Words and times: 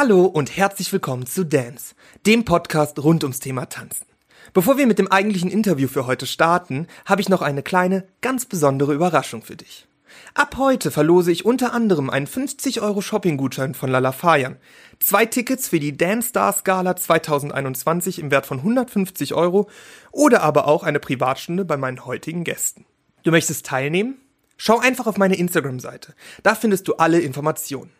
Hallo 0.00 0.26
und 0.26 0.56
herzlich 0.56 0.92
willkommen 0.92 1.26
zu 1.26 1.44
Dance, 1.44 1.96
dem 2.24 2.44
Podcast 2.44 3.02
rund 3.02 3.24
ums 3.24 3.40
Thema 3.40 3.68
Tanzen. 3.68 4.06
Bevor 4.54 4.78
wir 4.78 4.86
mit 4.86 5.00
dem 5.00 5.10
eigentlichen 5.10 5.50
Interview 5.50 5.88
für 5.88 6.06
heute 6.06 6.24
starten, 6.24 6.86
habe 7.04 7.20
ich 7.20 7.28
noch 7.28 7.42
eine 7.42 7.64
kleine, 7.64 8.06
ganz 8.20 8.46
besondere 8.46 8.94
Überraschung 8.94 9.42
für 9.42 9.56
dich. 9.56 9.88
Ab 10.34 10.54
heute 10.56 10.92
verlose 10.92 11.32
ich 11.32 11.44
unter 11.44 11.72
anderem 11.72 12.10
einen 12.10 12.28
50 12.28 12.80
Euro 12.80 13.00
Shopping-Gutschein 13.00 13.74
von 13.74 13.90
Lala 13.90 14.12
Fayan, 14.12 14.58
zwei 15.00 15.26
Tickets 15.26 15.66
für 15.66 15.80
die 15.80 15.96
Dance 15.96 16.28
Stars 16.28 16.62
Gala 16.62 16.94
2021 16.94 18.20
im 18.20 18.30
Wert 18.30 18.46
von 18.46 18.58
150 18.58 19.34
Euro 19.34 19.68
oder 20.12 20.42
aber 20.42 20.68
auch 20.68 20.84
eine 20.84 21.00
Privatstunde 21.00 21.64
bei 21.64 21.76
meinen 21.76 22.06
heutigen 22.06 22.44
Gästen. 22.44 22.86
Du 23.24 23.32
möchtest 23.32 23.66
teilnehmen? 23.66 24.18
Schau 24.58 24.78
einfach 24.78 25.08
auf 25.08 25.18
meine 25.18 25.34
Instagram-Seite. 25.34 26.14
Da 26.44 26.54
findest 26.54 26.86
du 26.86 26.94
alle 26.94 27.18
Informationen. 27.18 27.90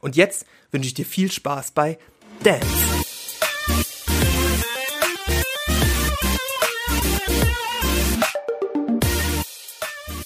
Und 0.00 0.16
jetzt 0.16 0.46
wünsche 0.70 0.88
ich 0.88 0.94
dir 0.94 1.06
viel 1.06 1.30
Spaß 1.30 1.72
bei 1.72 1.98
Dance. 2.42 2.66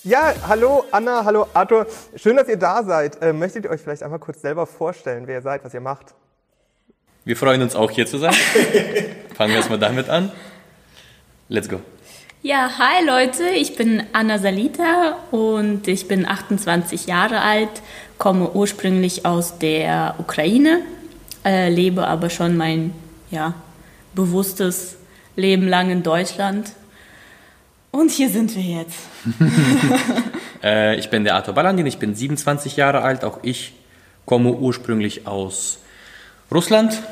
Ja, 0.03 0.35
hallo 0.49 0.85
Anna, 0.91 1.25
hallo 1.25 1.47
Arthur. 1.55 1.87
Schön, 2.17 2.37
dass 2.37 2.49
ihr 2.49 2.57
da 2.57 2.83
seid. 2.83 3.23
Äh, 3.23 3.33
möchtet 3.33 3.65
ihr 3.65 3.71
euch 3.71 3.81
vielleicht 3.81 4.03
einmal 4.03 4.19
kurz 4.19 4.41
selber 4.41 4.67
vorstellen, 4.67 5.29
wer 5.29 5.37
ihr 5.37 5.43
seid, 5.43 5.65
was 5.65 5.73
ihr 5.73 5.81
macht? 5.81 6.15
Wir 7.25 7.37
freuen 7.37 7.63
uns 7.63 7.77
auch 7.77 7.93
hier 7.93 8.07
zu 8.07 8.19
sein. 8.19 8.33
Fangen 9.37 9.51
wir 9.51 9.59
erstmal 9.59 9.79
damit 9.79 10.09
an. 10.09 10.33
Let's 11.49 11.69
go. 11.69 11.81
Ja, 12.43 12.71
hi 12.79 13.05
Leute, 13.05 13.51
ich 13.51 13.77
bin 13.77 14.03
Anna 14.15 14.39
Salita 14.39 15.19
und 15.31 15.87
ich 15.87 16.09
bin 16.09 16.25
28 16.25 17.05
Jahre 17.05 17.43
alt, 17.43 17.69
komme 18.17 18.53
ursprünglich 18.53 19.27
aus 19.27 19.59
der 19.59 20.15
Ukraine, 20.17 20.81
äh, 21.45 21.69
lebe 21.69 22.07
aber 22.07 22.31
schon 22.31 22.57
mein 22.57 22.95
ja, 23.31 23.53
bewusstes 24.15 24.97
Leben 25.37 25.69
lang 25.69 25.91
in 25.91 26.03
Deutschland. 26.03 26.73
Und 27.91 28.11
hier 28.11 28.31
sind 28.31 28.57
wir 28.57 28.63
jetzt. 28.63 29.01
äh, 30.63 30.99
ich 30.99 31.11
bin 31.11 31.25
der 31.25 31.35
Arthur 31.35 31.53
Balandin, 31.53 31.85
ich 31.85 31.99
bin 31.99 32.15
27 32.15 32.75
Jahre 32.75 33.03
alt, 33.03 33.23
auch 33.23 33.41
ich 33.43 33.75
komme 34.25 34.55
ursprünglich 34.55 35.27
aus 35.27 35.79
Russland, 36.51 37.03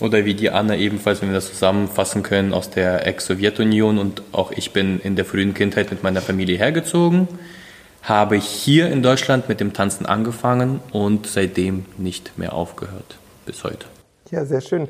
oder 0.00 0.24
wie 0.24 0.34
die 0.34 0.50
Anna 0.50 0.76
ebenfalls, 0.76 1.20
wenn 1.20 1.28
wir 1.28 1.34
das 1.34 1.48
zusammenfassen 1.48 2.22
können, 2.22 2.52
aus 2.52 2.70
der 2.70 3.06
Ex-Sowjetunion 3.06 3.98
und 3.98 4.22
auch 4.32 4.52
ich 4.52 4.72
bin 4.72 5.00
in 5.00 5.16
der 5.16 5.24
frühen 5.24 5.54
Kindheit 5.54 5.90
mit 5.90 6.02
meiner 6.02 6.20
Familie 6.20 6.56
hergezogen, 6.56 7.28
habe 8.02 8.36
hier 8.36 8.90
in 8.90 9.02
Deutschland 9.02 9.48
mit 9.48 9.60
dem 9.60 9.72
Tanzen 9.72 10.06
angefangen 10.06 10.80
und 10.92 11.26
seitdem 11.26 11.84
nicht 11.98 12.38
mehr 12.38 12.52
aufgehört 12.52 13.18
bis 13.46 13.64
heute. 13.64 13.86
Ja, 14.30 14.44
sehr 14.44 14.60
schön. 14.60 14.88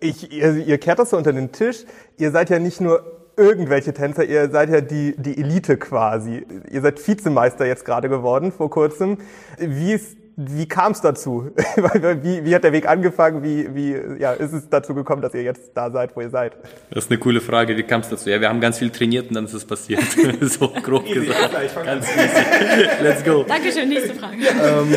Ich, 0.00 0.32
ihr, 0.32 0.56
ihr 0.64 0.78
kehrt 0.78 0.98
das 0.98 1.10
so 1.10 1.16
unter 1.16 1.32
den 1.32 1.50
Tisch. 1.52 1.84
Ihr 2.18 2.30
seid 2.30 2.50
ja 2.50 2.58
nicht 2.58 2.80
nur 2.80 3.04
irgendwelche 3.36 3.92
Tänzer, 3.92 4.24
ihr 4.24 4.48
seid 4.50 4.70
ja 4.70 4.80
die, 4.80 5.14
die 5.18 5.36
Elite 5.38 5.76
quasi. 5.76 6.46
Ihr 6.70 6.80
seid 6.80 7.06
Vizemeister 7.06 7.66
jetzt 7.66 7.84
gerade 7.84 8.08
geworden 8.08 8.52
vor 8.52 8.70
kurzem. 8.70 9.18
Wie 9.58 9.92
ist 9.92 10.16
wie 10.38 10.68
kam 10.68 10.92
es 10.92 11.00
dazu? 11.00 11.50
wie, 12.22 12.44
wie 12.44 12.54
hat 12.54 12.62
der 12.62 12.72
Weg 12.72 12.86
angefangen? 12.86 13.42
Wie, 13.42 13.74
wie 13.74 14.20
ja, 14.20 14.32
ist 14.32 14.52
es 14.52 14.68
dazu 14.68 14.94
gekommen, 14.94 15.22
dass 15.22 15.32
ihr 15.32 15.42
jetzt 15.42 15.70
da 15.74 15.90
seid, 15.90 16.14
wo 16.14 16.20
ihr 16.20 16.28
seid? 16.28 16.52
Das 16.90 17.04
ist 17.04 17.10
eine 17.10 17.18
coole 17.18 17.40
Frage. 17.40 17.74
Wie 17.74 17.82
kam 17.82 18.02
es 18.02 18.10
dazu? 18.10 18.28
Ja, 18.28 18.38
wir 18.38 18.50
haben 18.50 18.60
ganz 18.60 18.78
viel 18.78 18.90
trainiert 18.90 19.28
und 19.28 19.34
dann 19.34 19.46
ist 19.46 19.54
es 19.54 19.64
passiert. 19.64 20.02
so 20.42 20.68
grob 20.68 21.06
easy, 21.06 21.20
gesagt. 21.26 21.52
Ja, 21.54 21.82
ganz 21.82 22.06
easy. 22.10 22.88
Let's 23.02 23.24
go. 23.24 23.44
Dankeschön. 23.44 23.88
Nächste 23.88 24.14
Frage. 24.14 24.36
ähm, 24.36 24.94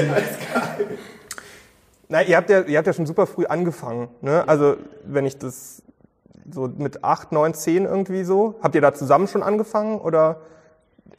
na, 2.10 2.22
ihr 2.22 2.36
habt 2.36 2.50
ja, 2.50 2.62
ihr 2.64 2.78
habt 2.78 2.88
ja 2.88 2.94
schon 2.94 3.06
super 3.06 3.26
früh 3.26 3.46
angefangen. 3.46 4.10
Ne? 4.20 4.46
Also 4.46 4.76
wenn 5.06 5.26
ich 5.26 5.38
das 5.38 5.84
so 6.52 6.68
mit 6.68 7.06
acht, 7.06 7.32
neun, 7.32 7.54
zehn 7.54 7.86
irgendwie 7.86 8.26
so, 8.26 8.56
habt 8.62 8.76
ihr 8.76 8.82
da 8.82 8.94
zusammen 8.94 9.30
schon 9.30 9.44
angefangen 9.44 10.00
oder? 10.00 10.42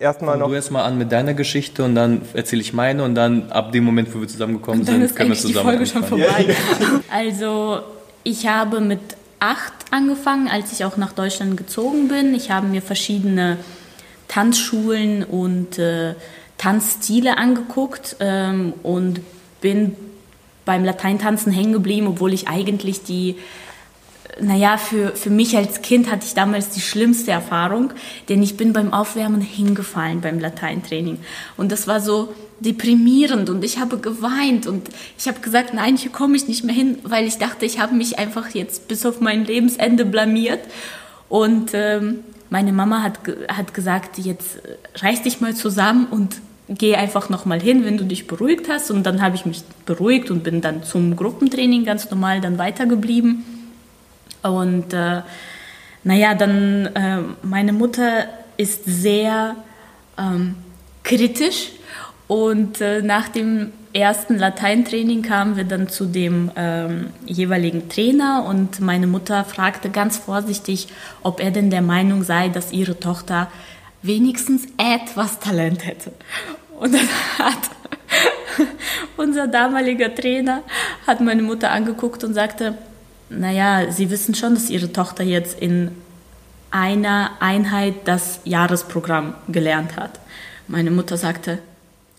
Erstmal 0.00 0.38
noch. 0.38 0.48
Du 0.48 0.54
erstmal 0.54 0.84
an 0.84 0.98
mit 0.98 1.12
deiner 1.12 1.34
Geschichte 1.34 1.84
und 1.84 1.94
dann 1.94 2.22
erzähle 2.34 2.62
ich 2.62 2.72
meine 2.72 3.04
und 3.04 3.14
dann 3.14 3.52
ab 3.52 3.70
dem 3.70 3.84
Moment, 3.84 4.12
wo 4.14 4.20
wir 4.20 4.26
zusammengekommen 4.26 4.84
sind, 4.84 5.14
können 5.14 5.30
wir 5.30 5.36
zusammen. 5.36 5.54
Die 5.54 5.76
Folge 5.76 5.86
schon 5.86 6.04
vorbei. 6.04 6.56
also 7.12 7.80
ich 8.24 8.48
habe 8.48 8.80
mit 8.80 9.00
acht 9.38 9.72
angefangen, 9.90 10.48
als 10.48 10.72
ich 10.72 10.84
auch 10.84 10.96
nach 10.96 11.12
Deutschland 11.12 11.56
gezogen 11.56 12.08
bin. 12.08 12.34
Ich 12.34 12.50
habe 12.50 12.66
mir 12.66 12.82
verschiedene 12.82 13.58
Tanzschulen 14.28 15.22
und 15.22 15.78
äh, 15.78 16.14
Tanzstile 16.58 17.38
angeguckt 17.38 18.16
ähm, 18.20 18.74
und 18.82 19.20
bin 19.60 19.96
beim 20.64 20.84
Lateintanzen 20.84 21.52
hängen 21.52 21.72
geblieben, 21.72 22.06
obwohl 22.06 22.32
ich 22.32 22.48
eigentlich 22.48 23.02
die 23.02 23.36
naja, 24.42 24.76
für, 24.76 25.14
für 25.16 25.30
mich 25.30 25.56
als 25.56 25.82
Kind 25.82 26.10
hatte 26.10 26.26
ich 26.26 26.34
damals 26.34 26.70
die 26.70 26.80
schlimmste 26.80 27.30
Erfahrung, 27.30 27.92
denn 28.28 28.42
ich 28.42 28.56
bin 28.56 28.72
beim 28.72 28.92
Aufwärmen 28.92 29.40
hingefallen 29.40 30.20
beim 30.20 30.38
Lateintraining. 30.38 31.18
Und 31.56 31.72
das 31.72 31.86
war 31.86 32.00
so 32.00 32.34
deprimierend 32.60 33.48
und 33.48 33.64
ich 33.64 33.78
habe 33.78 33.98
geweint 33.98 34.66
und 34.66 34.88
ich 35.18 35.26
habe 35.28 35.40
gesagt, 35.40 35.74
nein, 35.74 35.96
hier 35.96 36.10
komme 36.10 36.36
ich 36.36 36.46
nicht 36.46 36.64
mehr 36.64 36.74
hin, 36.74 36.98
weil 37.04 37.26
ich 37.26 37.38
dachte, 37.38 37.64
ich 37.64 37.80
habe 37.80 37.94
mich 37.94 38.18
einfach 38.18 38.50
jetzt 38.50 38.88
bis 38.88 39.06
auf 39.06 39.20
mein 39.20 39.44
Lebensende 39.44 40.04
blamiert. 40.04 40.60
Und 41.28 41.70
ähm, 41.74 42.20
meine 42.50 42.72
Mama 42.72 43.02
hat, 43.02 43.20
hat 43.48 43.72
gesagt, 43.72 44.18
jetzt 44.18 44.58
reiß 44.96 45.22
dich 45.22 45.40
mal 45.40 45.54
zusammen 45.54 46.06
und 46.10 46.36
geh 46.68 46.94
einfach 46.96 47.28
nochmal 47.30 47.60
hin, 47.60 47.84
wenn 47.84 47.96
du 47.96 48.04
dich 48.04 48.26
beruhigt 48.26 48.68
hast. 48.68 48.90
Und 48.90 49.04
dann 49.04 49.22
habe 49.22 49.36
ich 49.36 49.46
mich 49.46 49.62
beruhigt 49.86 50.30
und 50.30 50.42
bin 50.42 50.60
dann 50.60 50.82
zum 50.84 51.16
Gruppentraining 51.16 51.84
ganz 51.84 52.10
normal 52.10 52.40
dann 52.40 52.58
weitergeblieben. 52.58 53.44
Und 54.42 54.92
äh, 54.92 55.22
naja, 56.04 56.34
dann 56.34 56.86
äh, 56.86 57.18
meine 57.42 57.72
Mutter 57.72 58.26
ist 58.56 58.84
sehr 58.84 59.56
ähm, 60.18 60.56
kritisch 61.02 61.72
und 62.28 62.80
äh, 62.80 63.02
nach 63.02 63.28
dem 63.28 63.72
ersten 63.92 64.38
Lateintraining 64.38 65.22
kamen 65.22 65.56
wir 65.56 65.64
dann 65.64 65.88
zu 65.88 66.06
dem 66.06 66.50
ähm, 66.56 67.08
jeweiligen 67.26 67.88
Trainer 67.88 68.44
und 68.48 68.80
meine 68.80 69.06
Mutter 69.06 69.44
fragte 69.44 69.90
ganz 69.90 70.16
vorsichtig, 70.16 70.88
ob 71.22 71.40
er 71.40 71.50
denn 71.50 71.70
der 71.70 71.82
Meinung 71.82 72.22
sei, 72.22 72.48
dass 72.48 72.72
ihre 72.72 73.00
Tochter 73.00 73.50
wenigstens 74.02 74.66
etwas 74.78 75.40
Talent 75.40 75.84
hätte. 75.84 76.12
Und 76.78 76.94
dann 76.94 77.08
hat 77.38 77.58
unser 79.16 79.48
damaliger 79.48 80.14
Trainer 80.14 80.62
hat 81.06 81.20
meine 81.20 81.42
Mutter 81.42 81.70
angeguckt 81.72 82.22
und 82.22 82.34
sagte, 82.34 82.78
naja, 83.30 83.90
Sie 83.90 84.10
wissen 84.10 84.34
schon, 84.34 84.54
dass 84.54 84.70
Ihre 84.70 84.92
Tochter 84.92 85.24
jetzt 85.24 85.58
in 85.58 85.92
einer 86.70 87.32
Einheit 87.40 87.94
das 88.04 88.40
Jahresprogramm 88.44 89.34
gelernt 89.48 89.96
hat. 89.96 90.20
Meine 90.68 90.90
Mutter 90.90 91.16
sagte, 91.16 91.58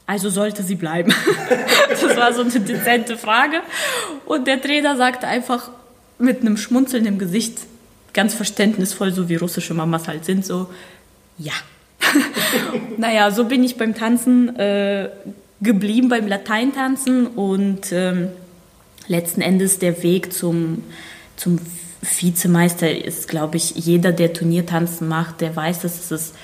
also 0.07 0.29
sollte 0.29 0.63
sie 0.63 0.75
bleiben. 0.75 1.13
das 1.89 2.03
war 2.17 2.33
so 2.33 2.41
eine 2.41 2.51
dezente 2.51 3.17
Frage. 3.17 3.61
Und 4.25 4.45
der 4.45 4.61
Trainer 4.61 4.97
sagte 4.97 5.27
einfach 5.27 5.69
mit 6.19 6.41
einem 6.41 6.57
Schmunzeln 6.57 7.05
im 7.05 7.17
Gesicht, 7.17 7.59
ganz 8.13 8.33
verständnisvoll, 8.33 9.13
so 9.13 9.29
wie 9.29 9.35
russische 9.35 9.73
Mamas 9.73 10.07
halt 10.09 10.25
sind, 10.25 10.45
so, 10.45 10.69
ja. 11.37 11.53
naja, 12.97 13.31
so 13.31 13.45
bin 13.45 13.63
ich 13.63 13.77
beim 13.77 13.95
Tanzen 13.95 14.53
äh, 14.57 15.09
geblieben, 15.61 16.09
beim 16.09 16.27
Lateintanzen 16.27 17.27
und 17.27 17.91
ähm, 17.93 18.29
letzten 19.11 19.41
Endes 19.41 19.77
der 19.77 20.01
Weg 20.01 20.33
zum, 20.33 20.83
zum 21.35 21.59
Vizemeister 22.01 22.89
ist, 22.89 23.27
glaube 23.27 23.57
ich, 23.57 23.71
jeder, 23.71 24.11
der 24.11 24.33
Turniertanzen 24.33 25.07
macht, 25.07 25.41
der 25.41 25.55
weiß, 25.55 25.81
dass 25.81 25.99
es 25.99 26.11
ist 26.11 26.35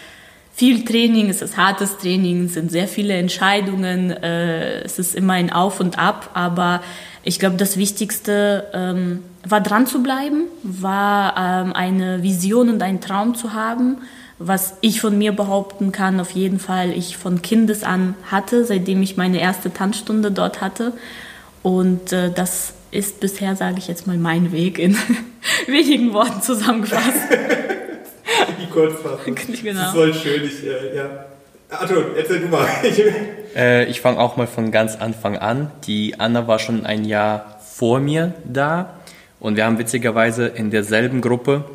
viel 0.54 0.86
Training, 0.86 1.30
es 1.30 1.42
ist 1.42 1.56
hartes 1.58 1.98
Training, 1.98 2.46
es 2.46 2.56
sind 2.56 2.72
sehr 2.72 2.88
viele 2.88 3.14
Entscheidungen, 3.14 4.12
äh, 4.12 4.82
es 4.82 5.00
ist 5.00 5.16
immer 5.16 5.34
ein 5.34 5.52
Auf 5.52 5.80
und 5.80 6.00
Ab, 6.00 6.32
aber 6.34 6.82
ich 7.24 7.40
glaube, 7.40 7.58
das 7.58 7.78
Wichtigste 7.78 8.68
ähm, 8.74 9.24
war 9.48 9.62
dran 9.62 9.86
zu 9.86 10.02
bleiben, 10.02 10.46
war 10.64 11.36
ähm, 11.38 11.74
eine 11.74 12.24
Vision 12.24 12.70
und 12.70 12.82
einen 12.82 13.02
Traum 13.02 13.36
zu 13.36 13.54
haben, 13.54 13.98
was 14.40 14.78
ich 14.82 15.02
von 15.02 15.18
mir 15.18 15.32
behaupten 15.32 15.92
kann, 15.92 16.20
auf 16.20 16.32
jeden 16.32 16.60
Fall 16.60 16.92
ich 16.92 17.18
von 17.18 17.42
Kindes 17.42 17.84
an 17.84 18.16
hatte, 18.30 18.66
seitdem 18.66 19.02
ich 19.02 19.18
meine 19.18 19.40
erste 19.40 19.74
Tanzstunde 19.74 20.32
dort 20.32 20.62
hatte. 20.62 20.94
Und 21.64 22.14
äh, 22.14 22.32
das 22.32 22.74
ist 22.92 23.20
bisher, 23.20 23.56
sage 23.56 23.76
ich 23.78 23.88
jetzt 23.88 24.08
mal, 24.08 24.18
mein 24.18 24.52
Weg 24.52 24.80
in 24.80 24.98
wenigen 25.68 26.14
Worten 26.14 26.42
zusammengefasst. 26.42 27.28
Die 28.62 28.70
Kurzfassung. 28.70 29.36
Genau. 29.64 29.80
Das 29.80 29.90
ist 29.90 29.96
voll 29.96 30.14
schön. 30.14 30.44
Ich, 30.44 30.64
äh, 30.66 30.96
ja. 30.96 31.26
Arthur, 31.70 32.16
erzähl 32.16 32.40
du 32.40 32.48
mal. 32.48 32.68
äh, 33.56 33.86
ich 33.86 34.00
fange 34.00 34.20
auch 34.20 34.38
mal 34.38 34.48
von 34.48 34.72
ganz 34.72 34.96
Anfang 34.96 35.38
an. 35.38 35.72
Die 35.86 36.18
Anna 36.20 36.48
war 36.48 36.60
schon 36.60 36.86
ein 36.86 37.04
Jahr 37.04 37.60
vor 37.62 38.00
mir 38.00 38.34
da 38.46 38.94
und 39.40 39.58
wir 39.58 39.66
haben 39.66 39.78
witzigerweise 39.78 40.48
in 40.48 40.72
derselben 40.72 41.20
Gruppe, 41.22 41.66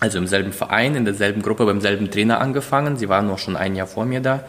also 0.00 0.18
im 0.18 0.26
selben 0.26 0.52
Verein, 0.52 0.94
in 0.94 1.04
derselben 1.04 1.42
Gruppe, 1.42 1.66
beim 1.66 1.80
selben 1.80 2.10
Trainer 2.10 2.40
angefangen. 2.40 2.96
Sie 2.96 3.08
war 3.08 3.22
noch 3.22 3.38
schon 3.38 3.56
ein 3.56 3.76
Jahr 3.76 3.86
vor 3.86 4.06
mir 4.06 4.20
da. 4.20 4.44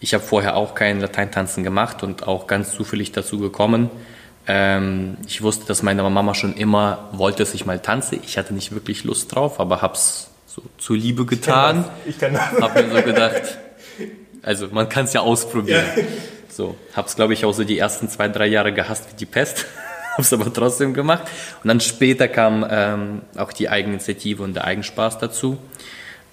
Ich 0.00 0.14
habe 0.14 0.22
vorher 0.22 0.56
auch 0.56 0.74
kein 0.74 1.00
Lateintanzen 1.00 1.64
gemacht 1.64 2.02
und 2.02 2.26
auch 2.26 2.46
ganz 2.46 2.72
zufällig 2.72 3.12
dazu 3.12 3.38
gekommen, 3.38 3.90
Ähm, 4.50 5.18
ich 5.26 5.42
wusste, 5.42 5.66
dass 5.66 5.82
meine 5.82 6.02
Mama 6.02 6.34
schon 6.34 6.54
immer 6.54 7.10
wollte, 7.12 7.40
dass 7.40 7.52
ich 7.52 7.66
mal 7.66 7.80
tanze. 7.80 8.16
Ich 8.16 8.38
hatte 8.38 8.54
nicht 8.54 8.72
wirklich 8.72 9.04
Lust 9.04 9.34
drauf, 9.34 9.60
aber 9.60 9.82
hab's 9.82 10.30
so 10.46 10.62
zur 10.78 10.96
Liebe 10.96 11.26
getan. 11.26 11.84
Ich 12.06 12.18
kenn 12.18 12.32
das. 12.32 12.44
Ich 12.44 12.52
kenn 12.52 12.60
das. 12.60 12.62
Hab 12.62 12.74
mir 12.74 12.96
so 12.96 13.02
gedacht, 13.02 13.58
also 14.42 14.68
man 14.68 14.88
kann 14.88 15.04
es 15.04 15.12
ja 15.12 15.20
ausprobieren. 15.20 15.84
Ja. 15.94 16.02
So, 16.48 16.76
hab's 16.96 17.14
glaube 17.14 17.34
ich 17.34 17.44
auch 17.44 17.52
so 17.52 17.62
die 17.62 17.78
ersten 17.78 18.08
zwei, 18.08 18.28
drei 18.28 18.46
Jahre 18.46 18.72
gehasst 18.72 19.12
wie 19.12 19.16
die 19.16 19.26
Pest. 19.26 19.66
hab's 20.16 20.32
aber 20.32 20.50
trotzdem 20.50 20.94
gemacht. 20.94 21.24
Und 21.62 21.68
dann 21.68 21.80
später 21.80 22.26
kam 22.26 22.66
ähm, 22.70 23.22
auch 23.36 23.52
die 23.52 23.68
Eigeninitiative 23.68 24.42
und 24.42 24.54
der 24.54 24.64
Eigenspaß 24.64 25.18
dazu. 25.18 25.58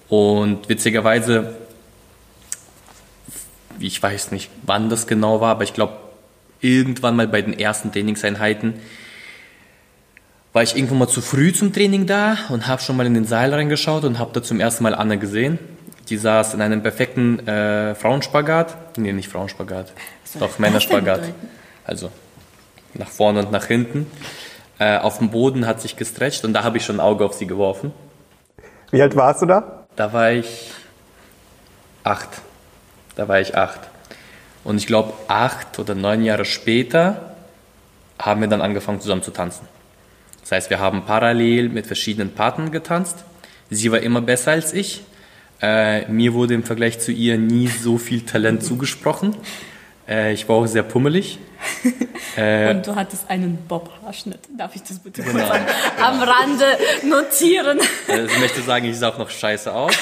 Und 0.08 0.68
witzigerweise, 0.68 1.54
ich 3.78 4.02
weiß 4.02 4.32
nicht, 4.32 4.50
wann 4.62 4.88
das 4.88 5.06
genau 5.06 5.40
war, 5.40 5.50
aber 5.50 5.64
ich 5.64 5.74
glaube, 5.74 5.94
irgendwann 6.60 7.16
mal 7.16 7.28
bei 7.28 7.42
den 7.42 7.58
ersten 7.58 7.92
Trainingseinheiten 7.92 8.74
war 10.52 10.62
ich 10.62 10.74
irgendwo 10.74 10.94
mal 10.94 11.06
zu 11.06 11.20
früh 11.20 11.52
zum 11.52 11.72
Training 11.72 12.06
da 12.06 12.38
und 12.48 12.66
habe 12.66 12.80
schon 12.80 12.96
mal 12.96 13.04
in 13.04 13.12
den 13.12 13.26
Seil 13.26 13.52
reingeschaut 13.52 14.04
und 14.04 14.18
habe 14.18 14.30
da 14.32 14.42
zum 14.42 14.58
ersten 14.58 14.84
Mal 14.84 14.94
Anne 14.94 15.18
gesehen. 15.18 15.58
Die 16.08 16.16
saß 16.16 16.54
in 16.54 16.62
einem 16.62 16.82
perfekten 16.82 17.46
äh, 17.46 17.94
Frauenspagat. 17.94 18.96
Nee, 18.96 19.12
nicht 19.12 19.28
Frauenspagat. 19.28 19.92
Doch, 20.40 20.58
Männerspagat. 20.58 21.32
Also 21.84 22.10
nach 22.94 23.08
vorne 23.08 23.40
und 23.40 23.52
nach 23.52 23.66
hinten. 23.66 24.06
Äh, 24.78 24.98
auf 24.98 25.18
dem 25.18 25.30
Boden 25.30 25.66
hat 25.66 25.80
sich 25.80 25.96
gestretcht 25.96 26.44
und 26.44 26.54
da 26.54 26.64
habe 26.64 26.78
ich 26.78 26.84
schon 26.84 26.96
ein 26.96 27.00
Auge 27.00 27.24
auf 27.24 27.34
sie 27.34 27.46
geworfen. 27.46 27.92
Wie 28.90 29.02
alt 29.02 29.16
warst 29.16 29.42
du 29.42 29.46
da? 29.46 29.86
Da 29.96 30.12
war 30.12 30.32
ich 30.32 30.70
acht. 32.02 32.28
Da 33.16 33.26
war 33.28 33.40
ich 33.40 33.56
acht. 33.56 33.80
Und 34.62 34.76
ich 34.76 34.86
glaube, 34.86 35.12
acht 35.26 35.78
oder 35.78 35.94
neun 35.94 36.22
Jahre 36.22 36.44
später 36.44 37.34
haben 38.18 38.40
wir 38.40 38.48
dann 38.48 38.60
angefangen 38.60 39.00
zusammen 39.00 39.22
zu 39.22 39.30
tanzen. 39.30 39.66
Das 40.42 40.52
heißt, 40.52 40.70
wir 40.70 40.78
haben 40.78 41.04
parallel 41.04 41.68
mit 41.68 41.86
verschiedenen 41.86 42.32
Partnern 42.32 42.70
getanzt. 42.70 43.24
Sie 43.68 43.90
war 43.90 44.00
immer 44.00 44.20
besser 44.20 44.52
als 44.52 44.72
ich. 44.72 45.02
Äh, 45.60 46.06
mir 46.10 46.34
wurde 46.34 46.54
im 46.54 46.62
Vergleich 46.62 47.00
zu 47.00 47.10
ihr 47.10 47.38
nie 47.38 47.68
so 47.68 47.98
viel 47.98 48.20
Talent 48.20 48.62
zugesprochen. 48.62 49.34
Äh, 50.08 50.32
ich 50.32 50.48
war 50.48 50.56
auch 50.56 50.66
sehr 50.66 50.82
pummelig. 50.82 51.38
Äh, 52.36 52.68
Und 52.68 52.86
du 52.86 52.94
hattest 52.94 53.30
einen 53.30 53.56
Bob-Haarschnitt. 53.66 54.40
Darf 54.58 54.76
ich 54.76 54.82
das 54.82 54.98
bitte 54.98 55.22
genau. 55.22 55.48
kurz 55.48 55.58
am, 56.02 56.20
Rande 56.20 56.66
notieren? 57.08 57.78
Äh, 58.08 58.24
ich 58.26 58.38
möchte 58.38 58.60
sagen, 58.60 58.84
ich 58.84 58.98
sah 58.98 59.08
auch 59.08 59.16
noch 59.16 59.30
scheiße 59.30 59.72
aus. 59.72 59.94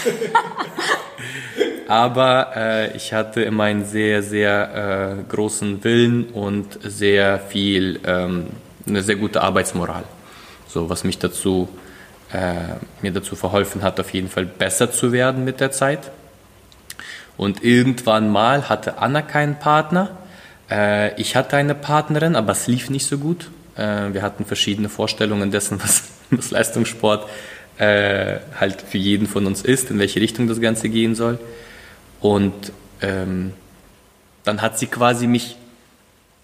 Aber 1.87 2.53
äh, 2.57 2.97
ich 2.97 3.13
hatte 3.13 3.43
immer 3.43 3.65
einen 3.65 3.85
sehr, 3.85 4.25
sehr 4.25 5.19
äh, 5.21 5.31
großen 5.31 5.85
Willen 5.85 6.25
und 6.31 6.79
sehr 6.83 7.39
viel, 7.39 8.01
ähm, 8.05 8.49
eine 8.85 9.03
sehr 9.05 9.15
gute 9.15 9.41
Arbeitsmoral. 9.43 10.03
So, 10.67 10.91
was 10.91 11.05
mich 11.05 11.19
dazu, 11.19 11.69
äh, 12.33 12.55
mir 13.01 13.13
dazu 13.13 13.37
verholfen 13.37 13.83
hat, 13.83 14.01
auf 14.01 14.13
jeden 14.13 14.29
Fall 14.29 14.45
besser 14.45 14.91
zu 14.91 15.13
werden 15.13 15.45
mit 15.45 15.61
der 15.61 15.71
Zeit. 15.71 16.11
Und 17.37 17.65
irgendwann 17.65 18.31
mal 18.31 18.69
hatte 18.69 18.99
Anna 18.99 19.23
keinen 19.23 19.59
Partner. 19.59 20.11
Äh, 20.71 21.21
ich 21.21 21.37
hatte 21.37 21.57
eine 21.57 21.75
Partnerin, 21.75 22.37
aber 22.37 22.53
es 22.53 22.67
lief 22.67 22.91
nicht 22.91 23.07
so 23.07 23.19
gut. 23.19 23.51
Äh, 23.77 24.13
wir 24.13 24.23
hatten 24.23 24.45
verschiedene 24.45 24.89
Vorstellungen 24.89 25.51
dessen, 25.51 25.81
was, 25.83 26.05
was 26.31 26.51
Leistungssport 26.51 27.29
äh, 27.79 28.39
halt 28.59 28.83
für 28.83 28.99
jeden 28.99 29.27
von 29.27 29.47
uns 29.47 29.63
ist, 29.63 29.91
in 29.91 29.99
welche 29.99 30.21
Richtung 30.21 30.47
das 30.47 30.61
Ganze 30.61 30.89
gehen 30.89 31.15
soll. 31.15 31.39
Und 32.21 32.73
ähm, 33.01 33.53
dann 34.45 34.63
hat 34.63 34.79
sie 34.79 34.87
quasi 34.87 35.27
mich 35.27 35.57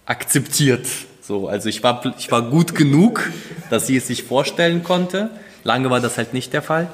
akzeptiert. 0.07 0.87
So, 1.23 1.49
also 1.49 1.69
ich 1.69 1.83
war, 1.83 2.15
ich 2.19 2.33
war 2.33 2.43
gut 2.43 2.75
genug, 2.75 3.31
dass 3.71 3.87
sie 3.87 3.97
es 3.97 4.09
sich 4.09 4.25
vorstellen 4.25 4.83
konnte. 4.83 5.31
Lange 5.63 5.91
war 5.91 6.01
das 6.01 6.17
halt 6.19 6.35
nicht 6.35 6.53
der 6.53 6.63
Fall. 6.63 6.89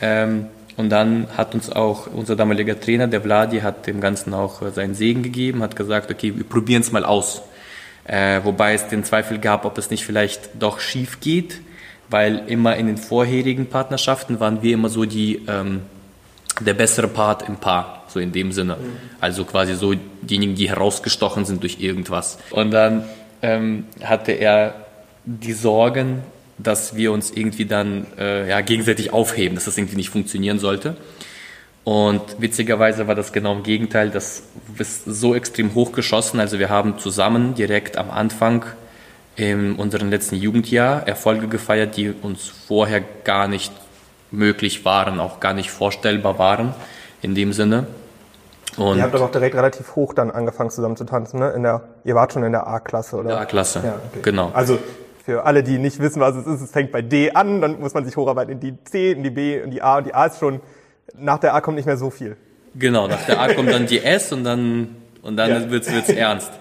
Ähm, 0.00 0.46
und 0.76 0.90
dann 0.90 1.28
hat 1.36 1.54
uns 1.54 1.70
auch 1.70 2.06
unser 2.06 2.36
damaliger 2.36 2.78
Trainer, 2.78 3.06
der 3.06 3.22
Vladi, 3.22 3.60
hat 3.60 3.86
dem 3.86 4.00
Ganzen 4.00 4.34
auch 4.34 4.62
äh, 4.62 4.70
seinen 4.70 4.94
Segen 4.94 5.22
gegeben, 5.22 5.62
hat 5.62 5.74
gesagt, 5.74 6.10
okay, 6.10 6.36
wir 6.36 6.44
probieren 6.44 6.82
es 6.82 6.92
mal 6.92 7.04
aus. 7.04 7.42
Äh, 8.04 8.40
wobei 8.44 8.74
es 8.74 8.86
den 8.88 9.02
Zweifel 9.02 9.38
gab, 9.38 9.64
ob 9.64 9.78
es 9.78 9.90
nicht 9.90 10.04
vielleicht 10.04 10.50
doch 10.58 10.78
schief 10.78 11.20
geht, 11.20 11.60
weil 12.08 12.42
immer 12.46 12.76
in 12.76 12.86
den 12.86 12.98
vorherigen 12.98 13.66
Partnerschaften 13.66 14.38
waren 14.38 14.62
wir 14.62 14.74
immer 14.74 14.88
so 14.88 15.06
die, 15.06 15.42
ähm, 15.48 15.82
der 16.60 16.74
bessere 16.74 17.08
Part 17.08 17.48
im 17.48 17.56
Paar, 17.56 18.04
so 18.08 18.20
in 18.20 18.32
dem 18.32 18.52
Sinne. 18.52 18.76
Mhm. 18.76 18.96
Also 19.20 19.44
quasi 19.44 19.74
so 19.74 19.94
diejenigen, 20.22 20.54
die 20.54 20.68
herausgestochen 20.68 21.44
sind 21.46 21.62
durch 21.62 21.80
irgendwas. 21.80 22.38
Und 22.50 22.70
dann 22.70 23.04
ähm, 23.42 23.86
hatte 24.02 24.32
er 24.32 24.74
die 25.24 25.52
Sorgen, 25.52 26.22
dass 26.58 26.96
wir 26.96 27.12
uns 27.12 27.30
irgendwie 27.30 27.66
dann 27.66 28.06
äh, 28.18 28.48
ja, 28.48 28.60
gegenseitig 28.60 29.12
aufheben, 29.12 29.54
dass 29.54 29.66
das 29.66 29.76
irgendwie 29.76 29.96
nicht 29.96 30.10
funktionieren 30.10 30.58
sollte. 30.58 30.96
Und 31.84 32.40
witzigerweise 32.40 33.06
war 33.06 33.14
das 33.14 33.32
genau 33.32 33.52
im 33.52 33.62
Gegenteil, 33.62 34.10
das 34.10 34.42
ist 34.76 35.04
so 35.04 35.34
extrem 35.34 35.74
hochgeschossen. 35.74 36.40
Also 36.40 36.58
wir 36.58 36.68
haben 36.68 36.98
zusammen 36.98 37.54
direkt 37.54 37.96
am 37.96 38.10
Anfang 38.10 38.64
in 39.36 39.76
unserem 39.76 40.10
letzten 40.10 40.34
Jugendjahr 40.34 41.06
Erfolge 41.06 41.46
gefeiert, 41.46 41.96
die 41.96 42.10
uns 42.10 42.48
vorher 42.48 43.02
gar 43.22 43.46
nicht 43.46 43.72
möglich 44.30 44.84
waren, 44.84 45.20
auch 45.20 45.40
gar 45.40 45.52
nicht 45.52 45.70
vorstellbar 45.70 46.38
waren 46.38 46.74
in 47.22 47.34
dem 47.34 47.52
Sinne. 47.52 47.86
Und 48.76 48.98
ihr 48.98 49.04
habt 49.04 49.14
aber 49.14 49.26
auch 49.26 49.30
direkt 49.30 49.54
relativ 49.54 49.94
hoch 49.94 50.12
dann 50.12 50.30
angefangen 50.30 50.70
zusammen 50.70 50.96
zu 50.96 51.04
tanzen, 51.04 51.38
ne? 51.38 51.50
In 51.50 51.62
der, 51.62 51.82
ihr 52.04 52.14
wart 52.14 52.32
schon 52.32 52.42
in 52.42 52.52
der 52.52 52.66
A-Klasse, 52.66 53.16
oder? 53.16 53.28
Der 53.28 53.40
A-Klasse, 53.40 53.82
ja, 53.84 53.94
okay. 53.94 54.20
genau. 54.22 54.50
Also 54.52 54.78
für 55.26 55.44
alle, 55.44 55.64
die 55.64 55.78
nicht 55.78 55.98
wissen, 55.98 56.20
was 56.20 56.36
es 56.36 56.46
ist, 56.46 56.60
es 56.60 56.70
fängt 56.70 56.92
bei 56.92 57.02
D 57.02 57.32
an, 57.32 57.60
dann 57.60 57.80
muss 57.80 57.92
man 57.94 58.04
sich 58.04 58.16
hocharbeiten 58.16 58.52
in 58.52 58.60
die 58.60 58.74
C, 58.84 59.10
in 59.10 59.24
die 59.24 59.30
B, 59.30 59.58
in 59.58 59.72
die 59.72 59.82
A 59.82 59.98
und 59.98 60.06
die 60.06 60.14
A 60.14 60.26
ist 60.26 60.38
schon, 60.38 60.60
nach 61.18 61.40
der 61.40 61.52
A 61.52 61.60
kommt 61.60 61.76
nicht 61.76 61.86
mehr 61.86 61.96
so 61.96 62.10
viel. 62.10 62.36
Genau, 62.76 63.08
nach 63.08 63.26
der 63.26 63.40
A 63.40 63.52
kommt 63.52 63.72
dann 63.72 63.86
die 63.86 64.02
S 64.04 64.30
und 64.30 64.44
dann, 64.44 64.94
und 65.22 65.36
dann 65.36 65.50
ja. 65.50 65.70
wird's, 65.70 65.92
wird's 65.92 66.10
ernst. 66.10 66.52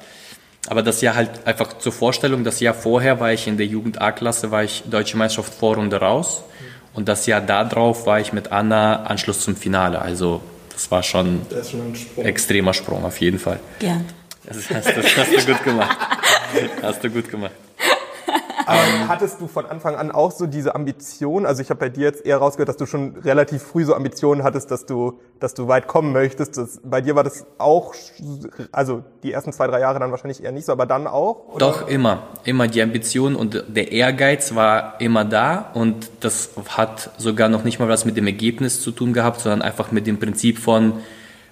Aber 0.67 0.81
das 0.81 0.99
Jahr 1.01 1.13
halt 1.13 1.45
einfach 1.45 1.77
zur 1.77 1.91
Vorstellung, 1.91 2.43
das 2.43 2.59
Jahr 2.59 2.73
vorher 2.73 3.19
war 3.19 3.31
ich 3.31 3.45
in 3.45 3.57
der 3.57 3.67
Jugend 3.67 4.01
A-Klasse, 4.01 4.49
war 4.49 4.63
ich 4.63 4.83
Deutsche 4.89 5.15
Meisterschaft 5.15 5.53
Vorrunde 5.53 5.97
raus. 5.97 6.43
Und 6.95 7.07
das 7.07 7.27
Jahr 7.27 7.41
darauf 7.41 8.07
war 8.07 8.19
ich 8.19 8.33
mit 8.33 8.51
Anna 8.51 9.03
Anschluss 9.03 9.41
zum 9.41 9.55
Finale. 9.55 10.01
Also 10.01 10.41
das 10.73 10.89
war 10.89 11.03
schon, 11.03 11.41
das 11.51 11.69
schon 11.69 11.91
ein 11.91 11.95
Sprung. 11.95 12.25
extremer 12.25 12.73
Sprung 12.73 13.05
auf 13.05 13.21
jeden 13.21 13.37
Fall. 13.37 13.59
Ja. 13.79 14.01
Das 14.43 14.57
hast, 14.71 14.87
das 14.87 15.17
hast 15.17 15.47
du 15.47 15.53
gut 15.53 15.63
gemacht. 15.63 15.97
Hast 16.81 17.03
du 17.03 17.09
gut 17.11 17.29
gemacht. 17.29 17.51
Aber 18.65 19.07
hattest 19.07 19.41
du 19.41 19.47
von 19.47 19.65
Anfang 19.65 19.95
an 19.95 20.11
auch 20.11 20.31
so 20.31 20.45
diese 20.45 20.75
Ambition? 20.75 21.45
Also 21.45 21.61
ich 21.61 21.69
habe 21.69 21.79
bei 21.79 21.89
dir 21.89 22.03
jetzt 22.03 22.25
eher 22.25 22.37
rausgehört, 22.37 22.69
dass 22.69 22.77
du 22.77 22.85
schon 22.85 23.17
relativ 23.17 23.63
früh 23.63 23.85
so 23.85 23.93
Ambitionen 23.93 24.43
hattest, 24.43 24.71
dass 24.71 24.85
du, 24.85 25.19
dass 25.39 25.53
du 25.53 25.67
weit 25.67 25.87
kommen 25.87 26.11
möchtest. 26.13 26.57
Das, 26.57 26.79
bei 26.83 27.01
dir 27.01 27.15
war 27.15 27.23
das 27.23 27.45
auch, 27.57 27.93
also 28.71 29.03
die 29.23 29.31
ersten 29.31 29.53
zwei, 29.53 29.67
drei 29.67 29.79
Jahre 29.79 29.99
dann 29.99 30.11
wahrscheinlich 30.11 30.43
eher 30.43 30.51
nicht 30.51 30.65
so, 30.65 30.71
aber 30.71 30.85
dann 30.85 31.07
auch? 31.07 31.47
Oder? 31.49 31.59
Doch, 31.59 31.87
immer. 31.87 32.23
Immer 32.43 32.67
die 32.67 32.81
Ambition 32.81 33.35
und 33.35 33.63
der 33.67 33.91
Ehrgeiz 33.91 34.55
war 34.55 34.99
immer 34.99 35.25
da 35.25 35.71
und 35.73 36.09
das 36.21 36.51
hat 36.69 37.11
sogar 37.17 37.49
noch 37.49 37.63
nicht 37.63 37.79
mal 37.79 37.89
was 37.89 38.05
mit 38.05 38.17
dem 38.17 38.27
Ergebnis 38.27 38.81
zu 38.81 38.91
tun 38.91 39.13
gehabt, 39.13 39.41
sondern 39.41 39.61
einfach 39.61 39.91
mit 39.91 40.07
dem 40.07 40.19
Prinzip 40.19 40.59
von 40.59 40.93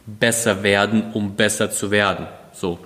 besser 0.06 0.64
werden, 0.64 1.12
um 1.14 1.36
besser 1.36 1.72
zu 1.72 1.92
werden. 1.92 2.28
So 2.54 2.80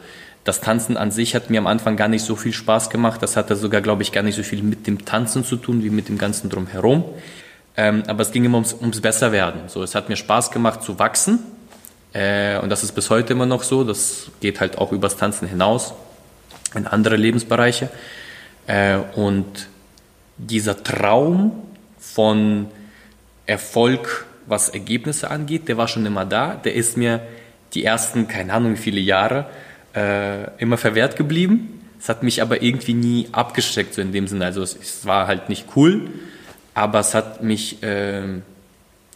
das 0.48 0.62
Tanzen 0.62 0.96
an 0.96 1.12
sich 1.12 1.36
hat 1.36 1.50
mir 1.50 1.58
am 1.58 1.68
Anfang 1.68 1.98
gar 1.98 2.08
nicht 2.08 2.24
so 2.24 2.38
viel 2.38 2.54
Spaß 2.54 2.90
gemacht. 2.90 3.22
Das 3.22 3.36
hatte 3.36 3.58
sogar, 3.58 3.82
glaube 3.82 4.02
ich, 4.02 4.14
gar 4.14 4.24
nicht 4.24 4.36
so 4.36 4.44
viel 4.44 4.64
mit 4.64 4.88
dem 4.88 5.04
Tanzen 5.04 5.44
zu 5.44 5.58
tun, 5.58 5.84
wie 5.84 5.90
mit 5.90 6.08
dem 6.08 6.18
Ganzen 6.18 6.50
drumherum. 6.50 7.04
Ähm, 7.76 8.04
aber 8.08 8.22
es 8.22 8.32
ging 8.32 8.46
immer 8.46 8.56
ums, 8.56 8.74
ums 8.74 9.02
Besserwerden. 9.02 9.68
So, 9.68 9.84
es 9.84 9.94
hat 9.94 10.08
mir 10.08 10.16
Spaß 10.16 10.52
gemacht 10.52 10.84
zu 10.84 11.00
wachsen. 11.00 11.40
Äh, 12.14 12.60
und 12.60 12.70
das 12.70 12.84
ist 12.84 12.94
bis 12.94 13.10
heute 13.10 13.34
immer 13.34 13.46
noch 13.46 13.62
so. 13.62 13.84
Das 13.84 14.32
geht 14.40 14.62
halt 14.62 14.78
auch 14.78 14.94
übers 14.94 15.18
Tanzen 15.18 15.50
hinaus 15.50 15.94
in 16.74 16.88
andere 16.88 17.18
Lebensbereiche. 17.18 17.90
Äh, 18.68 19.00
und 19.16 19.68
dieser 20.38 20.82
Traum 20.82 21.62
von 22.00 22.68
Erfolg, 23.46 24.26
was 24.46 24.70
Ergebnisse 24.70 25.30
angeht, 25.30 25.68
der 25.68 25.76
war 25.76 25.90
schon 25.90 26.06
immer 26.06 26.24
da. 26.24 26.56
Der 26.56 26.74
ist 26.74 26.96
mir 26.96 27.20
die 27.74 27.84
ersten, 27.84 28.30
keine 28.30 28.54
Ahnung 28.54 28.74
wie 28.74 28.78
viele 28.78 29.02
Jahre, 29.02 29.48
äh, 29.98 30.52
immer 30.60 30.78
verwehrt 30.78 31.16
geblieben. 31.16 31.82
Es 32.00 32.08
hat 32.08 32.22
mich 32.22 32.42
aber 32.42 32.62
irgendwie 32.62 32.94
nie 32.94 33.28
abgeschreckt, 33.32 33.96
so 33.96 34.02
in 34.02 34.12
dem 34.12 34.28
Sinne. 34.28 34.46
Also 34.46 34.62
es, 34.62 34.78
es 34.80 35.06
war 35.06 35.26
halt 35.26 35.50
nicht 35.50 35.66
cool, 35.76 36.10
aber 36.76 37.00
es 37.00 37.16
hat 37.16 37.42
mich, 37.42 37.82
äh, 37.82 38.22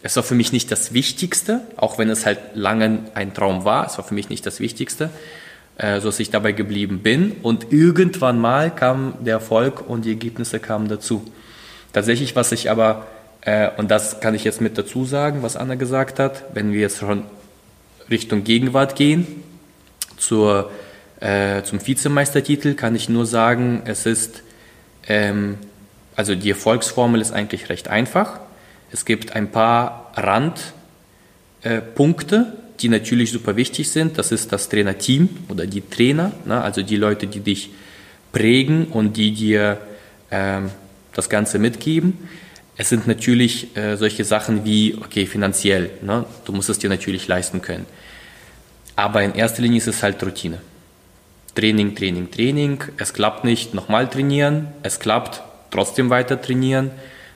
es 0.02 0.16
war 0.16 0.24
für 0.24 0.34
mich 0.34 0.52
nicht 0.52 0.72
das 0.72 0.94
Wichtigste, 0.94 1.62
auch 1.78 2.00
wenn 2.00 2.10
es 2.10 2.26
halt 2.26 2.40
lange 2.56 3.00
ein 3.14 3.36
Traum 3.36 3.64
war. 3.64 3.86
Es 3.86 3.98
war 3.98 4.06
für 4.06 4.16
mich 4.16 4.30
nicht 4.30 4.46
das 4.46 4.60
Wichtigste, 4.60 5.12
äh, 5.78 6.00
so 6.00 6.08
dass 6.08 6.20
ich 6.20 6.32
dabei 6.32 6.54
geblieben 6.54 7.00
bin. 7.00 7.34
Und 7.44 7.72
irgendwann 7.72 8.40
mal 8.40 8.74
kam 8.74 9.14
der 9.20 9.36
Erfolg 9.36 9.88
und 9.88 10.06
die 10.06 10.10
Ergebnisse 10.10 10.60
kamen 10.60 10.88
dazu. 10.88 11.32
Tatsächlich, 11.94 12.36
was 12.36 12.52
ich 12.52 12.72
aber, 12.72 13.06
äh, 13.42 13.70
und 13.78 13.92
das 13.92 14.20
kann 14.20 14.34
ich 14.34 14.44
jetzt 14.44 14.62
mit 14.62 14.80
dazu 14.80 15.06
sagen, 15.06 15.44
was 15.44 15.56
Anna 15.56 15.76
gesagt 15.76 16.18
hat, 16.18 16.44
wenn 16.56 16.74
wir 16.74 16.80
jetzt 16.80 16.98
schon 16.98 17.26
Richtung 18.10 18.44
Gegenwart 18.44 18.96
gehen, 18.96 19.28
zur 20.32 20.72
Äh, 21.22 21.64
zum 21.64 21.86
Vizemeistertitel 21.86 22.74
kann 22.74 22.96
ich 22.96 23.08
nur 23.08 23.28
sagen, 23.28 23.84
es 23.86 24.08
ist, 24.08 24.42
ähm, 25.08 25.60
also 26.16 26.34
die 26.34 26.50
Erfolgsformel 26.50 27.22
ist 27.22 27.32
eigentlich 27.32 27.70
recht 27.70 27.90
einfach. 27.90 28.40
Es 28.92 29.06
gibt 29.06 29.36
ein 29.36 29.52
paar 29.52 30.12
Randpunkte, 30.16 32.36
äh, 32.36 32.46
die 32.80 32.90
natürlich 32.90 33.32
super 33.32 33.56
wichtig 33.56 33.92
sind. 33.92 34.18
Das 34.18 34.32
ist 34.32 34.52
das 34.52 34.68
Trainerteam 34.68 35.30
oder 35.48 35.68
die 35.68 35.88
Trainer, 35.88 36.32
ne? 36.46 36.60
also 36.60 36.82
die 36.82 36.98
Leute, 36.98 37.28
die 37.28 37.42
dich 37.42 37.70
prägen 38.32 38.88
und 38.88 39.16
die 39.16 39.32
dir 39.32 39.78
ähm, 40.32 40.72
das 41.14 41.30
Ganze 41.30 41.60
mitgeben. 41.60 42.18
Es 42.78 42.90
sind 42.90 43.06
natürlich 43.06 43.78
äh, 43.78 43.96
solche 43.96 44.26
Sachen 44.26 44.66
wie, 44.66 44.98
okay, 45.00 45.28
finanziell, 45.28 45.92
ne? 46.02 46.26
du 46.46 46.52
musst 46.52 46.72
es 46.72 46.80
dir 46.80 46.90
natürlich 46.90 47.28
leisten 47.28 47.62
können. 47.62 47.86
Aber 48.96 49.24
in 49.24 49.34
erster 49.34 49.62
Linie 49.62 49.78
ist 49.80 49.88
es 49.88 50.04
halt 50.04 50.22
Routine. 50.24 50.60
Training, 51.56 51.96
Training, 51.96 52.32
Training. 52.32 52.84
Es 52.98 53.14
klappt 53.14 53.44
nicht, 53.44 53.74
nochmal 53.74 54.10
trainieren. 54.10 54.68
Es 54.84 55.00
klappt, 55.00 55.42
trotzdem 55.70 56.10
weiter 56.10 56.42
trainieren. 56.42 56.92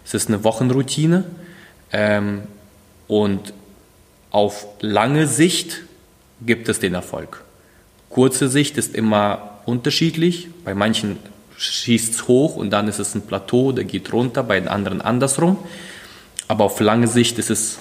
Es 0.05 0.13
ist 0.13 0.29
eine 0.29 0.43
Wochenroutine. 0.43 1.25
Ähm, 1.91 2.43
und 3.07 3.53
auf 4.31 4.67
lange 4.81 5.27
Sicht 5.27 5.81
gibt 6.45 6.69
es 6.69 6.79
den 6.79 6.93
Erfolg. 6.93 7.43
Kurze 8.09 8.49
Sicht 8.49 8.77
ist 8.77 8.95
immer 8.95 9.59
unterschiedlich. 9.65 10.47
Bei 10.63 10.73
manchen 10.73 11.17
schießt 11.57 12.13
es 12.13 12.27
hoch 12.27 12.55
und 12.55 12.69
dann 12.69 12.87
ist 12.87 12.99
es 12.99 13.15
ein 13.15 13.21
Plateau, 13.21 13.71
der 13.71 13.85
geht 13.85 14.11
runter, 14.11 14.43
bei 14.43 14.59
den 14.59 14.67
anderen 14.67 15.01
andersrum. 15.01 15.57
Aber 16.47 16.65
auf 16.65 16.79
lange 16.79 17.07
Sicht 17.07 17.39
ist 17.39 17.49
es 17.49 17.79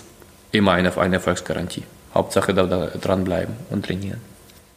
immer 0.53 0.73
eine, 0.73 0.97
eine 0.97 1.17
Erfolgsgarantie. 1.17 1.83
Hauptsache 2.15 2.55
da, 2.55 2.67
da 2.67 2.87
dranbleiben 2.87 3.55
und 3.71 3.85
trainieren 3.85 4.21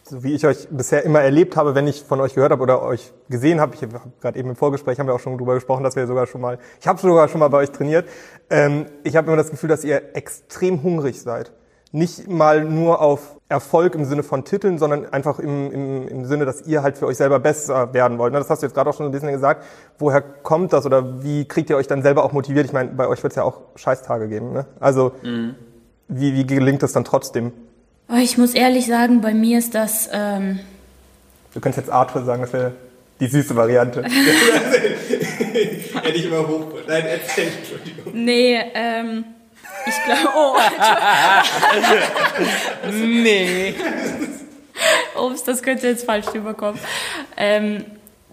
so 0.10 0.24
wie 0.24 0.34
ich 0.34 0.46
euch 0.46 0.68
bisher 0.70 1.04
immer 1.04 1.22
erlebt 1.22 1.56
habe, 1.56 1.76
wenn 1.76 1.88
ich 1.88 2.04
von 2.04 2.22
euch 2.22 2.34
gehört 2.34 2.52
habe 2.52 2.64
oder 2.64 2.82
euch 2.82 3.12
gesehen 3.30 3.60
habe, 3.60 3.76
ich 3.76 3.82
habe 3.82 4.00
gerade 4.22 4.40
eben 4.40 4.50
im 4.50 4.56
Vorgespräch 4.56 5.00
haben 5.00 5.08
wir 5.08 5.14
auch 5.14 5.20
schon 5.20 5.38
drüber 5.38 5.56
gesprochen, 5.56 5.84
dass 5.84 5.96
wir 5.96 6.08
sogar 6.08 6.28
schon 6.28 6.42
mal, 6.42 6.60
ich 6.80 6.88
habe 6.88 7.00
sogar 7.00 7.28
schon 7.28 7.40
mal 7.40 7.50
bei 7.50 7.58
euch 7.60 7.72
trainiert. 7.72 8.08
Ähm, 8.50 8.86
ich 9.04 9.16
habe 9.16 9.28
immer 9.28 9.38
das 9.38 9.52
Gefühl, 9.52 9.70
dass 9.70 9.84
ihr 9.84 10.16
extrem 10.16 10.84
hungrig 10.84 11.22
seid. 11.22 11.52
Nicht 11.92 12.30
mal 12.30 12.66
nur 12.66 13.02
auf 13.02 13.38
Erfolg 13.50 13.96
im 13.96 14.04
Sinne 14.04 14.22
von 14.22 14.44
Titeln, 14.44 14.78
sondern 14.78 15.06
einfach 15.06 15.40
im, 15.40 15.72
im, 15.72 16.08
im 16.08 16.26
Sinne, 16.26 16.46
dass 16.46 16.68
ihr 16.68 16.84
halt 16.84 16.98
für 16.98 17.08
euch 17.08 17.16
selber 17.16 17.40
besser 17.40 17.94
werden 17.94 18.18
wollt. 18.18 18.34
Ne, 18.34 18.40
das 18.40 18.50
hast 18.50 18.62
du 18.62 18.66
jetzt 18.66 18.74
gerade 18.74 18.90
auch 18.90 18.94
schon 18.94 19.06
ein 19.06 19.12
bisschen 19.12 19.32
gesagt. 19.32 19.64
Woher 19.98 20.22
kommt 20.22 20.74
das 20.74 20.86
oder 20.86 21.24
wie 21.24 21.46
kriegt 21.46 21.70
ihr 21.70 21.78
euch 21.78 21.88
dann 21.88 22.02
selber 22.02 22.26
auch 22.26 22.34
motiviert? 22.34 22.66
Ich 22.66 22.74
meine, 22.74 22.92
bei 22.92 23.08
euch 23.08 23.24
wird 23.24 23.32
es 23.32 23.38
ja 23.38 23.44
auch 23.44 23.62
Scheißtage 23.76 24.28
geben. 24.28 24.52
Ne? 24.52 24.66
Also 24.82 25.14
mhm. 25.24 25.56
Wie, 26.08 26.34
wie 26.34 26.46
gelingt 26.46 26.84
es 26.84 26.94
dann 26.94 27.06
trotzdem? 27.06 27.52
Oh, 28.10 28.16
ich 28.16 28.38
muss 28.38 28.54
ehrlich 28.54 28.88
sagen, 28.88 29.22
bei 29.22 29.34
mir 29.34 29.60
ist 29.60 29.76
das. 29.76 30.10
Ähm 30.14 30.60
du 31.54 31.60
könntest 31.60 31.88
jetzt 31.88 31.94
Arthur 31.94 32.24
sagen, 32.24 32.42
das 32.42 32.54
wäre 32.54 32.74
die 33.20 33.28
süße 33.28 33.56
Variante. 33.56 34.04
Hätte 36.08 36.18
ich 36.18 36.26
immer 36.26 36.48
hoch. 36.48 36.68
Nein, 36.88 37.04
erzähl, 37.06 37.48
Entschuldigung. 37.58 38.14
Nee, 38.14 38.60
ähm. 38.74 39.26
Ich 39.86 40.04
glaube. 40.04 40.30
Oh, 40.36 40.58
nee. 42.92 43.74
Ups, 45.20 45.44
das 45.44 45.64
könnte 45.64 45.88
jetzt 45.88 46.06
falsch 46.06 46.28
rüberkommen. 46.34 46.80
Ähm, 47.38 47.86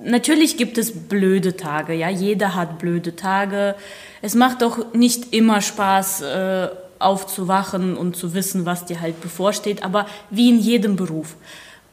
natürlich 0.02 0.56
gibt 0.56 0.78
es 0.78 1.08
blöde 1.08 1.56
Tage, 1.56 1.94
ja. 1.94 2.08
Jeder 2.08 2.54
hat 2.54 2.78
blöde 2.78 3.16
Tage. 3.16 3.76
Es 4.20 4.34
macht 4.34 4.62
doch 4.62 4.92
nicht 4.94 5.32
immer 5.32 5.60
Spaß. 5.60 6.22
Äh, 6.22 6.68
aufzuwachen 6.98 7.96
und 7.96 8.16
zu 8.16 8.34
wissen, 8.34 8.66
was 8.66 8.84
dir 8.84 9.00
halt 9.00 9.20
bevorsteht, 9.20 9.82
aber 9.82 10.06
wie 10.30 10.50
in 10.50 10.58
jedem 10.58 10.96
Beruf. 10.96 11.36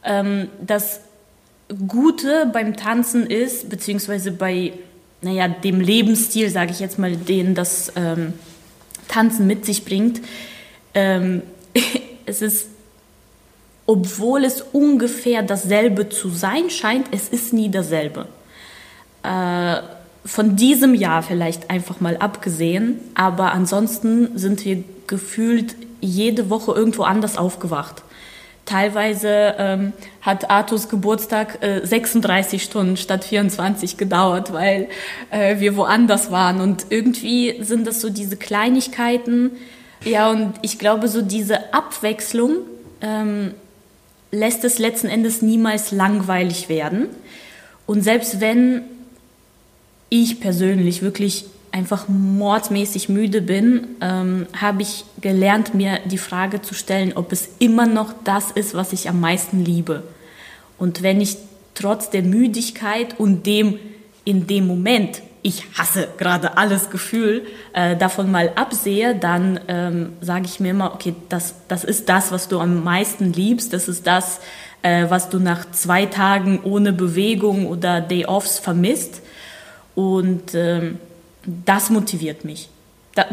Ähm, 0.04 0.48
das 0.60 1.00
Gute 1.86 2.50
beim 2.52 2.76
Tanzen 2.76 3.26
ist, 3.26 3.70
beziehungsweise 3.70 4.32
bei 4.32 4.72
naja, 5.22 5.48
dem 5.48 5.80
Lebensstil, 5.80 6.50
sage 6.50 6.72
ich 6.72 6.80
jetzt 6.80 6.98
mal, 6.98 7.16
den 7.16 7.54
das 7.54 7.92
ähm, 7.96 8.34
Tanzen 9.08 9.46
mit 9.46 9.64
sich 9.64 9.84
bringt, 9.84 10.20
ähm, 10.94 11.42
es 12.26 12.42
ist, 12.42 12.66
obwohl 13.86 14.44
es 14.44 14.60
ungefähr 14.60 15.42
dasselbe 15.42 16.08
zu 16.08 16.28
sein 16.28 16.70
scheint, 16.70 17.06
es 17.12 17.28
ist 17.28 17.52
nie 17.52 17.70
dasselbe. 17.70 18.26
Äh, 19.22 19.76
von 20.24 20.56
diesem 20.56 20.94
Jahr 20.94 21.22
vielleicht 21.22 21.70
einfach 21.70 22.00
mal 22.00 22.16
abgesehen, 22.16 23.00
aber 23.14 23.52
ansonsten 23.52 24.38
sind 24.38 24.64
wir 24.64 24.84
gefühlt 25.06 25.74
jede 26.00 26.50
Woche 26.50 26.72
irgendwo 26.72 27.02
anders 27.02 27.36
aufgewacht. 27.36 28.02
Teilweise 28.64 29.56
ähm, 29.58 29.92
hat 30.20 30.48
Arthurs 30.48 30.88
Geburtstag 30.88 31.62
äh, 31.62 31.84
36 31.84 32.62
Stunden 32.62 32.96
statt 32.96 33.24
24 33.24 33.96
gedauert, 33.96 34.52
weil 34.52 34.88
äh, 35.30 35.58
wir 35.58 35.76
woanders 35.76 36.30
waren. 36.30 36.60
Und 36.60 36.86
irgendwie 36.90 37.56
sind 37.64 37.88
das 37.88 38.00
so 38.00 38.08
diese 38.08 38.36
Kleinigkeiten. 38.36 39.50
Ja, 40.04 40.30
und 40.30 40.54
ich 40.62 40.78
glaube, 40.78 41.08
so 41.08 41.22
diese 41.22 41.74
Abwechslung 41.74 42.58
ähm, 43.00 43.54
lässt 44.30 44.62
es 44.64 44.78
letzten 44.78 45.08
Endes 45.08 45.42
niemals 45.42 45.90
langweilig 45.90 46.68
werden. 46.68 47.06
Und 47.86 48.02
selbst 48.02 48.40
wenn 48.40 48.82
ich 50.12 50.40
persönlich 50.40 51.00
wirklich 51.00 51.46
einfach 51.70 52.06
mordsmäßig 52.06 53.08
müde 53.08 53.40
bin, 53.40 53.96
ähm, 54.02 54.46
habe 54.60 54.82
ich 54.82 55.06
gelernt, 55.22 55.72
mir 55.72 56.00
die 56.04 56.18
Frage 56.18 56.60
zu 56.60 56.74
stellen, 56.74 57.14
ob 57.14 57.32
es 57.32 57.48
immer 57.60 57.86
noch 57.86 58.12
das 58.22 58.50
ist, 58.50 58.74
was 58.74 58.92
ich 58.92 59.08
am 59.08 59.20
meisten 59.20 59.64
liebe. 59.64 60.02
Und 60.76 61.02
wenn 61.02 61.22
ich 61.22 61.38
trotz 61.74 62.10
der 62.10 62.22
Müdigkeit 62.22 63.18
und 63.18 63.46
dem 63.46 63.78
in 64.24 64.46
dem 64.46 64.66
Moment, 64.66 65.22
ich 65.40 65.64
hasse 65.78 66.08
gerade 66.18 66.58
alles 66.58 66.90
Gefühl, 66.90 67.46
äh, 67.72 67.96
davon 67.96 68.30
mal 68.30 68.52
absehe, 68.54 69.14
dann 69.14 69.58
ähm, 69.66 70.12
sage 70.20 70.44
ich 70.44 70.60
mir 70.60 70.72
immer, 70.72 70.92
okay, 70.92 71.14
das, 71.30 71.54
das 71.68 71.84
ist 71.84 72.10
das, 72.10 72.30
was 72.32 72.48
du 72.48 72.60
am 72.60 72.84
meisten 72.84 73.32
liebst, 73.32 73.72
das 73.72 73.88
ist 73.88 74.06
das, 74.06 74.40
äh, 74.82 75.06
was 75.08 75.30
du 75.30 75.38
nach 75.38 75.70
zwei 75.70 76.04
Tagen 76.04 76.60
ohne 76.64 76.92
Bewegung 76.92 77.66
oder 77.66 78.02
Day-Offs 78.02 78.58
vermisst. 78.58 79.22
Und 79.94 80.54
ähm, 80.54 80.98
das 81.44 81.90
motiviert 81.90 82.44
mich. 82.44 82.68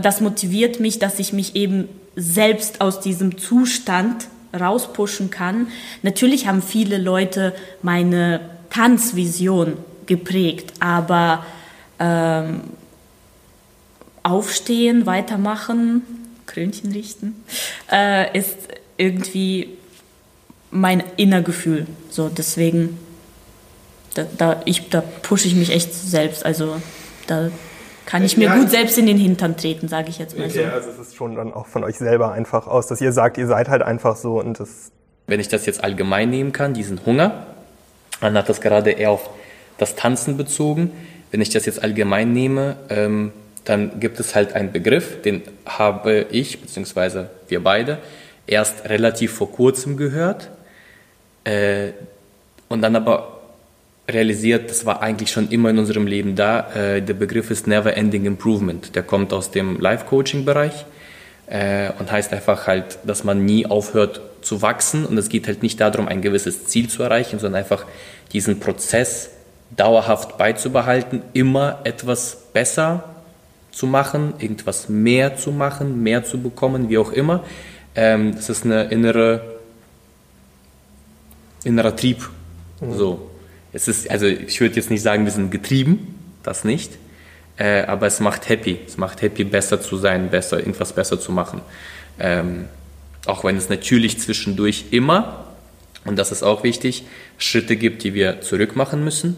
Das 0.01 0.20
motiviert 0.20 0.80
mich, 0.80 1.00
dass 1.00 1.20
ich 1.20 1.32
mich 1.32 1.56
eben 1.56 1.88
selbst 2.16 2.82
aus 2.82 3.00
diesem 3.00 3.38
Zustand 3.38 4.28
rauspushen 4.58 5.30
kann. 5.30 5.68
Natürlich 6.01 6.48
haben 6.48 6.62
viele 6.62 6.98
Leute 6.98 7.54
meine 7.82 8.42
Tanzvision 8.70 9.78
geprägt, 10.06 10.74
aber 10.80 11.46
ähm, 12.00 12.62
aufstehen, 14.24 15.06
weitermachen, 15.06 16.01
Krönchen 16.46 16.92
richten, 16.92 17.44
äh, 17.92 18.38
ist 18.38 18.58
irgendwie 18.98 19.78
mein 20.72 21.04
Innergefühl. 21.16 21.88
So 22.10 22.30
deswegen 22.30 22.98
da, 24.20 24.54
da, 24.56 24.62
ich, 24.66 24.90
da 24.90 25.02
pushe 25.02 25.48
ich 25.48 25.56
mich 25.56 25.72
echt 25.72 25.94
selbst. 25.94 26.46
Also 26.46 26.76
da 27.28 27.50
kann 28.06 28.24
ich 28.24 28.38
mir 28.38 28.46
ja, 28.46 28.56
gut 28.56 28.70
selbst 28.70 28.98
in 28.98 29.06
den 29.06 29.18
Hintern 29.18 29.56
treten, 29.56 29.88
sage 29.88 30.10
ich 30.10 30.18
jetzt 30.18 30.38
mal 30.38 30.48
okay, 30.48 30.66
so. 30.66 30.74
Also 30.74 30.90
es 30.90 31.00
ist 31.00 31.16
schon 31.16 31.36
dann 31.36 31.54
auch 31.54 31.68
von 31.68 31.84
euch 31.84 31.98
selber 31.98 32.32
einfach 32.32 32.68
aus, 32.68 32.88
dass 32.88 33.02
ihr 33.02 33.12
sagt, 33.12 33.38
ihr 33.38 33.48
seid 33.48 33.70
halt 33.70 33.82
einfach 33.82 34.16
so 34.16 34.40
und 34.40 34.60
das. 34.60 34.92
Wenn 35.28 35.40
ich 35.40 35.48
das 35.48 35.68
jetzt 35.68 35.84
allgemein 35.84 36.32
nehmen 36.32 36.54
kann, 36.54 36.74
diesen 36.74 37.06
Hunger, 37.06 37.46
man 38.20 38.34
hat 38.36 38.50
das 38.50 38.62
gerade 38.62 38.90
eher 38.90 39.12
auf 39.12 39.30
das 39.78 39.96
Tanzen 39.96 40.38
bezogen. 40.38 40.92
Wenn 41.30 41.40
ich 41.40 41.52
das 41.52 41.68
jetzt 41.68 41.84
allgemein 41.84 42.34
nehme, 42.34 42.78
ähm, 42.90 43.32
dann 43.64 44.00
gibt 44.00 44.20
es 44.20 44.34
halt 44.34 44.54
einen 44.54 44.72
Begriff, 44.72 45.22
den 45.22 45.44
habe 45.68 46.26
ich, 46.32 46.60
beziehungsweise 46.60 47.30
wir 47.48 47.64
beide, 47.64 48.00
erst 48.48 48.90
relativ 48.90 49.34
vor 49.34 49.52
kurzem 49.52 49.96
gehört 49.98 50.50
äh, 51.44 51.90
und 52.68 52.82
dann 52.82 52.96
aber 52.96 53.38
realisiert, 54.13 54.70
das 54.70 54.86
war 54.86 55.01
eigentlich 55.01 55.32
schon 55.32 55.50
immer 55.50 55.70
in 55.70 55.80
unserem 55.80 56.08
Leben 56.08 56.36
da. 56.36 56.72
Äh, 56.74 57.01
der 57.01 57.13
Begriff 57.13 57.51
ist 57.51 57.68
Never 57.68 57.96
Ending 57.96 58.25
Improvement. 58.25 58.96
Der 58.96 59.04
kommt 59.04 59.34
aus 59.34 59.51
dem 59.51 59.80
Life-Coaching-Bereich 59.80 60.86
äh, 61.48 61.92
und 62.00 62.12
heißt 62.12 62.34
einfach 62.34 62.68
halt, 62.68 63.00
dass 63.06 63.24
man 63.24 63.46
nie 63.46 63.66
aufhört 63.66 64.22
zu 64.42 64.62
wachsen. 64.62 65.06
Und 65.06 65.18
es 65.18 65.30
geht 65.30 65.48
halt 65.48 65.63
nicht 65.63 65.80
darum, 65.80 66.08
ein 66.08 66.22
gewisses 66.22 66.66
Ziel 66.66 66.89
zu 66.89 67.04
erreichen, 67.04 67.39
sondern 67.39 67.60
einfach 67.62 67.86
diesen 68.32 68.60
Prozess 68.60 69.32
dauerhaft 69.75 70.38
beizubehalten, 70.38 71.22
immer 71.34 71.80
etwas 71.84 72.38
besser 72.54 73.04
zu 73.72 73.86
machen, 73.86 74.34
irgendwas 74.39 74.89
mehr 74.89 75.38
zu 75.38 75.51
machen, 75.51 76.01
mehr 76.01 76.24
zu 76.24 76.42
bekommen, 76.42 76.89
wie 76.89 76.98
auch 76.98 77.12
immer. 77.12 77.44
Ähm, 77.96 78.36
das 78.36 78.50
ist 78.50 78.66
eine 78.66 78.86
innere, 78.86 79.42
innerer 81.63 81.96
Trieb. 81.96 82.28
Mhm. 82.82 82.94
So 82.94 83.29
es 83.74 83.88
ist, 83.88 84.10
also 84.10 84.26
ich 84.26 84.60
würde 84.60 84.76
jetzt 84.76 84.90
nicht 84.90 85.02
sagen, 85.02 85.26
wir 85.26 85.32
sind 85.32 85.52
getrieben, 85.52 86.16
das 86.44 86.64
nicht, 86.64 86.92
äh, 87.58 87.84
aber 87.84 88.08
es 88.08 88.20
macht 88.20 88.50
happy. 88.50 88.80
Es 88.88 88.98
macht 88.98 89.22
happy, 89.22 89.44
besser 89.44 89.82
zu 89.82 89.98
sein, 89.98 90.30
besser, 90.30 90.60
irgendwas 90.60 90.94
besser 90.94 91.20
zu 91.20 91.32
machen. 91.32 91.62
Ähm, 92.20 92.66
auch 93.26 93.44
wenn 93.44 93.58
es 93.58 93.70
natürlich 93.70 94.20
zwischendurch 94.20 94.86
immer 94.92 95.46
und 96.06 96.18
das 96.18 96.32
ist 96.32 96.44
auch 96.44 96.64
wichtig, 96.64 97.04
Schritte 97.38 97.76
gibt, 97.76 98.04
die 98.04 98.14
wir 98.14 98.42
zurückmachen 98.42 99.04
müssen 99.04 99.38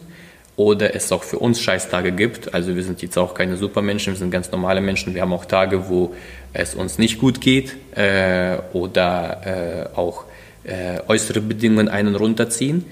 oder 0.55 0.95
es 0.95 1.11
auch 1.11 1.23
für 1.23 1.39
uns 1.39 1.59
Scheißtage 1.59 2.11
gibt. 2.11 2.53
Also 2.53 2.75
wir 2.75 2.83
sind 2.83 3.01
jetzt 3.01 3.17
auch 3.17 3.33
keine 3.33 3.57
Supermenschen, 3.57 4.13
wir 4.13 4.17
sind 4.17 4.31
ganz 4.31 4.51
normale 4.51 4.81
Menschen. 4.81 5.15
Wir 5.15 5.21
haben 5.23 5.33
auch 5.33 5.45
Tage, 5.45 5.89
wo 5.89 6.13
es 6.53 6.75
uns 6.75 6.97
nicht 6.97 7.19
gut 7.19 7.41
geht 7.41 7.75
äh, 7.95 8.57
oder 8.73 9.89
äh, 9.93 9.97
auch 9.97 10.25
äh, 10.63 10.99
äußere 11.07 11.41
Bedingungen 11.41 11.89
einen 11.89 12.15
runterziehen. 12.15 12.85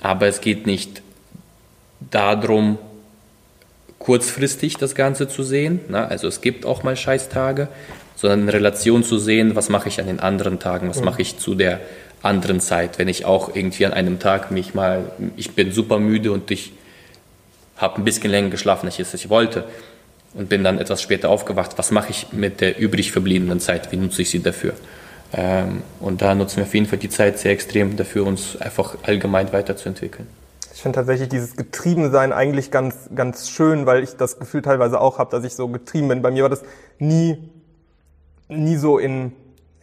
Aber 0.00 0.26
es 0.26 0.40
geht 0.40 0.66
nicht 0.66 1.02
darum, 2.10 2.78
kurzfristig 3.98 4.76
das 4.76 4.94
Ganze 4.94 5.28
zu 5.28 5.42
sehen. 5.42 5.80
Na? 5.88 6.06
Also 6.06 6.26
es 6.26 6.40
gibt 6.40 6.64
auch 6.64 6.82
mal 6.82 6.96
Scheißtage, 6.96 7.68
sondern 8.16 8.42
in 8.42 8.48
Relation 8.48 9.04
zu 9.04 9.18
sehen, 9.18 9.54
was 9.54 9.68
mache 9.68 9.88
ich 9.88 10.00
an 10.00 10.06
den 10.06 10.20
anderen 10.20 10.58
Tagen, 10.58 10.88
was 10.88 10.98
mhm. 10.98 11.04
mache 11.04 11.22
ich 11.22 11.38
zu 11.38 11.54
der 11.54 11.80
anderen 12.22 12.60
Zeit, 12.60 12.98
wenn 12.98 13.08
ich 13.08 13.24
auch 13.24 13.54
irgendwie 13.54 13.86
an 13.86 13.92
einem 13.92 14.18
Tag 14.18 14.50
mich 14.50 14.74
mal, 14.74 15.10
ich 15.36 15.52
bin 15.52 15.72
super 15.72 15.98
müde 15.98 16.32
und 16.32 16.50
ich 16.50 16.72
habe 17.76 17.96
ein 17.96 18.04
bisschen 18.04 18.30
länger 18.30 18.50
geschlafen, 18.50 18.86
als 18.86 18.98
ich 18.98 19.14
es 19.14 19.30
wollte 19.30 19.64
und 20.34 20.48
bin 20.48 20.62
dann 20.62 20.78
etwas 20.78 21.00
später 21.00 21.30
aufgewacht. 21.30 21.72
Was 21.76 21.90
mache 21.90 22.10
ich 22.10 22.32
mit 22.32 22.60
der 22.60 22.78
übrig 22.78 23.10
verbliebenen 23.12 23.58
Zeit? 23.58 23.90
Wie 23.90 23.96
nutze 23.96 24.22
ich 24.22 24.30
sie 24.30 24.42
dafür? 24.42 24.74
Ähm, 25.32 25.82
und 26.00 26.22
da 26.22 26.34
nutzen 26.34 26.58
wir 26.58 26.64
auf 26.64 26.74
jeden 26.74 26.86
Fall 26.86 26.98
die 26.98 27.08
Zeit 27.08 27.38
sehr 27.38 27.52
extrem 27.52 27.96
dafür, 27.96 28.26
uns 28.26 28.60
einfach 28.60 28.96
allgemein 29.02 29.52
weiterzuentwickeln. 29.52 30.26
Ich 30.74 30.82
finde 30.82 30.96
tatsächlich 30.96 31.28
dieses 31.28 31.56
Getriebensein 31.56 32.32
eigentlich 32.32 32.70
ganz, 32.70 33.10
ganz 33.14 33.50
schön, 33.50 33.86
weil 33.86 34.02
ich 34.02 34.16
das 34.16 34.38
Gefühl 34.38 34.62
teilweise 34.62 35.00
auch 35.00 35.18
habe, 35.18 35.30
dass 35.30 35.44
ich 35.44 35.54
so 35.54 35.68
getrieben 35.68 36.08
bin. 36.08 36.22
Bei 36.22 36.30
mir 36.30 36.44
war 36.44 36.50
das 36.50 36.62
nie, 36.98 37.50
nie 38.48 38.76
so 38.76 38.98
in 38.98 39.32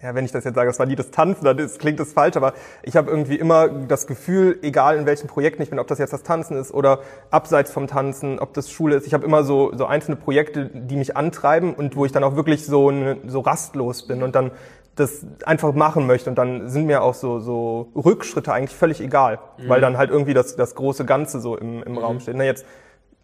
ja, 0.02 0.14
wenn 0.14 0.26
ich 0.26 0.32
das 0.32 0.44
jetzt 0.44 0.54
sage, 0.54 0.70
das 0.70 0.78
war 0.78 0.86
nie 0.86 0.96
das 0.96 1.10
Tanzen, 1.10 1.44
dann 1.44 1.58
ist, 1.58 1.80
klingt 1.80 2.00
das 2.00 2.14
falsch, 2.14 2.36
aber 2.38 2.54
ich 2.84 2.96
habe 2.96 3.10
irgendwie 3.10 3.36
immer 3.36 3.68
das 3.68 4.06
Gefühl, 4.06 4.60
egal 4.62 4.98
in 4.98 5.08
welchen 5.08 5.28
Projekten 5.28 5.64
ich 5.64 5.72
bin, 5.72 5.80
ob 5.80 5.88
das 5.88 5.98
jetzt 5.98 6.14
das 6.14 6.22
Tanzen 6.22 6.56
ist 6.56 6.72
oder 6.72 7.00
abseits 7.32 7.72
vom 7.72 7.88
Tanzen, 7.88 8.38
ob 8.38 8.54
das 8.54 8.70
Schule 8.70 8.96
ist, 8.96 9.08
ich 9.08 9.16
habe 9.16 9.26
immer 9.26 9.44
so, 9.44 9.72
so 9.76 9.88
einzelne 9.88 10.16
Projekte, 10.16 10.70
die 10.72 10.96
mich 10.96 11.18
antreiben 11.18 11.74
und 11.74 11.96
wo 11.96 12.06
ich 12.06 12.12
dann 12.12 12.24
auch 12.24 12.36
wirklich 12.36 12.66
so, 12.66 12.94
so 13.26 13.40
rastlos 13.40 14.06
bin 14.06 14.22
und 14.22 14.36
dann 14.36 14.52
das 14.98 15.26
einfach 15.46 15.74
machen 15.74 16.08
möchte 16.08 16.30
und 16.30 16.36
dann 16.36 16.68
sind 16.68 16.86
mir 16.86 17.02
auch 17.02 17.14
so, 17.14 17.40
so 17.40 17.90
Rückschritte 17.96 18.52
eigentlich 18.52 18.76
völlig 18.76 19.00
egal, 19.00 19.40
mhm. 19.58 19.70
weil 19.70 19.82
dann 19.82 19.98
halt 19.98 20.10
irgendwie 20.10 20.34
das, 20.34 20.56
das 20.56 20.76
große 20.76 21.06
Ganze 21.06 21.40
so 21.40 21.56
im, 21.58 21.84
im 21.84 21.94
mhm. 21.94 21.98
Raum 22.00 22.20
steht. 22.20 22.36
Na, 22.36 22.44
jetzt 22.44 22.66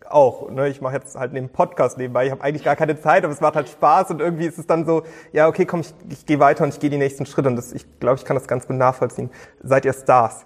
auch. 0.10 0.50
Ne? 0.50 0.70
Ich 0.70 0.82
mache 0.82 0.96
jetzt 0.96 1.15
halt 1.15 1.34
neben 1.34 1.50
Podcast 1.50 1.98
nebenbei. 1.98 2.25
Ich 2.25 2.32
habe 2.32 2.44
eigentlich 2.44 2.63
gar 2.63 2.75
keine 2.75 3.00
Zeit, 3.00 3.24
aber 3.24 3.34
es 3.34 3.42
macht 3.42 3.56
halt 3.56 3.70
Spaß 3.70 4.12
und 4.12 4.22
irgendwie 4.22 4.46
ist 4.46 4.58
es 4.58 4.68
dann 4.68 4.86
so, 4.86 5.03
ja, 5.32 5.48
okay, 5.48 5.65
komm, 5.65 5.82
ich, 5.82 5.94
ich 6.10 6.25
gehe 6.25 6.39
weiter 6.39 6.63
und 6.63 6.74
ich 6.74 6.80
gehe 6.80 6.89
die 6.89 6.98
nächsten 6.98 7.25
Schritte 7.25 7.50
und 7.50 7.56
das, 7.56 7.74
ich 7.74 7.86
glaube, 8.00 8.18
ich 8.18 8.25
kann 8.25 8.36
das 8.36 8.48
ganz 8.48 8.68
gut 8.68 8.77
nachvollziehen. 8.77 9.30
Seid 9.62 9.86
ihr 9.86 9.94
Stars? 9.94 10.46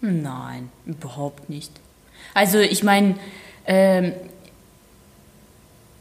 Nein, 0.00 0.70
überhaupt 0.86 1.48
nicht. 1.48 1.72
Also 2.34 2.58
ich 2.58 2.82
meine, 2.82 3.16
ähm, 3.66 4.14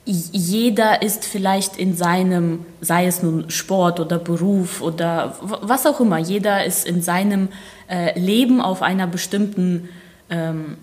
jeder 0.06 1.04
ist 1.04 1.26
vielleicht 1.26 1.78
in 1.78 1.96
seinem, 1.96 2.66
sei 2.82 3.06
es 3.06 3.22
nun 3.22 3.50
Sport 3.50 4.00
oder 4.00 4.18
Beruf 4.18 4.82
oder 4.82 5.36
was 5.42 5.86
auch 5.86 6.00
immer, 6.00 6.18
jeder 6.18 6.66
ist 6.66 6.88
in 6.88 7.02
seinem 7.02 7.50
äh, 7.88 8.18
Leben 8.20 8.62
auf 8.62 8.82
einer 8.82 9.06
bestimmten 9.06 9.90
ähm, 10.30 10.78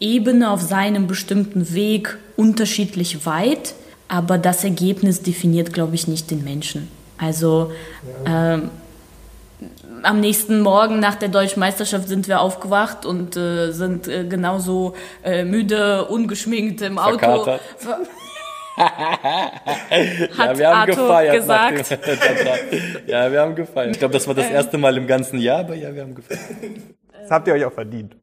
Ebene, 0.00 0.50
auf 0.50 0.62
seinem 0.62 1.06
bestimmten 1.06 1.74
Weg 1.74 2.16
unterschiedlich 2.36 3.26
weit, 3.26 3.74
aber 4.08 4.38
das 4.38 4.64
Ergebnis 4.64 5.22
definiert, 5.22 5.72
glaube 5.72 5.94
ich, 5.94 6.08
nicht 6.08 6.30
den 6.30 6.42
Menschen. 6.42 6.88
Also 7.18 7.70
ja. 8.24 8.54
ähm, 8.54 8.70
am 10.02 10.20
nächsten 10.20 10.60
Morgen 10.60 11.00
nach 11.00 11.14
der 11.14 11.28
deutschen 11.28 11.60
Meisterschaft 11.60 12.08
sind 12.08 12.28
wir 12.28 12.40
aufgewacht 12.40 13.06
und 13.06 13.36
äh, 13.36 13.72
sind 13.72 14.08
äh, 14.08 14.24
genauso 14.24 14.94
äh, 15.22 15.44
müde, 15.44 16.06
ungeschminkt 16.06 16.80
im 16.82 16.98
Auto. 16.98 17.46
Hat 18.76 20.38
ja, 20.38 20.58
wir 20.58 20.68
haben 20.68 20.90
Arthur 20.90 20.94
gefeiert. 20.96 21.34
Gesagt. 21.34 21.98
ja, 23.06 23.30
wir 23.30 23.40
haben 23.40 23.54
gefeiert. 23.54 23.92
Ich 23.92 23.98
glaube, 23.98 24.14
das 24.14 24.26
war 24.26 24.34
das 24.34 24.50
erste 24.50 24.78
Mal 24.78 24.96
im 24.96 25.06
ganzen 25.06 25.38
Jahr, 25.38 25.60
aber 25.60 25.74
ja, 25.74 25.94
wir 25.94 26.02
haben 26.02 26.14
gefeiert. 26.14 26.40
Das 27.20 27.30
habt 27.30 27.46
ihr 27.48 27.54
euch 27.54 27.64
auch 27.64 27.72
verdient. 27.72 28.16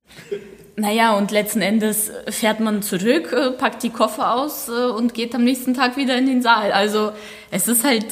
Naja, 0.75 1.17
und 1.17 1.31
letzten 1.31 1.61
Endes 1.61 2.11
fährt 2.29 2.61
man 2.61 2.81
zurück, 2.81 3.33
äh, 3.33 3.51
packt 3.51 3.83
die 3.83 3.89
Koffer 3.89 4.35
aus 4.35 4.69
äh, 4.69 4.91
und 4.91 5.13
geht 5.13 5.35
am 5.35 5.43
nächsten 5.43 5.73
Tag 5.73 5.97
wieder 5.97 6.17
in 6.17 6.25
den 6.25 6.41
Saal. 6.41 6.71
Also 6.71 7.11
es 7.51 7.67
ist 7.67 7.83
halt, 7.83 8.05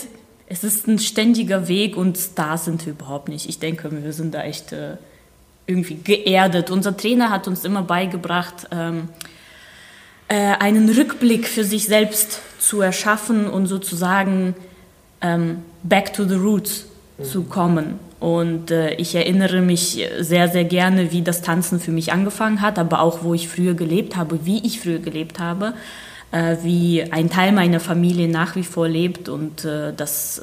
es 0.47 0.63
ist 0.63 0.87
ein 0.87 0.99
ständiger 0.99 1.67
Weg 1.69 1.95
und 1.95 2.37
da 2.37 2.57
sind 2.57 2.85
wir 2.85 2.93
überhaupt 2.93 3.29
nicht. 3.29 3.47
Ich 3.47 3.59
denke, 3.59 3.89
wir 4.03 4.11
sind 4.11 4.33
da 4.33 4.43
echt 4.43 4.73
äh, 4.73 4.97
irgendwie 5.65 5.95
geerdet. 5.95 6.69
Unser 6.69 6.95
Trainer 6.95 7.29
hat 7.29 7.47
uns 7.47 7.63
immer 7.63 7.83
beigebracht, 7.83 8.67
ähm, 8.71 9.09
einen 10.29 10.89
Rückblick 10.89 11.47
für 11.47 11.63
sich 11.63 11.85
selbst 11.85 12.41
zu 12.59 12.81
erschaffen 12.81 13.49
und 13.49 13.67
sozusagen 13.67 14.55
ähm, 15.21 15.59
back 15.83 16.13
to 16.13 16.25
the 16.25 16.35
roots 16.35 16.85
mhm. 17.17 17.23
zu 17.23 17.43
kommen. 17.43 17.99
Und 18.19 18.71
äh, 18.71 18.95
ich 18.95 19.13
erinnere 19.13 19.61
mich 19.61 20.03
sehr, 20.19 20.49
sehr 20.49 20.63
gerne, 20.63 21.11
wie 21.11 21.21
das 21.21 21.41
Tanzen 21.41 21.79
für 21.79 21.91
mich 21.91 22.11
angefangen 22.11 22.61
hat, 22.61 22.79
aber 22.79 23.01
auch, 23.01 23.23
wo 23.23 23.33
ich 23.33 23.47
früher 23.47 23.75
gelebt 23.75 24.15
habe, 24.15 24.45
wie 24.45 24.65
ich 24.65 24.79
früher 24.79 24.99
gelebt 24.99 25.39
habe, 25.39 25.73
äh, 26.31 26.57
wie 26.63 27.03
ein 27.11 27.29
Teil 27.29 27.51
meiner 27.51 27.79
Familie 27.79 28.27
nach 28.27 28.55
wie 28.55 28.63
vor 28.63 28.87
lebt 28.87 29.29
und 29.29 29.65
äh, 29.65 29.93
das, 29.95 30.41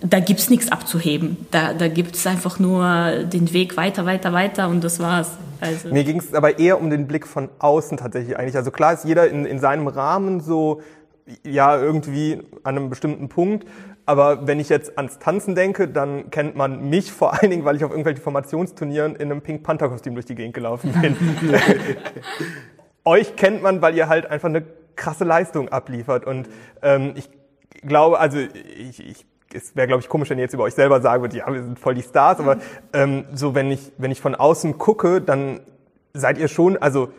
da 0.00 0.20
gibt's 0.20 0.50
nichts 0.50 0.70
abzuheben. 0.70 1.46
Da, 1.50 1.74
da 1.74 1.88
gibt's 1.88 2.26
einfach 2.26 2.58
nur 2.58 3.24
den 3.24 3.52
Weg 3.52 3.76
weiter, 3.76 4.06
weiter, 4.06 4.32
weiter 4.32 4.68
und 4.68 4.82
das 4.82 5.00
war's. 5.00 5.30
Also. 5.60 5.88
Mir 5.92 6.04
ging 6.04 6.18
es 6.18 6.34
aber 6.34 6.58
eher 6.58 6.80
um 6.80 6.90
den 6.90 7.06
Blick 7.06 7.26
von 7.26 7.48
außen 7.58 7.96
tatsächlich 7.96 8.36
eigentlich. 8.36 8.56
Also 8.56 8.70
klar 8.70 8.94
ist 8.94 9.04
jeder 9.04 9.28
in, 9.28 9.44
in 9.44 9.60
seinem 9.60 9.86
Rahmen 9.86 10.40
so, 10.40 10.82
ja, 11.44 11.80
irgendwie 11.80 12.42
an 12.64 12.76
einem 12.76 12.90
bestimmten 12.90 13.28
Punkt. 13.28 13.66
Aber 14.04 14.46
wenn 14.48 14.58
ich 14.58 14.68
jetzt 14.68 14.98
ans 14.98 15.20
Tanzen 15.20 15.54
denke, 15.54 15.86
dann 15.86 16.30
kennt 16.30 16.56
man 16.56 16.90
mich 16.90 17.12
vor 17.12 17.34
allen 17.34 17.50
Dingen, 17.50 17.64
weil 17.64 17.76
ich 17.76 17.84
auf 17.84 17.90
irgendwelchen 17.90 18.22
Formationsturnieren 18.22 19.14
in 19.14 19.30
einem 19.30 19.40
Pink 19.40 19.62
Panther 19.62 19.88
Kostüm 19.88 20.14
durch 20.14 20.26
die 20.26 20.34
Gegend 20.34 20.54
gelaufen 20.54 20.92
bin. 21.00 21.16
Euch 23.04 23.36
kennt 23.36 23.62
man, 23.62 23.80
weil 23.80 23.96
ihr 23.96 24.08
halt 24.08 24.26
einfach 24.26 24.48
eine 24.48 24.64
krasse 24.96 25.24
Leistung 25.24 25.68
abliefert. 25.68 26.26
Und 26.26 26.48
ähm, 26.82 27.12
ich 27.14 27.28
glaube, 27.86 28.18
also 28.18 28.38
ich, 28.38 29.04
ich 29.04 29.26
es 29.54 29.76
wäre, 29.76 29.86
glaube 29.86 30.02
ich, 30.02 30.08
komisch, 30.08 30.30
wenn 30.30 30.38
ihr 30.38 30.44
jetzt 30.44 30.54
über 30.54 30.64
euch 30.64 30.74
selber 30.74 31.00
sagen 31.00 31.22
würdet, 31.22 31.38
ja, 31.38 31.52
wir 31.52 31.62
sind 31.62 31.78
voll 31.78 31.94
die 31.94 32.02
Stars, 32.02 32.40
aber 32.40 32.58
ähm, 32.92 33.24
so, 33.34 33.54
wenn 33.54 33.70
ich, 33.70 33.92
wenn 33.98 34.10
ich 34.10 34.20
von 34.20 34.34
außen 34.34 34.78
gucke, 34.78 35.20
dann 35.20 35.60
seid 36.14 36.38
ihr 36.38 36.48
schon, 36.48 36.76
also 36.76 37.10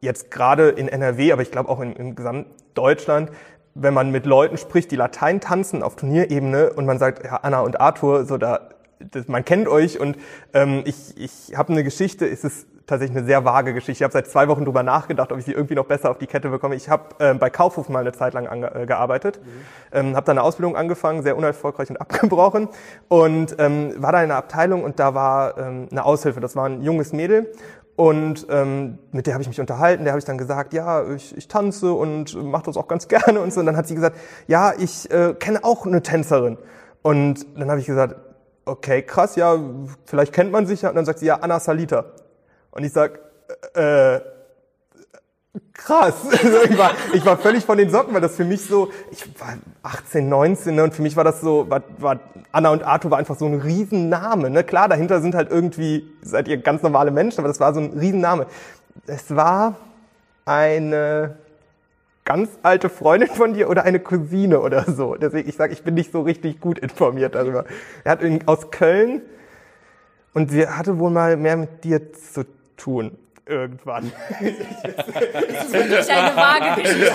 jetzt 0.00 0.30
gerade 0.30 0.68
in 0.68 0.88
NRW, 0.88 1.32
aber 1.32 1.42
ich 1.42 1.50
glaube 1.50 1.68
auch 1.68 1.80
in, 1.80 1.92
in 1.94 2.14
Gesamtdeutschland, 2.14 3.30
wenn 3.74 3.94
man 3.94 4.10
mit 4.10 4.26
Leuten 4.26 4.58
spricht, 4.58 4.90
die 4.90 4.96
Latein 4.96 5.40
tanzen 5.40 5.82
auf 5.82 5.96
Turnierebene 5.96 6.72
und 6.72 6.84
man 6.84 6.98
sagt, 6.98 7.24
ja, 7.24 7.36
Anna 7.36 7.60
und 7.60 7.80
Arthur, 7.80 8.26
so 8.26 8.36
da, 8.36 8.68
das, 8.98 9.28
man 9.28 9.44
kennt 9.44 9.68
euch 9.68 9.98
und 9.98 10.16
ähm, 10.52 10.82
ich, 10.84 11.16
ich 11.16 11.56
habe 11.56 11.72
eine 11.72 11.84
Geschichte, 11.84 12.26
es 12.28 12.44
ist 12.44 12.66
tatsächlich 12.92 13.16
eine 13.16 13.26
sehr 13.26 13.44
vage 13.44 13.74
Geschichte. 13.74 13.92
Ich 13.92 14.02
habe 14.02 14.12
seit 14.12 14.28
zwei 14.28 14.48
Wochen 14.48 14.64
drüber 14.64 14.82
nachgedacht, 14.82 15.32
ob 15.32 15.38
ich 15.38 15.44
sie 15.44 15.52
irgendwie 15.52 15.74
noch 15.74 15.86
besser 15.86 16.10
auf 16.10 16.18
die 16.18 16.26
Kette 16.26 16.48
bekomme. 16.48 16.74
Ich 16.74 16.88
habe 16.88 17.04
äh, 17.18 17.34
bei 17.34 17.50
Kaufhof 17.50 17.88
mal 17.88 18.00
eine 18.00 18.12
Zeit 18.12 18.34
lang 18.34 18.62
äh, 18.62 18.86
gearbeitet, 18.86 19.40
mhm. 19.42 19.48
ähm, 19.92 20.16
habe 20.16 20.26
da 20.26 20.32
eine 20.32 20.42
Ausbildung 20.42 20.76
angefangen, 20.76 21.22
sehr 21.22 21.36
unerfolgreich 21.36 21.90
und 21.90 21.96
abgebrochen 22.00 22.68
und 23.08 23.56
ähm, 23.58 23.94
war 23.96 24.12
da 24.12 24.18
in 24.18 24.30
einer 24.30 24.36
Abteilung 24.36 24.84
und 24.84 25.00
da 25.00 25.14
war 25.14 25.58
ähm, 25.58 25.88
eine 25.90 26.04
Aushilfe. 26.04 26.40
Das 26.40 26.54
war 26.54 26.66
ein 26.66 26.82
junges 26.82 27.12
Mädel 27.12 27.52
und 27.96 28.46
ähm, 28.48 28.98
mit 29.12 29.26
der 29.26 29.34
habe 29.34 29.42
ich 29.42 29.48
mich 29.48 29.60
unterhalten, 29.60 30.04
der 30.04 30.12
habe 30.12 30.18
ich 30.18 30.24
dann 30.24 30.38
gesagt, 30.38 30.72
ja, 30.72 31.06
ich, 31.12 31.36
ich 31.36 31.48
tanze 31.48 31.92
und 31.92 32.34
mache 32.42 32.64
das 32.64 32.76
auch 32.76 32.88
ganz 32.88 33.08
gerne 33.08 33.40
und 33.40 33.52
so. 33.52 33.60
Und 33.60 33.66
dann 33.66 33.76
hat 33.76 33.86
sie 33.86 33.94
gesagt, 33.94 34.16
ja, 34.46 34.72
ich 34.76 35.10
äh, 35.10 35.34
kenne 35.34 35.62
auch 35.62 35.86
eine 35.86 36.02
Tänzerin. 36.02 36.58
Und 37.02 37.46
dann 37.58 37.70
habe 37.70 37.80
ich 37.80 37.86
gesagt, 37.86 38.16
okay, 38.64 39.02
krass, 39.02 39.36
ja, 39.36 39.58
vielleicht 40.04 40.32
kennt 40.32 40.52
man 40.52 40.66
sich 40.66 40.82
ja. 40.82 40.88
Und 40.88 40.96
dann 40.96 41.04
sagt 41.04 41.18
sie, 41.18 41.26
ja, 41.26 41.36
Anna 41.36 41.60
Salita. 41.60 42.04
Und 42.72 42.84
ich 42.84 42.92
sag, 42.92 43.20
äh, 43.74 44.20
krass. 45.72 46.14
Also 46.32 46.62
ich, 46.68 46.78
war, 46.78 46.92
ich 47.12 47.24
war 47.24 47.36
völlig 47.36 47.64
von 47.64 47.78
den 47.78 47.90
Socken, 47.90 48.14
weil 48.14 48.20
das 48.20 48.36
für 48.36 48.44
mich 48.44 48.64
so, 48.64 48.90
ich 49.10 49.24
war 49.38 49.54
18, 49.82 50.28
19 50.28 50.74
ne, 50.74 50.84
und 50.84 50.94
für 50.94 51.02
mich 51.02 51.16
war 51.16 51.24
das 51.24 51.40
so, 51.40 51.68
war, 51.70 51.82
war 51.98 52.18
Anna 52.50 52.70
und 52.70 52.82
Arthur 52.82 53.10
war 53.10 53.18
einfach 53.18 53.36
so 53.36 53.46
ein 53.46 53.60
Riesenname. 53.60 54.50
Ne? 54.50 54.64
Klar, 54.64 54.88
dahinter 54.88 55.20
sind 55.20 55.34
halt 55.34 55.50
irgendwie, 55.50 56.10
seid 56.22 56.48
ihr 56.48 56.56
ganz 56.58 56.82
normale 56.82 57.10
Menschen, 57.10 57.40
aber 57.40 57.48
das 57.48 57.60
war 57.60 57.74
so 57.74 57.80
ein 57.80 57.98
Riesenname. 57.98 58.46
Es 59.06 59.34
war 59.34 59.76
eine 60.44 61.36
ganz 62.24 62.50
alte 62.62 62.88
Freundin 62.88 63.28
von 63.28 63.54
dir 63.54 63.68
oder 63.68 63.84
eine 63.84 64.00
Cousine 64.00 64.60
oder 64.60 64.84
so. 64.84 65.14
Deswegen, 65.16 65.48
ich 65.48 65.56
sage, 65.56 65.72
ich 65.72 65.82
bin 65.82 65.94
nicht 65.94 66.12
so 66.12 66.22
richtig 66.22 66.60
gut 66.60 66.78
informiert 66.78 67.34
darüber. 67.34 67.64
Er 68.04 68.12
hat 68.12 68.22
in, 68.22 68.46
aus 68.46 68.70
Köln 68.70 69.22
und 70.34 70.50
sie 70.50 70.66
hatte 70.66 70.98
wohl 70.98 71.10
mal 71.10 71.36
mehr 71.36 71.56
mit 71.56 71.84
dir 71.84 72.12
zu 72.12 72.46
tun 72.82 73.16
irgendwann. 73.46 74.12
Das 74.40 75.64
ist 75.64 75.72
wirklich 75.72 76.10
eine 76.10 76.36
vage 76.36 76.82
Geschichte, 76.82 77.12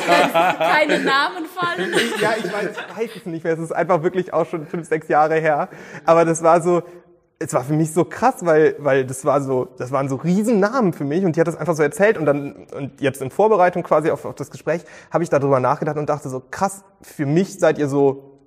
keine 0.58 1.00
Namen 1.00 1.46
fallen. 1.46 1.92
Ja, 2.22 2.32
ich 2.38 2.46
weiß, 2.46 2.76
weiß 2.98 3.10
es 3.16 3.26
nicht 3.26 3.44
mehr. 3.44 3.54
Es 3.54 3.60
ist 3.60 3.72
einfach 3.72 4.04
wirklich 4.04 4.34
auch 4.34 4.46
schon 4.46 4.66
fünf, 4.66 4.88
sechs 4.88 5.08
Jahre 5.08 5.36
her. 5.36 5.70
Aber 6.06 6.26
das 6.26 6.44
war 6.44 6.62
so, 6.62 6.84
es 7.40 7.54
war 7.54 7.64
für 7.64 7.74
mich 7.74 7.94
so 7.94 8.04
krass, 8.04 8.36
weil, 8.42 8.76
weil 8.80 9.06
das 9.06 9.24
war 9.24 9.42
so, 9.42 9.68
das 9.78 9.92
waren 9.92 10.10
so 10.10 10.16
Riesennamen 10.16 10.94
für 10.94 11.06
mich 11.06 11.24
und 11.24 11.36
die 11.36 11.40
hat 11.40 11.48
das 11.48 11.56
einfach 11.56 11.76
so 11.76 11.84
erzählt 11.84 12.18
und 12.18 12.26
dann, 12.26 12.68
und 12.76 13.00
jetzt 13.00 13.22
in 13.22 13.32
Vorbereitung 13.32 13.84
quasi 13.84 14.10
auf, 14.10 14.26
auf 14.26 14.36
das 14.36 14.52
Gespräch, 14.52 14.82
habe 15.12 15.24
ich 15.24 15.30
darüber 15.30 15.60
nachgedacht 15.60 15.98
und 15.98 16.10
dachte 16.10 16.30
so, 16.30 16.42
krass, 16.52 16.84
für 17.02 17.26
mich 17.26 17.60
seid 17.60 17.78
ihr 17.78 17.88
so, 17.88 18.40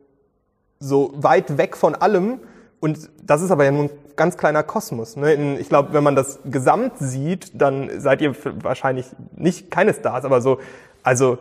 so 0.80 1.12
weit 1.14 1.56
weg 1.56 1.76
von 1.76 1.94
allem 1.94 2.40
und 2.80 3.10
das 3.22 3.42
ist 3.42 3.50
aber 3.50 3.64
ja 3.64 3.70
nur 3.70 3.84
ein 3.84 3.90
ganz 4.16 4.36
kleiner 4.36 4.62
Kosmos. 4.62 5.16
Ne? 5.16 5.56
Ich 5.58 5.68
glaube, 5.68 5.92
wenn 5.92 6.02
man 6.02 6.16
das 6.16 6.40
Gesamt 6.44 6.94
sieht, 6.98 7.50
dann 7.54 8.00
seid 8.00 8.20
ihr 8.22 8.34
wahrscheinlich 8.62 9.06
nicht 9.36 9.70
keine 9.70 9.94
Stars, 9.94 10.24
aber 10.24 10.40
so, 10.40 10.58
also 11.02 11.38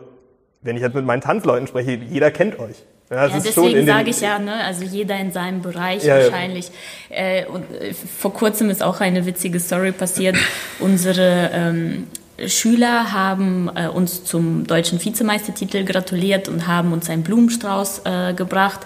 wenn 0.62 0.76
ich 0.76 0.82
jetzt 0.82 0.94
mit 0.94 1.04
meinen 1.04 1.22
Tanzleuten 1.22 1.66
spreche, 1.66 1.92
jeder 1.92 2.30
kennt 2.30 2.58
euch. 2.58 2.84
Ja, 3.10 3.26
ja 3.26 3.40
deswegen 3.42 3.86
sage 3.86 4.10
ich 4.10 4.20
ja, 4.20 4.38
ne, 4.38 4.64
also 4.64 4.84
jeder 4.84 5.18
in 5.18 5.32
seinem 5.32 5.62
Bereich 5.62 6.04
ja, 6.04 6.16
wahrscheinlich. 6.16 6.70
Ja. 7.08 7.16
Äh, 7.16 7.46
und 7.46 7.64
äh, 7.74 7.92
vor 7.92 8.32
kurzem 8.32 8.70
ist 8.70 8.82
auch 8.82 9.00
eine 9.00 9.26
witzige 9.26 9.58
Story 9.58 9.92
passiert. 9.92 10.36
Unsere 10.78 11.50
ähm, 11.52 12.06
Schüler 12.46 13.12
haben 13.12 13.70
äh, 13.74 13.88
uns 13.88 14.24
zum 14.24 14.66
deutschen 14.66 15.04
Vizemeistertitel 15.04 15.84
gratuliert 15.84 16.48
und 16.48 16.66
haben 16.66 16.92
uns 16.92 17.10
einen 17.10 17.22
Blumenstrauß 17.22 18.02
äh, 18.04 18.34
gebracht. 18.34 18.80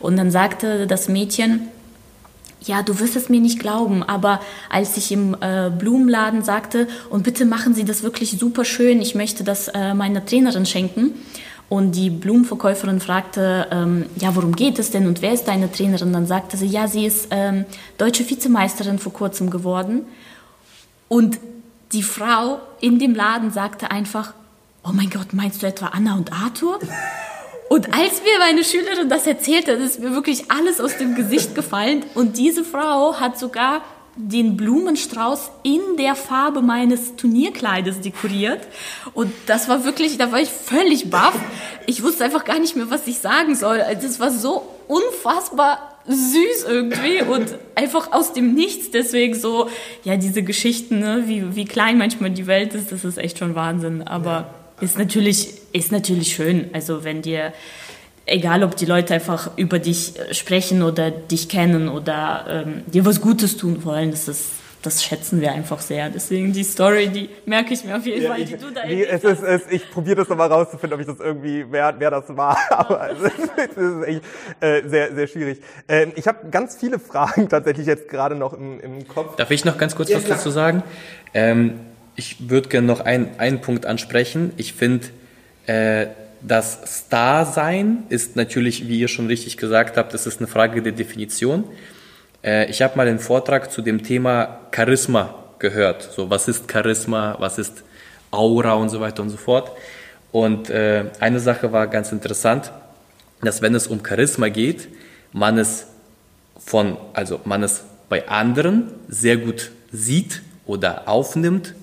Und 0.00 0.16
dann 0.16 0.30
sagte 0.30 0.86
das 0.86 1.08
Mädchen, 1.08 1.68
ja, 2.64 2.82
du 2.82 2.98
wirst 3.00 3.16
es 3.16 3.28
mir 3.28 3.40
nicht 3.40 3.60
glauben, 3.60 4.02
aber 4.02 4.40
als 4.68 4.96
ich 4.96 5.12
im 5.12 5.36
äh, 5.40 5.70
Blumenladen 5.70 6.42
sagte, 6.42 6.88
und 7.10 7.22
bitte 7.22 7.44
machen 7.44 7.74
Sie 7.74 7.84
das 7.84 8.02
wirklich 8.02 8.38
super 8.38 8.64
schön, 8.64 9.00
ich 9.00 9.14
möchte 9.14 9.44
das 9.44 9.68
äh, 9.68 9.94
meiner 9.94 10.24
Trainerin 10.24 10.66
schenken, 10.66 11.14
und 11.68 11.92
die 11.92 12.08
Blumenverkäuferin 12.08 12.98
fragte, 12.98 13.66
ähm, 13.70 14.06
ja, 14.16 14.34
worum 14.34 14.56
geht 14.56 14.78
es 14.78 14.90
denn 14.90 15.06
und 15.06 15.20
wer 15.20 15.34
ist 15.34 15.48
deine 15.48 15.70
Trainerin? 15.70 16.14
Dann 16.14 16.26
sagte 16.26 16.56
sie, 16.56 16.66
ja, 16.66 16.88
sie 16.88 17.04
ist 17.04 17.28
ähm, 17.30 17.66
deutsche 17.98 18.28
Vizemeisterin 18.28 18.98
vor 18.98 19.12
kurzem 19.12 19.50
geworden. 19.50 20.06
Und 21.08 21.38
die 21.92 22.02
Frau 22.02 22.60
in 22.80 22.98
dem 22.98 23.14
Laden 23.14 23.50
sagte 23.50 23.90
einfach, 23.90 24.32
oh 24.82 24.92
mein 24.92 25.10
Gott, 25.10 25.32
meinst 25.32 25.62
du 25.62 25.66
etwa 25.66 25.88
Anna 25.88 26.14
und 26.14 26.32
Arthur? 26.32 26.78
Und 27.68 27.94
als 27.94 28.22
mir 28.22 28.38
meine 28.38 28.64
Schülerin 28.64 29.08
das 29.08 29.26
erzählte, 29.26 29.72
ist 29.72 30.00
mir 30.00 30.12
wirklich 30.12 30.50
alles 30.50 30.80
aus 30.80 30.96
dem 30.96 31.14
Gesicht 31.14 31.54
gefallen. 31.54 32.04
Und 32.14 32.38
diese 32.38 32.64
Frau 32.64 33.20
hat 33.20 33.38
sogar 33.38 33.82
den 34.16 34.56
Blumenstrauß 34.56 35.50
in 35.62 35.80
der 35.96 36.16
Farbe 36.16 36.60
meines 36.60 37.14
Turnierkleides 37.16 38.00
dekoriert. 38.00 38.66
Und 39.14 39.32
das 39.46 39.68
war 39.68 39.84
wirklich, 39.84 40.18
da 40.18 40.32
war 40.32 40.40
ich 40.40 40.48
völlig 40.48 41.08
baff. 41.08 41.38
Ich 41.86 42.02
wusste 42.02 42.24
einfach 42.24 42.44
gar 42.44 42.58
nicht 42.58 42.74
mehr, 42.74 42.90
was 42.90 43.06
ich 43.06 43.18
sagen 43.18 43.54
soll. 43.54 43.78
Das 43.78 43.88
also 43.88 44.20
war 44.20 44.30
so 44.30 44.68
unfassbar 44.88 45.98
süß 46.06 46.64
irgendwie 46.66 47.22
und 47.22 47.54
einfach 47.74 48.12
aus 48.12 48.32
dem 48.32 48.54
Nichts. 48.54 48.90
Deswegen 48.90 49.34
so, 49.34 49.68
ja, 50.02 50.16
diese 50.16 50.42
Geschichten, 50.42 50.98
ne, 50.98 51.24
wie, 51.26 51.54
wie 51.54 51.64
klein 51.64 51.98
manchmal 51.98 52.30
die 52.30 52.46
Welt 52.46 52.74
ist, 52.74 52.90
das 52.90 53.04
ist 53.04 53.18
echt 53.18 53.38
schon 53.38 53.54
Wahnsinn. 53.54 54.02
Aber 54.02 54.52
ist 54.80 54.98
natürlich, 54.98 55.54
ist 55.72 55.92
natürlich 55.92 56.34
schön. 56.34 56.70
Also 56.72 57.04
wenn 57.04 57.22
dir 57.22 57.52
egal 58.28 58.62
ob 58.62 58.76
die 58.76 58.86
Leute 58.86 59.14
einfach 59.14 59.56
über 59.56 59.78
dich 59.78 60.18
äh, 60.18 60.34
sprechen 60.34 60.82
oder 60.82 61.10
dich 61.10 61.48
kennen 61.48 61.88
oder 61.88 62.44
ähm, 62.48 62.82
dir 62.86 63.04
was 63.04 63.20
Gutes 63.20 63.56
tun 63.56 63.84
wollen, 63.84 64.10
das 64.10 64.28
ist 64.28 64.50
das 64.80 65.02
schätzen 65.02 65.40
wir 65.40 65.50
einfach 65.50 65.80
sehr. 65.80 66.08
Deswegen 66.08 66.52
die 66.52 66.62
Story, 66.62 67.08
die 67.08 67.28
merke 67.46 67.74
ich 67.74 67.84
mir 67.84 67.96
auf 67.96 68.06
jeden 68.06 68.22
ja, 68.22 68.30
Fall, 68.30 68.44
die 68.44 68.56
du 68.56 68.70
da 68.70 68.82
wie, 68.86 69.04
es 69.04 69.24
ist, 69.24 69.42
es, 69.42 69.62
Ich 69.70 69.90
probiere 69.90 70.16
das 70.16 70.28
nochmal 70.28 70.50
rauszufinden, 70.52 70.94
ob 70.94 71.00
ich 71.00 71.06
das 71.06 71.18
irgendwie, 71.18 71.66
wer, 71.68 71.94
wer 71.98 72.10
das 72.12 72.24
war. 72.36 72.56
Aber 72.70 73.10
es 73.10 73.18
ist, 73.20 73.50
es 73.56 73.76
ist 73.76 74.06
echt 74.06 74.22
äh, 74.60 74.88
sehr, 74.88 75.14
sehr 75.14 75.26
schwierig. 75.26 75.60
Ähm, 75.88 76.12
ich 76.14 76.28
habe 76.28 76.48
ganz 76.50 76.76
viele 76.76 77.00
Fragen 77.00 77.48
tatsächlich 77.50 77.88
jetzt 77.88 78.08
gerade 78.08 78.36
noch 78.36 78.52
im, 78.52 78.78
im 78.80 79.08
Kopf. 79.08 79.34
Darf 79.34 79.50
ich 79.50 79.64
noch 79.64 79.78
ganz 79.78 79.96
kurz 79.96 80.10
ja, 80.10 80.18
was 80.18 80.24
klar. 80.24 80.38
dazu 80.38 80.50
sagen? 80.50 80.84
Ähm, 81.34 81.80
ich 82.18 82.50
würde 82.50 82.68
gerne 82.68 82.86
noch 82.86 83.00
ein, 83.00 83.38
einen 83.38 83.60
Punkt 83.60 83.86
ansprechen. 83.86 84.52
Ich 84.56 84.72
finde, 84.72 85.06
äh, 85.66 86.08
das 86.42 86.80
Star-Sein 86.84 88.02
ist 88.08 88.34
natürlich, 88.34 88.88
wie 88.88 88.98
ihr 88.98 89.06
schon 89.06 89.28
richtig 89.28 89.56
gesagt 89.56 89.96
habt, 89.96 90.12
das 90.12 90.26
ist 90.26 90.40
eine 90.40 90.48
Frage 90.48 90.82
der 90.82 90.92
Definition. 90.92 91.62
Äh, 92.42 92.68
ich 92.70 92.82
habe 92.82 92.96
mal 92.96 93.06
einen 93.06 93.20
Vortrag 93.20 93.70
zu 93.70 93.82
dem 93.82 94.02
Thema 94.02 94.58
Charisma 94.74 95.32
gehört. 95.60 96.02
So, 96.02 96.28
was 96.28 96.48
ist 96.48 96.70
Charisma, 96.70 97.36
was 97.38 97.56
ist 97.56 97.84
Aura 98.32 98.72
und 98.72 98.88
so 98.88 98.98
weiter 98.98 99.22
und 99.22 99.30
so 99.30 99.36
fort. 99.36 99.70
Und 100.32 100.70
äh, 100.70 101.04
eine 101.20 101.38
Sache 101.38 101.70
war 101.70 101.86
ganz 101.86 102.10
interessant, 102.10 102.72
dass 103.42 103.62
wenn 103.62 103.76
es 103.76 103.86
um 103.86 104.04
Charisma 104.04 104.48
geht, 104.48 104.88
man 105.32 105.56
es 105.56 105.86
von, 106.58 106.96
also 107.12 107.40
man 107.44 107.62
es 107.62 107.84
bei 108.08 108.26
anderen 108.26 108.90
sehr 109.08 109.36
gut 109.36 109.70
sieht 109.92 110.42
oder 110.66 111.08
aufnimmt 111.08 111.74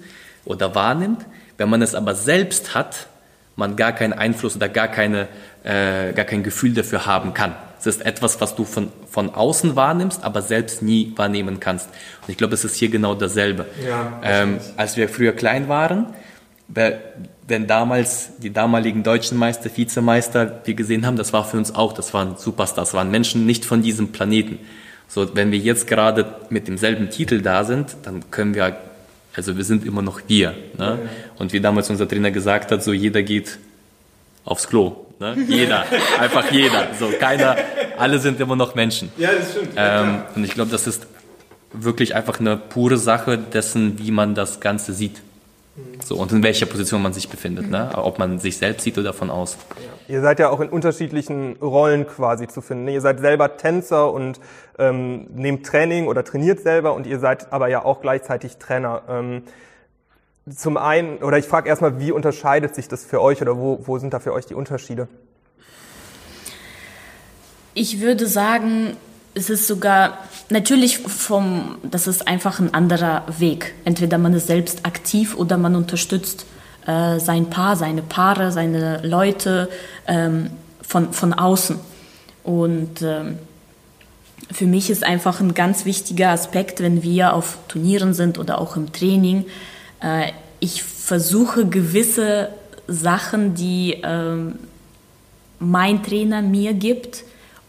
oder 0.45 0.75
wahrnimmt. 0.75 1.25
Wenn 1.57 1.69
man 1.69 1.81
es 1.81 1.95
aber 1.95 2.15
selbst 2.15 2.75
hat, 2.75 3.07
man 3.55 3.75
gar 3.75 3.93
keinen 3.93 4.13
Einfluss 4.13 4.55
oder 4.55 4.69
gar, 4.69 4.87
keine, 4.87 5.27
äh, 5.63 6.13
gar 6.13 6.25
kein 6.25 6.43
Gefühl 6.43 6.73
dafür 6.73 7.05
haben 7.05 7.33
kann. 7.33 7.55
Es 7.79 7.85
ist 7.85 8.05
etwas, 8.05 8.41
was 8.41 8.55
du 8.55 8.65
von, 8.65 8.91
von 9.09 9.29
außen 9.29 9.75
wahrnimmst, 9.75 10.23
aber 10.23 10.41
selbst 10.41 10.81
nie 10.81 11.13
wahrnehmen 11.15 11.59
kannst. 11.59 11.87
Und 11.87 12.29
ich 12.29 12.37
glaube, 12.37 12.55
es 12.55 12.65
ist 12.65 12.75
hier 12.75 12.89
genau 12.89 13.13
dasselbe. 13.15 13.65
Ja, 13.87 14.19
ähm, 14.23 14.59
als 14.75 14.97
wir 14.97 15.07
früher 15.07 15.33
klein 15.33 15.69
waren, 15.69 16.07
wenn 16.67 17.67
damals 17.67 18.37
die 18.39 18.51
damaligen 18.51 19.03
deutschen 19.03 19.37
Meister, 19.37 19.69
Vizemeister, 19.75 20.61
wir 20.63 20.73
gesehen 20.73 21.05
haben, 21.05 21.15
das 21.15 21.31
war 21.31 21.45
für 21.45 21.57
uns 21.57 21.75
auch, 21.75 21.93
das 21.93 22.13
waren 22.13 22.37
Superstars, 22.37 22.89
das 22.89 22.93
waren 22.95 23.11
Menschen 23.11 23.45
nicht 23.45 23.65
von 23.65 23.83
diesem 23.83 24.11
Planeten. 24.11 24.57
So, 25.07 25.35
wenn 25.35 25.51
wir 25.51 25.59
jetzt 25.59 25.85
gerade 25.85 26.35
mit 26.49 26.67
demselben 26.67 27.11
Titel 27.11 27.41
da 27.41 27.63
sind, 27.63 27.97
dann 28.03 28.31
können 28.31 28.55
wir 28.55 28.75
also 29.35 29.57
wir 29.57 29.63
sind 29.63 29.85
immer 29.85 30.01
noch 30.01 30.21
wir. 30.27 30.55
Ne? 30.77 31.09
Und 31.37 31.53
wie 31.53 31.59
damals 31.59 31.89
unser 31.89 32.07
Trainer 32.07 32.31
gesagt 32.31 32.71
hat, 32.71 32.83
so 32.83 32.93
jeder 32.93 33.21
geht 33.23 33.57
aufs 34.43 34.67
Klo. 34.67 35.05
Ne? 35.19 35.35
Jeder, 35.47 35.85
einfach 36.19 36.51
jeder. 36.51 36.89
So 36.97 37.11
keiner, 37.19 37.57
alle 37.97 38.19
sind 38.19 38.39
immer 38.39 38.55
noch 38.55 38.75
Menschen. 38.75 39.11
Ja, 39.17 39.31
das 39.33 39.51
stimmt. 39.51 39.73
Ähm, 39.75 40.21
und 40.35 40.43
ich 40.43 40.53
glaube, 40.53 40.71
das 40.71 40.87
ist 40.87 41.07
wirklich 41.73 42.15
einfach 42.15 42.39
eine 42.39 42.57
pure 42.57 42.97
Sache 42.97 43.37
dessen, 43.37 43.99
wie 43.99 44.11
man 44.11 44.35
das 44.35 44.59
Ganze 44.59 44.93
sieht. 44.93 45.21
So, 46.05 46.15
und 46.15 46.31
in 46.31 46.41
welcher 46.41 46.65
Position 46.67 47.01
man 47.01 47.11
sich 47.11 47.27
befindet, 47.27 47.69
ne? 47.69 47.91
ob 47.95 48.17
man 48.17 48.39
sich 48.39 48.57
selbst 48.57 48.83
sieht 48.83 48.97
oder 48.97 49.11
von 49.11 49.29
außen. 49.29 49.59
Ja. 49.75 50.15
Ihr 50.15 50.21
seid 50.21 50.39
ja 50.39 50.49
auch 50.49 50.61
in 50.61 50.69
unterschiedlichen 50.69 51.57
Rollen 51.57 52.07
quasi 52.07 52.47
zu 52.47 52.61
finden. 52.61 52.87
Ihr 52.87 53.01
seid 53.01 53.19
selber 53.19 53.57
Tänzer 53.57 54.11
und 54.13 54.39
ähm, 54.79 55.27
nehmt 55.35 55.65
Training 55.65 56.07
oder 56.07 56.23
trainiert 56.23 56.61
selber 56.61 56.93
und 56.93 57.05
ihr 57.05 57.19
seid 57.19 57.51
aber 57.51 57.67
ja 57.67 57.83
auch 57.83 58.01
gleichzeitig 58.01 58.57
Trainer. 58.57 59.01
Ähm, 59.09 59.43
zum 60.53 60.77
einen, 60.77 61.17
oder 61.17 61.39
ich 61.39 61.45
frage 61.45 61.67
erstmal, 61.67 61.99
wie 61.99 62.11
unterscheidet 62.11 62.75
sich 62.75 62.87
das 62.87 63.03
für 63.03 63.21
euch 63.21 63.41
oder 63.41 63.57
wo, 63.57 63.79
wo 63.83 63.97
sind 63.97 64.13
da 64.13 64.19
für 64.19 64.31
euch 64.31 64.45
die 64.45 64.53
Unterschiede? 64.53 65.07
Ich 67.73 67.99
würde 67.99 68.27
sagen, 68.27 68.95
es 69.35 69.49
ist 69.49 69.67
sogar 69.67 70.17
natürlich 70.49 70.97
vom, 70.99 71.77
das 71.83 72.07
ist 72.07 72.27
einfach 72.27 72.59
ein 72.59 72.73
anderer 72.73 73.23
Weg. 73.37 73.75
Entweder 73.83 74.17
man 74.17 74.33
ist 74.33 74.47
selbst 74.47 74.85
aktiv 74.85 75.35
oder 75.35 75.57
man 75.57 75.75
unterstützt 75.75 76.45
äh, 76.87 77.19
sein 77.19 77.49
Paar, 77.49 77.75
seine 77.75 78.01
Paare, 78.01 78.51
seine 78.53 79.05
Leute 79.05 79.69
ähm, 80.07 80.51
von, 80.81 81.11
von 81.11 81.33
außen. 81.33 81.77
Und 82.43 83.01
ähm, 83.01 83.37
für 84.51 84.67
mich 84.67 84.89
ist 84.89 85.03
einfach 85.03 85.41
ein 85.41 85.53
ganz 85.53 85.83
wichtiger 85.83 86.29
Aspekt, 86.29 86.79
wenn 86.79 87.03
wir 87.03 87.33
auf 87.33 87.57
Turnieren 87.67 88.13
sind 88.13 88.39
oder 88.39 88.59
auch 88.59 88.77
im 88.77 88.93
Training. 88.93 89.45
Äh, 90.01 90.31
ich 90.61 90.81
versuche 90.81 91.65
gewisse 91.65 92.49
Sachen, 92.87 93.53
die 93.53 93.95
äh, 94.01 94.37
mein 95.59 96.03
Trainer 96.03 96.41
mir 96.41 96.73
gibt, 96.73 97.23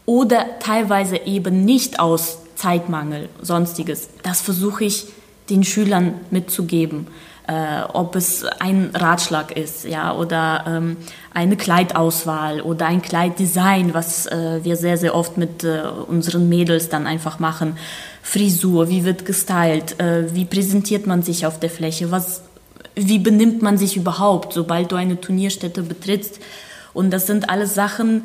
oder 0.07 0.45
teilweise 0.59 1.17
eben 1.17 1.65
nicht 1.65 1.99
aus 1.99 2.39
Zeitmangel, 2.55 3.29
sonstiges. 3.41 4.09
Das 4.23 4.41
versuche 4.41 4.85
ich 4.85 5.05
den 5.49 5.63
Schülern 5.63 6.15
mitzugeben. 6.31 7.07
Äh, 7.45 7.83
ob 7.93 8.15
es 8.15 8.43
ein 8.43 8.89
Ratschlag 8.93 9.55
ist, 9.55 9.85
ja, 9.85 10.13
oder 10.13 10.65
ähm, 10.67 10.97
eine 11.33 11.55
Kleidauswahl 11.55 12.59
oder 12.59 12.87
ein 12.87 13.01
Kleiddesign, 13.01 13.93
was 13.93 14.25
äh, 14.25 14.59
wir 14.63 14.75
sehr, 14.75 14.97
sehr 14.97 15.15
oft 15.15 15.37
mit 15.37 15.63
äh, 15.63 15.83
unseren 16.07 16.49
Mädels 16.49 16.89
dann 16.89 17.07
einfach 17.07 17.39
machen. 17.39 17.77
Frisur, 18.21 18.89
wie 18.89 19.05
wird 19.05 19.25
gestylt, 19.25 19.97
äh, 19.97 20.33
wie 20.35 20.43
präsentiert 20.43 21.07
man 21.07 21.21
sich 21.21 21.45
auf 21.45 21.57
der 21.57 21.69
Fläche, 21.69 22.11
was, 22.11 22.41
wie 22.95 23.19
benimmt 23.19 23.61
man 23.61 23.77
sich 23.77 23.95
überhaupt, 23.95 24.51
sobald 24.51 24.91
du 24.91 24.97
eine 24.97 25.21
Turnierstätte 25.21 25.83
betrittst. 25.83 26.39
Und 26.93 27.11
das 27.11 27.27
sind 27.27 27.49
alles 27.49 27.75
Sachen, 27.75 28.23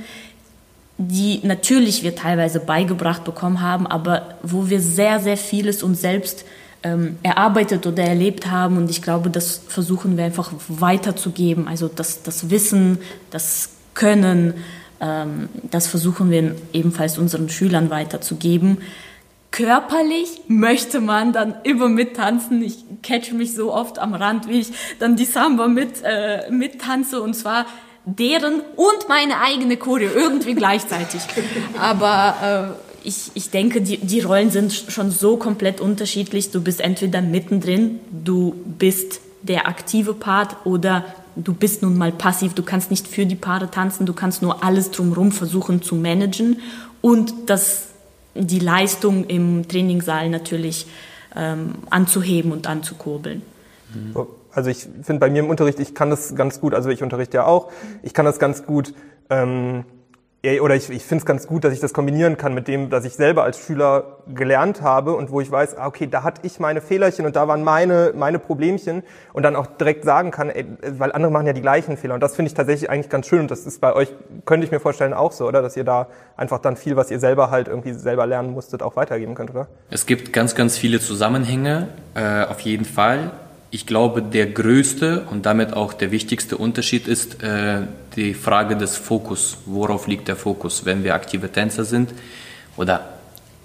die 0.98 1.40
natürlich 1.42 2.02
wir 2.02 2.14
teilweise 2.14 2.60
beigebracht 2.60 3.24
bekommen 3.24 3.60
haben, 3.60 3.86
aber 3.86 4.34
wo 4.42 4.68
wir 4.68 4.80
sehr, 4.80 5.20
sehr 5.20 5.36
vieles 5.36 5.82
uns 5.82 6.00
selbst 6.00 6.44
ähm, 6.82 7.18
erarbeitet 7.22 7.86
oder 7.86 8.02
erlebt 8.02 8.50
haben. 8.50 8.76
Und 8.76 8.90
ich 8.90 9.02
glaube, 9.02 9.30
das 9.30 9.60
versuchen 9.68 10.16
wir 10.16 10.24
einfach 10.24 10.52
weiterzugeben. 10.68 11.68
Also 11.68 11.88
das, 11.88 12.22
das 12.22 12.50
Wissen, 12.50 12.98
das 13.30 13.70
Können, 13.94 14.54
ähm, 15.00 15.48
das 15.70 15.86
versuchen 15.86 16.30
wir 16.30 16.56
ebenfalls 16.72 17.18
unseren 17.18 17.48
Schülern 17.48 17.90
weiterzugeben. 17.90 18.78
körperlich 19.50 20.40
möchte 20.48 21.00
man 21.00 21.32
dann 21.32 21.54
immer 21.62 21.88
mittanzen. 21.88 22.62
Ich 22.62 22.84
catch 23.02 23.32
mich 23.32 23.54
so 23.54 23.72
oft 23.72 23.98
am 23.98 24.14
Rand, 24.14 24.48
wie 24.48 24.60
ich 24.60 24.72
dann 24.98 25.14
die 25.14 25.26
Samba 25.26 25.68
mit 25.68 26.02
äh, 26.02 26.50
mittanze 26.50 27.20
und 27.20 27.34
zwar 27.34 27.66
deren 28.04 28.60
und 28.76 29.08
meine 29.08 29.40
eigene 29.40 29.76
Choreo 29.76 30.10
irgendwie 30.12 30.54
gleichzeitig. 30.54 31.20
Aber 31.78 32.76
äh, 32.76 33.08
ich, 33.08 33.30
ich 33.34 33.50
denke, 33.50 33.80
die, 33.80 33.98
die 33.98 34.20
Rollen 34.20 34.50
sind 34.50 34.72
schon 34.72 35.10
so 35.10 35.36
komplett 35.36 35.80
unterschiedlich. 35.80 36.50
Du 36.50 36.60
bist 36.60 36.80
entweder 36.80 37.20
mittendrin, 37.20 38.00
du 38.10 38.54
bist 38.78 39.20
der 39.42 39.66
aktive 39.66 40.14
Part 40.14 40.56
oder 40.64 41.04
du 41.36 41.52
bist 41.52 41.82
nun 41.82 41.96
mal 41.96 42.12
passiv. 42.12 42.54
Du 42.54 42.62
kannst 42.62 42.90
nicht 42.90 43.08
für 43.08 43.26
die 43.26 43.36
Paare 43.36 43.70
tanzen, 43.70 44.06
du 44.06 44.12
kannst 44.12 44.42
nur 44.42 44.62
alles 44.62 44.90
drumherum 44.90 45.32
versuchen 45.32 45.82
zu 45.82 45.94
managen 45.94 46.60
und 47.00 47.32
das, 47.46 47.88
die 48.34 48.60
Leistung 48.60 49.24
im 49.26 49.66
Trainingssaal 49.66 50.28
natürlich 50.28 50.86
ähm, 51.34 51.74
anzuheben 51.90 52.52
und 52.52 52.66
anzukurbeln. 52.66 53.42
Also 54.54 54.70
ich 54.70 54.88
finde 55.02 55.20
bei 55.20 55.30
mir 55.30 55.40
im 55.40 55.50
Unterricht, 55.50 55.80
ich 55.80 55.94
kann 55.94 56.10
das 56.10 56.34
ganz 56.34 56.60
gut, 56.60 56.74
also 56.74 56.90
ich 56.90 57.02
unterrichte 57.02 57.38
ja 57.38 57.46
auch, 57.46 57.70
ich 58.02 58.14
kann 58.14 58.24
das 58.24 58.38
ganz 58.38 58.66
gut 58.66 58.94
ähm, 59.30 59.84
oder 60.60 60.74
ich, 60.74 60.90
ich 60.90 61.04
finde 61.04 61.22
es 61.22 61.26
ganz 61.26 61.46
gut, 61.46 61.62
dass 61.62 61.72
ich 61.72 61.78
das 61.78 61.92
kombinieren 61.92 62.36
kann 62.36 62.52
mit 62.52 62.66
dem, 62.66 62.90
dass 62.90 63.04
ich 63.04 63.14
selber 63.14 63.44
als 63.44 63.58
Schüler 63.58 64.18
gelernt 64.26 64.82
habe 64.82 65.14
und 65.14 65.30
wo 65.30 65.40
ich 65.40 65.48
weiß, 65.48 65.76
ah, 65.78 65.86
okay, 65.86 66.08
da 66.08 66.24
hatte 66.24 66.40
ich 66.44 66.58
meine 66.58 66.80
Fehlerchen 66.80 67.26
und 67.26 67.36
da 67.36 67.46
waren 67.46 67.62
meine, 67.62 68.12
meine 68.16 68.40
Problemchen 68.40 69.04
und 69.32 69.44
dann 69.44 69.54
auch 69.54 69.66
direkt 69.66 70.04
sagen 70.04 70.32
kann, 70.32 70.50
ey, 70.50 70.66
weil 70.98 71.12
andere 71.12 71.30
machen 71.30 71.46
ja 71.46 71.52
die 71.52 71.60
gleichen 71.60 71.96
Fehler. 71.96 72.14
Und 72.14 72.22
das 72.24 72.34
finde 72.34 72.48
ich 72.48 72.54
tatsächlich 72.54 72.90
eigentlich 72.90 73.08
ganz 73.08 73.28
schön 73.28 73.38
und 73.38 73.52
das 73.52 73.66
ist 73.66 73.80
bei 73.80 73.94
euch, 73.94 74.08
könnte 74.44 74.64
ich 74.64 74.72
mir 74.72 74.80
vorstellen, 74.80 75.14
auch 75.14 75.30
so, 75.30 75.46
oder? 75.46 75.62
Dass 75.62 75.76
ihr 75.76 75.84
da 75.84 76.08
einfach 76.36 76.58
dann 76.58 76.76
viel, 76.76 76.96
was 76.96 77.12
ihr 77.12 77.20
selber 77.20 77.52
halt 77.52 77.68
irgendwie 77.68 77.92
selber 77.92 78.26
lernen 78.26 78.50
musstet, 78.50 78.82
auch 78.82 78.96
weitergeben 78.96 79.36
könnt, 79.36 79.50
oder? 79.50 79.68
Es 79.90 80.06
gibt 80.06 80.32
ganz, 80.32 80.56
ganz 80.56 80.76
viele 80.76 80.98
Zusammenhänge, 80.98 81.88
äh, 82.14 82.46
auf 82.46 82.60
jeden 82.60 82.84
Fall. 82.84 83.30
Ich 83.74 83.86
glaube, 83.86 84.20
der 84.20 84.48
größte 84.48 85.22
und 85.30 85.46
damit 85.46 85.72
auch 85.72 85.94
der 85.94 86.10
wichtigste 86.10 86.58
Unterschied 86.58 87.08
ist 87.08 87.42
äh, 87.42 87.78
die 88.16 88.34
Frage 88.34 88.76
des 88.76 88.98
Fokus. 88.98 89.56
Worauf 89.64 90.06
liegt 90.06 90.28
der 90.28 90.36
Fokus, 90.36 90.84
wenn 90.84 91.04
wir 91.04 91.14
aktive 91.14 91.50
Tänzer 91.50 91.86
sind 91.86 92.10
oder 92.76 93.14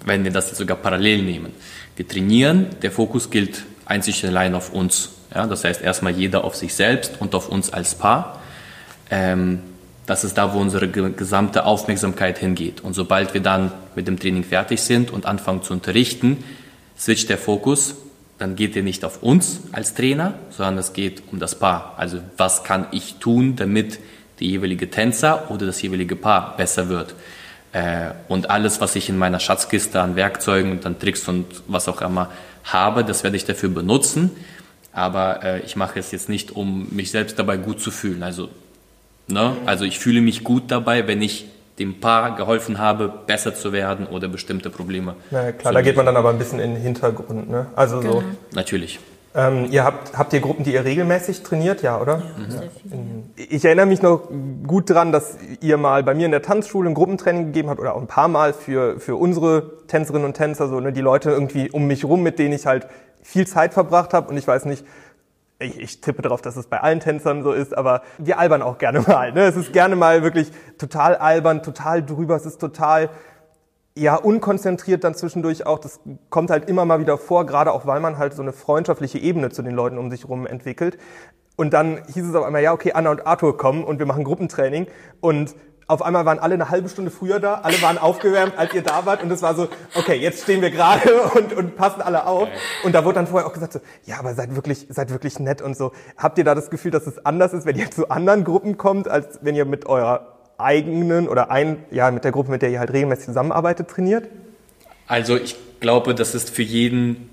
wenn 0.06 0.24
wir 0.24 0.30
das 0.30 0.56
sogar 0.56 0.78
parallel 0.78 1.24
nehmen? 1.24 1.52
Wir 1.94 2.08
trainieren, 2.08 2.68
der 2.80 2.90
Fokus 2.90 3.28
gilt 3.28 3.66
einzig 3.84 4.24
und 4.24 4.30
allein 4.30 4.54
auf 4.54 4.72
uns. 4.72 5.10
Ja, 5.34 5.46
das 5.46 5.64
heißt 5.64 5.82
erstmal 5.82 6.14
jeder 6.14 6.42
auf 6.42 6.56
sich 6.56 6.72
selbst 6.72 7.20
und 7.20 7.34
auf 7.34 7.50
uns 7.50 7.70
als 7.70 7.94
Paar. 7.94 8.40
Ähm, 9.10 9.60
das 10.06 10.24
ist 10.24 10.38
da, 10.38 10.54
wo 10.54 10.58
unsere 10.58 10.88
gesamte 10.88 11.66
Aufmerksamkeit 11.66 12.38
hingeht. 12.38 12.80
Und 12.80 12.94
sobald 12.94 13.34
wir 13.34 13.42
dann 13.42 13.72
mit 13.94 14.08
dem 14.08 14.18
Training 14.18 14.44
fertig 14.44 14.80
sind 14.80 15.10
und 15.10 15.26
anfangen 15.26 15.62
zu 15.62 15.74
unterrichten, 15.74 16.42
switcht 16.96 17.28
der 17.28 17.36
Fokus 17.36 17.94
dann 18.38 18.54
geht 18.54 18.76
er 18.76 18.82
nicht 18.82 19.04
auf 19.04 19.22
uns 19.22 19.60
als 19.72 19.94
Trainer, 19.94 20.34
sondern 20.50 20.78
es 20.78 20.92
geht 20.92 21.22
um 21.30 21.40
das 21.40 21.58
Paar. 21.58 21.94
Also 21.96 22.20
was 22.36 22.64
kann 22.64 22.86
ich 22.92 23.16
tun, 23.16 23.56
damit 23.56 23.98
der 24.38 24.46
jeweilige 24.46 24.90
Tänzer 24.90 25.50
oder 25.50 25.66
das 25.66 25.82
jeweilige 25.82 26.16
Paar 26.16 26.56
besser 26.56 26.88
wird. 26.88 27.14
Äh, 27.72 28.10
und 28.28 28.50
alles, 28.50 28.80
was 28.80 28.96
ich 28.96 29.08
in 29.08 29.18
meiner 29.18 29.40
Schatzkiste 29.40 30.00
an 30.00 30.16
Werkzeugen 30.16 30.72
und 30.72 30.86
an 30.86 30.98
Tricks 30.98 31.28
und 31.28 31.46
was 31.66 31.88
auch 31.88 32.00
immer 32.00 32.30
habe, 32.64 33.04
das 33.04 33.24
werde 33.24 33.36
ich 33.36 33.44
dafür 33.44 33.68
benutzen. 33.68 34.30
Aber 34.92 35.42
äh, 35.42 35.60
ich 35.60 35.76
mache 35.76 35.98
es 35.98 36.12
jetzt 36.12 36.28
nicht, 36.28 36.52
um 36.52 36.88
mich 36.90 37.10
selbst 37.10 37.38
dabei 37.38 37.56
gut 37.56 37.80
zu 37.80 37.90
fühlen. 37.90 38.22
Also, 38.22 38.48
ne? 39.26 39.56
also 39.66 39.84
ich 39.84 39.98
fühle 39.98 40.20
mich 40.20 40.44
gut 40.44 40.64
dabei, 40.68 41.06
wenn 41.06 41.20
ich 41.20 41.46
dem 41.78 42.00
Paar 42.00 42.36
geholfen 42.36 42.78
habe, 42.78 43.12
besser 43.26 43.54
zu 43.54 43.72
werden 43.72 44.06
oder 44.06 44.28
bestimmte 44.28 44.70
Probleme. 44.70 45.14
Na 45.30 45.52
klar, 45.52 45.72
da 45.72 45.82
geht 45.82 45.96
man 45.96 46.06
dann 46.06 46.16
aber 46.16 46.30
ein 46.30 46.38
bisschen 46.38 46.58
in 46.58 46.74
den 46.74 46.82
Hintergrund. 46.82 47.50
Ne? 47.50 47.66
Also 47.76 48.00
genau. 48.00 48.12
so. 48.14 48.22
Natürlich. 48.54 49.00
Ähm, 49.34 49.66
ihr 49.70 49.84
habt, 49.84 50.16
habt 50.16 50.32
ihr 50.32 50.40
Gruppen, 50.40 50.64
die 50.64 50.72
ihr 50.72 50.84
regelmäßig 50.84 51.42
trainiert, 51.42 51.82
ja, 51.82 52.00
oder? 52.00 52.22
Ja, 52.38 52.50
sehr 52.50 52.70
viele. 52.82 53.48
Ich 53.50 53.64
erinnere 53.64 53.86
mich 53.86 54.02
noch 54.02 54.28
gut 54.66 54.88
dran, 54.90 55.12
dass 55.12 55.36
ihr 55.60 55.76
mal 55.76 56.02
bei 56.02 56.14
mir 56.14 56.24
in 56.24 56.32
der 56.32 56.42
Tanzschule 56.42 56.88
ein 56.88 56.94
Gruppentraining 56.94 57.46
gegeben 57.46 57.68
habt 57.68 57.78
oder 57.78 57.94
auch 57.94 58.00
ein 58.00 58.06
paar 58.06 58.28
Mal 58.28 58.52
für, 58.52 58.98
für 58.98 59.16
unsere 59.16 59.70
Tänzerinnen 59.86 60.24
und 60.24 60.34
Tänzer, 60.34 60.68
so 60.68 60.80
ne, 60.80 60.92
die 60.92 61.02
Leute 61.02 61.30
irgendwie 61.30 61.70
um 61.70 61.86
mich 61.86 62.04
rum, 62.04 62.22
mit 62.22 62.38
denen 62.38 62.54
ich 62.54 62.66
halt 62.66 62.86
viel 63.22 63.46
Zeit 63.46 63.74
verbracht 63.74 64.14
habe 64.14 64.28
und 64.30 64.36
ich 64.38 64.46
weiß 64.48 64.64
nicht, 64.64 64.84
ich, 65.58 65.78
ich 65.78 66.00
tippe 66.00 66.22
darauf, 66.22 66.40
dass 66.40 66.56
es 66.56 66.66
bei 66.66 66.80
allen 66.80 67.00
Tänzern 67.00 67.42
so 67.42 67.52
ist, 67.52 67.76
aber 67.76 68.02
wir 68.18 68.38
albern 68.38 68.62
auch 68.62 68.78
gerne 68.78 69.00
mal. 69.06 69.32
Ne? 69.32 69.42
Es 69.42 69.56
ist 69.56 69.72
gerne 69.72 69.96
mal 69.96 70.22
wirklich 70.22 70.50
total 70.78 71.16
albern, 71.16 71.62
total 71.62 72.04
drüber, 72.04 72.36
es 72.36 72.46
ist 72.46 72.60
total 72.60 73.10
ja 73.96 74.14
unkonzentriert 74.14 75.02
dann 75.04 75.14
zwischendurch 75.14 75.66
auch. 75.66 75.78
Das 75.78 76.00
kommt 76.30 76.50
halt 76.50 76.68
immer 76.68 76.84
mal 76.84 77.00
wieder 77.00 77.18
vor, 77.18 77.46
gerade 77.46 77.72
auch 77.72 77.86
weil 77.86 78.00
man 78.00 78.16
halt 78.16 78.32
so 78.34 78.42
eine 78.42 78.52
freundschaftliche 78.52 79.18
Ebene 79.18 79.50
zu 79.50 79.62
den 79.62 79.74
Leuten 79.74 79.98
um 79.98 80.10
sich 80.10 80.22
herum 80.22 80.46
entwickelt. 80.46 80.98
Und 81.56 81.72
dann 81.74 82.04
hieß 82.06 82.24
es 82.24 82.34
auf 82.36 82.44
einmal, 82.44 82.62
ja, 82.62 82.72
okay, 82.72 82.92
Anna 82.92 83.10
und 83.10 83.26
Arthur 83.26 83.56
kommen 83.56 83.82
und 83.82 83.98
wir 83.98 84.06
machen 84.06 84.22
Gruppentraining. 84.22 84.86
Und 85.20 85.56
auf 85.88 86.02
einmal 86.02 86.26
waren 86.26 86.38
alle 86.38 86.54
eine 86.54 86.68
halbe 86.68 86.88
Stunde 86.88 87.10
früher 87.10 87.40
da, 87.40 87.60
alle 87.62 87.80
waren 87.80 87.96
aufgewärmt, 87.96 88.58
als 88.58 88.74
ihr 88.74 88.82
da 88.82 89.06
wart 89.06 89.22
und 89.22 89.32
es 89.32 89.40
war 89.40 89.54
so, 89.54 89.68
okay, 89.94 90.16
jetzt 90.16 90.42
stehen 90.42 90.60
wir 90.60 90.70
gerade 90.70 91.22
und, 91.34 91.54
und 91.54 91.76
passen 91.76 92.02
alle 92.02 92.26
auf. 92.26 92.48
Und 92.84 92.94
da 92.94 93.04
wurde 93.04 93.14
dann 93.16 93.26
vorher 93.26 93.48
auch 93.48 93.54
gesagt 93.54 93.72
so, 93.72 93.80
ja, 94.04 94.18
aber 94.18 94.34
seid 94.34 94.54
wirklich, 94.54 94.86
seid 94.90 95.10
wirklich 95.10 95.40
nett 95.40 95.62
und 95.62 95.76
so. 95.76 95.92
Habt 96.18 96.36
ihr 96.36 96.44
da 96.44 96.54
das 96.54 96.68
Gefühl, 96.68 96.90
dass 96.90 97.06
es 97.06 97.24
anders 97.24 97.54
ist, 97.54 97.64
wenn 97.64 97.76
ihr 97.76 97.90
zu 97.90 98.10
anderen 98.10 98.44
Gruppen 98.44 98.76
kommt, 98.76 99.08
als 99.08 99.38
wenn 99.40 99.56
ihr 99.56 99.64
mit 99.64 99.86
eurer 99.86 100.36
eigenen 100.58 101.26
oder 101.26 101.50
ein, 101.50 101.78
ja, 101.90 102.10
mit 102.10 102.22
der 102.22 102.32
Gruppe, 102.32 102.50
mit 102.50 102.60
der 102.60 102.70
ihr 102.70 102.80
halt 102.80 102.92
regelmäßig 102.92 103.26
zusammenarbeitet, 103.26 103.88
trainiert? 103.88 104.28
Also 105.06 105.36
ich 105.36 105.56
glaube, 105.80 106.14
das 106.14 106.34
ist 106.34 106.50
für 106.50 106.62
jeden 106.62 107.30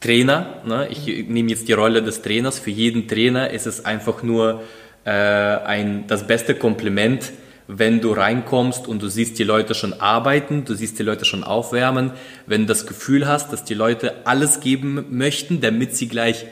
Trainer, 0.00 0.60
ne? 0.64 0.86
ich 0.88 1.06
nehme 1.06 1.50
jetzt 1.50 1.66
die 1.66 1.72
Rolle 1.72 2.02
des 2.02 2.22
Trainers, 2.22 2.60
für 2.60 2.70
jeden 2.70 3.08
Trainer 3.08 3.50
ist 3.50 3.66
es 3.66 3.84
einfach 3.84 4.22
nur 4.22 4.62
äh, 5.04 5.10
ein, 5.10 6.04
das 6.06 6.26
beste 6.28 6.54
Kompliment, 6.54 7.32
wenn 7.68 8.00
du 8.00 8.12
reinkommst 8.12 8.86
und 8.86 9.02
du 9.02 9.08
siehst 9.08 9.38
die 9.38 9.44
Leute 9.44 9.74
schon 9.74 9.92
arbeiten, 9.92 10.64
du 10.64 10.74
siehst 10.74 10.98
die 10.98 11.02
Leute 11.02 11.24
schon 11.24 11.42
aufwärmen, 11.42 12.12
wenn 12.46 12.62
du 12.62 12.66
das 12.68 12.86
Gefühl 12.86 13.26
hast, 13.26 13.52
dass 13.52 13.64
die 13.64 13.74
Leute 13.74 14.26
alles 14.26 14.60
geben 14.60 15.06
möchten, 15.10 15.60
damit 15.60 15.96
sie 15.96 16.08
gleich 16.08 16.46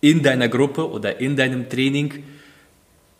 in 0.00 0.22
deiner 0.22 0.48
Gruppe 0.48 0.90
oder 0.90 1.20
in 1.20 1.36
deinem 1.36 1.68
Training 1.68 2.24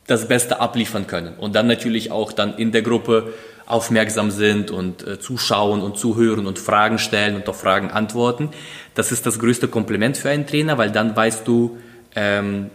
das 0.06 0.28
Beste 0.28 0.60
abliefern 0.60 1.06
können 1.06 1.34
und 1.38 1.54
dann 1.54 1.66
natürlich 1.66 2.10
auch 2.10 2.32
dann 2.32 2.56
in 2.56 2.72
der 2.72 2.82
Gruppe 2.82 3.32
aufmerksam 3.66 4.30
sind 4.32 4.70
und 4.70 5.06
äh, 5.06 5.20
zuschauen 5.20 5.80
und 5.80 5.96
zuhören 5.96 6.46
und 6.46 6.58
Fragen 6.58 6.98
stellen 6.98 7.36
und 7.36 7.48
auf 7.48 7.60
Fragen 7.60 7.90
antworten. 7.90 8.48
Das 8.94 9.12
ist 9.12 9.26
das 9.26 9.38
größte 9.38 9.68
Kompliment 9.68 10.16
für 10.16 10.30
einen 10.30 10.46
Trainer, 10.46 10.76
weil 10.76 10.90
dann 10.90 11.14
weißt 11.14 11.46
du, 11.46 11.78
ähm, 12.16 12.70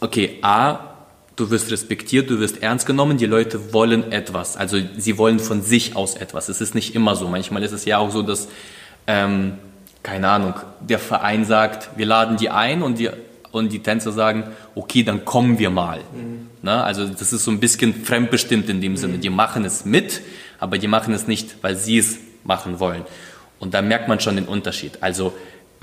okay, 0.00 0.38
A, 0.40 0.91
du 1.36 1.50
wirst 1.50 1.70
respektiert, 1.70 2.30
du 2.30 2.40
wirst 2.40 2.62
ernst 2.62 2.86
genommen, 2.86 3.16
die 3.18 3.26
Leute 3.26 3.72
wollen 3.72 4.12
etwas. 4.12 4.56
Also 4.56 4.78
sie 4.96 5.18
wollen 5.18 5.38
von 5.38 5.62
sich 5.62 5.96
aus 5.96 6.14
etwas. 6.14 6.48
Es 6.48 6.60
ist 6.60 6.74
nicht 6.74 6.94
immer 6.94 7.16
so. 7.16 7.28
Manchmal 7.28 7.62
ist 7.62 7.72
es 7.72 7.84
ja 7.84 7.98
auch 7.98 8.10
so, 8.10 8.22
dass, 8.22 8.48
ähm, 9.06 9.54
keine 10.02 10.28
Ahnung, 10.28 10.54
der 10.80 10.98
Verein 10.98 11.44
sagt, 11.44 11.90
wir 11.96 12.06
laden 12.06 12.36
die 12.36 12.50
ein 12.50 12.82
und 12.82 12.98
die, 12.98 13.10
und 13.50 13.72
die 13.72 13.80
Tänzer 13.80 14.12
sagen, 14.12 14.44
okay, 14.74 15.02
dann 15.02 15.24
kommen 15.24 15.58
wir 15.58 15.70
mal. 15.70 15.98
Mhm. 15.98 16.48
Na, 16.62 16.84
also 16.84 17.06
das 17.06 17.32
ist 17.32 17.44
so 17.44 17.50
ein 17.50 17.60
bisschen 17.60 17.94
fremdbestimmt 17.94 18.68
in 18.68 18.80
dem 18.80 18.96
Sinne. 18.96 19.14
Mhm. 19.14 19.20
Die 19.20 19.30
machen 19.30 19.64
es 19.64 19.84
mit, 19.84 20.20
aber 20.58 20.78
die 20.78 20.88
machen 20.88 21.12
es 21.14 21.26
nicht, 21.26 21.56
weil 21.62 21.76
sie 21.76 21.98
es 21.98 22.18
machen 22.44 22.80
wollen. 22.80 23.02
Und 23.58 23.74
da 23.74 23.82
merkt 23.82 24.08
man 24.08 24.20
schon 24.20 24.36
den 24.36 24.46
Unterschied. 24.46 24.98
Also 25.00 25.32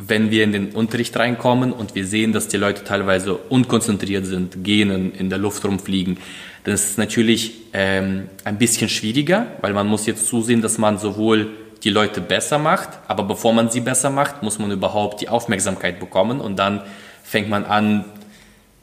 wenn 0.07 0.31
wir 0.31 0.43
in 0.45 0.53
den 0.53 0.71
Unterricht 0.71 1.17
reinkommen 1.17 1.73
und 1.73 1.93
wir 1.93 2.05
sehen, 2.05 2.31
dass 2.31 2.47
die 2.47 2.57
Leute 2.57 2.83
teilweise 2.83 3.35
unkonzentriert 3.35 4.25
sind, 4.25 4.63
gehen, 4.63 5.13
in 5.13 5.29
der 5.29 5.39
Luft 5.39 5.65
rumfliegen, 5.65 6.17
dann 6.63 6.73
ist 6.73 6.91
es 6.91 6.97
natürlich 6.97 7.53
ähm, 7.73 8.29
ein 8.45 8.57
bisschen 8.57 8.89
schwieriger, 8.89 9.47
weil 9.61 9.73
man 9.73 9.87
muss 9.87 10.05
jetzt 10.05 10.27
zusehen, 10.27 10.61
dass 10.61 10.77
man 10.77 10.97
sowohl 10.97 11.47
die 11.83 11.89
Leute 11.89 12.21
besser 12.21 12.59
macht, 12.59 12.89
aber 13.07 13.23
bevor 13.23 13.53
man 13.53 13.69
sie 13.69 13.81
besser 13.81 14.09
macht, 14.09 14.41
muss 14.41 14.59
man 14.59 14.71
überhaupt 14.71 15.21
die 15.21 15.29
Aufmerksamkeit 15.29 15.99
bekommen 15.99 16.39
und 16.39 16.57
dann 16.57 16.81
fängt 17.23 17.49
man 17.49 17.65
an, 17.65 18.05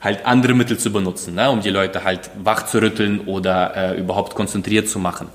halt 0.01 0.27
andere 0.27 0.55
Mittel 0.55 0.79
zu 0.79 0.93
benutzen, 0.93 1.35
ne, 1.35 1.51
um 1.51 1.63
die 1.63 1.71
Leute 1.71 2.05
halt 2.05 2.31
wach 2.43 2.67
zu 2.67 2.79
rütteln 2.81 3.21
oder 3.21 3.75
äh, 3.75 3.99
überhaupt 3.99 4.35
konzentriert 4.35 4.89
zu 4.89 4.99
machen. 4.99 5.29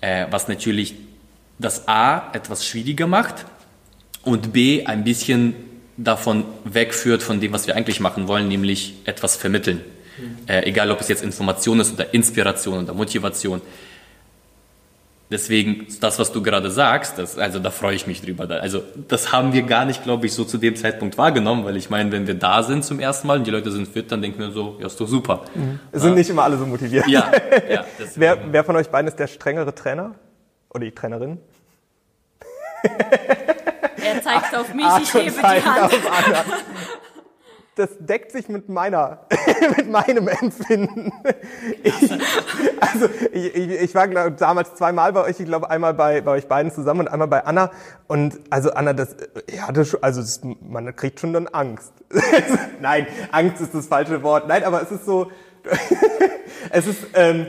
Äh, 0.00 0.26
was 0.30 0.48
natürlich 0.48 0.94
das 1.58 1.88
A 1.88 2.30
etwas 2.32 2.66
schwieriger 2.66 3.06
macht, 3.06 3.46
und 4.24 4.52
B 4.52 4.84
ein 4.84 5.04
bisschen 5.04 5.54
davon 5.96 6.44
wegführt 6.64 7.22
von 7.22 7.40
dem, 7.40 7.52
was 7.52 7.66
wir 7.66 7.76
eigentlich 7.76 8.00
machen 8.00 8.26
wollen, 8.28 8.48
nämlich 8.48 8.94
etwas 9.04 9.36
vermitteln. 9.36 9.80
Mhm. 10.18 10.48
Äh, 10.48 10.66
egal, 10.66 10.90
ob 10.90 11.00
es 11.00 11.08
jetzt 11.08 11.22
Information 11.22 11.80
ist 11.80 11.94
oder 11.94 12.12
Inspiration 12.12 12.84
oder 12.84 12.94
Motivation. 12.94 13.60
Deswegen, 15.30 15.86
das, 16.00 16.18
was 16.18 16.32
du 16.32 16.42
gerade 16.42 16.70
sagst, 16.70 17.18
das, 17.18 17.38
also 17.38 17.58
da 17.58 17.70
freue 17.70 17.96
ich 17.96 18.06
mich 18.06 18.20
drüber. 18.20 18.48
Also 18.60 18.82
das 19.08 19.32
haben 19.32 19.52
wir 19.52 19.62
gar 19.62 19.84
nicht, 19.84 20.04
glaube 20.04 20.26
ich, 20.26 20.34
so 20.34 20.44
zu 20.44 20.58
dem 20.58 20.76
Zeitpunkt 20.76 21.16
wahrgenommen, 21.16 21.64
weil 21.64 21.76
ich 21.76 21.88
meine, 21.88 22.12
wenn 22.12 22.26
wir 22.26 22.34
da 22.34 22.62
sind 22.62 22.84
zum 22.84 23.00
ersten 23.00 23.26
Mal 23.26 23.38
und 23.38 23.46
die 23.46 23.50
Leute 23.50 23.72
sind 23.72 23.88
fit, 23.88 24.12
dann 24.12 24.20
denken 24.20 24.38
wir 24.38 24.50
so, 24.50 24.76
ja, 24.78 24.86
ist 24.86 25.00
doch 25.00 25.08
super. 25.08 25.44
Mhm. 25.54 25.80
Es 25.92 26.02
sind 26.02 26.14
nicht 26.14 26.28
immer 26.28 26.44
alle 26.44 26.58
so 26.58 26.66
motiviert. 26.66 27.08
Ja, 27.08 27.32
ja 27.70 27.84
wer, 28.16 28.38
wer 28.50 28.64
von 28.64 28.76
euch 28.76 28.88
beiden 28.90 29.08
ist 29.08 29.18
der 29.18 29.26
strengere 29.26 29.74
Trainer? 29.74 30.14
Oder 30.68 30.84
die 30.84 30.92
Trainerin? 30.92 31.38
er 34.04 34.22
zeigt 34.22 34.54
auf 34.56 34.72
mich, 34.74 34.84
Arthur 34.84 35.20
ich 35.20 35.26
hebe 35.26 35.36
die 35.40 35.64
Hand. 35.64 35.82
auf 35.82 36.26
Anna. 36.26 36.44
Das 37.76 37.90
deckt 37.98 38.30
sich 38.30 38.48
mit 38.48 38.68
meiner, 38.68 39.26
mit 39.76 39.90
meinem 39.90 40.28
Empfinden. 40.28 41.12
Ich, 41.82 41.92
also 42.80 43.08
ich, 43.32 43.52
ich, 43.56 43.70
ich 43.82 43.94
war 43.96 44.06
glaub, 44.06 44.36
damals 44.36 44.76
zweimal 44.76 45.12
bei 45.12 45.24
euch, 45.24 45.40
ich 45.40 45.46
glaube 45.46 45.68
einmal 45.70 45.92
bei, 45.92 46.20
bei 46.20 46.30
euch 46.32 46.46
beiden 46.46 46.70
zusammen 46.70 47.00
und 47.00 47.08
einmal 47.08 47.26
bei 47.26 47.44
Anna. 47.44 47.72
Und 48.06 48.38
also 48.48 48.72
Anna, 48.74 48.92
das, 48.92 49.16
ja, 49.52 49.72
das, 49.72 49.88
schon- 49.88 50.02
also 50.04 50.20
das, 50.20 50.40
man 50.60 50.94
kriegt 50.94 51.18
schon 51.18 51.32
dann 51.32 51.48
Angst. 51.48 51.92
Nein, 52.80 53.08
Angst 53.32 53.60
ist 53.60 53.74
das 53.74 53.86
falsche 53.88 54.22
Wort. 54.22 54.46
Nein, 54.46 54.62
aber 54.62 54.80
es 54.80 54.92
ist 54.92 55.04
so, 55.04 55.32
es 56.70 56.86
ist, 56.86 56.98
ähm, 57.14 57.48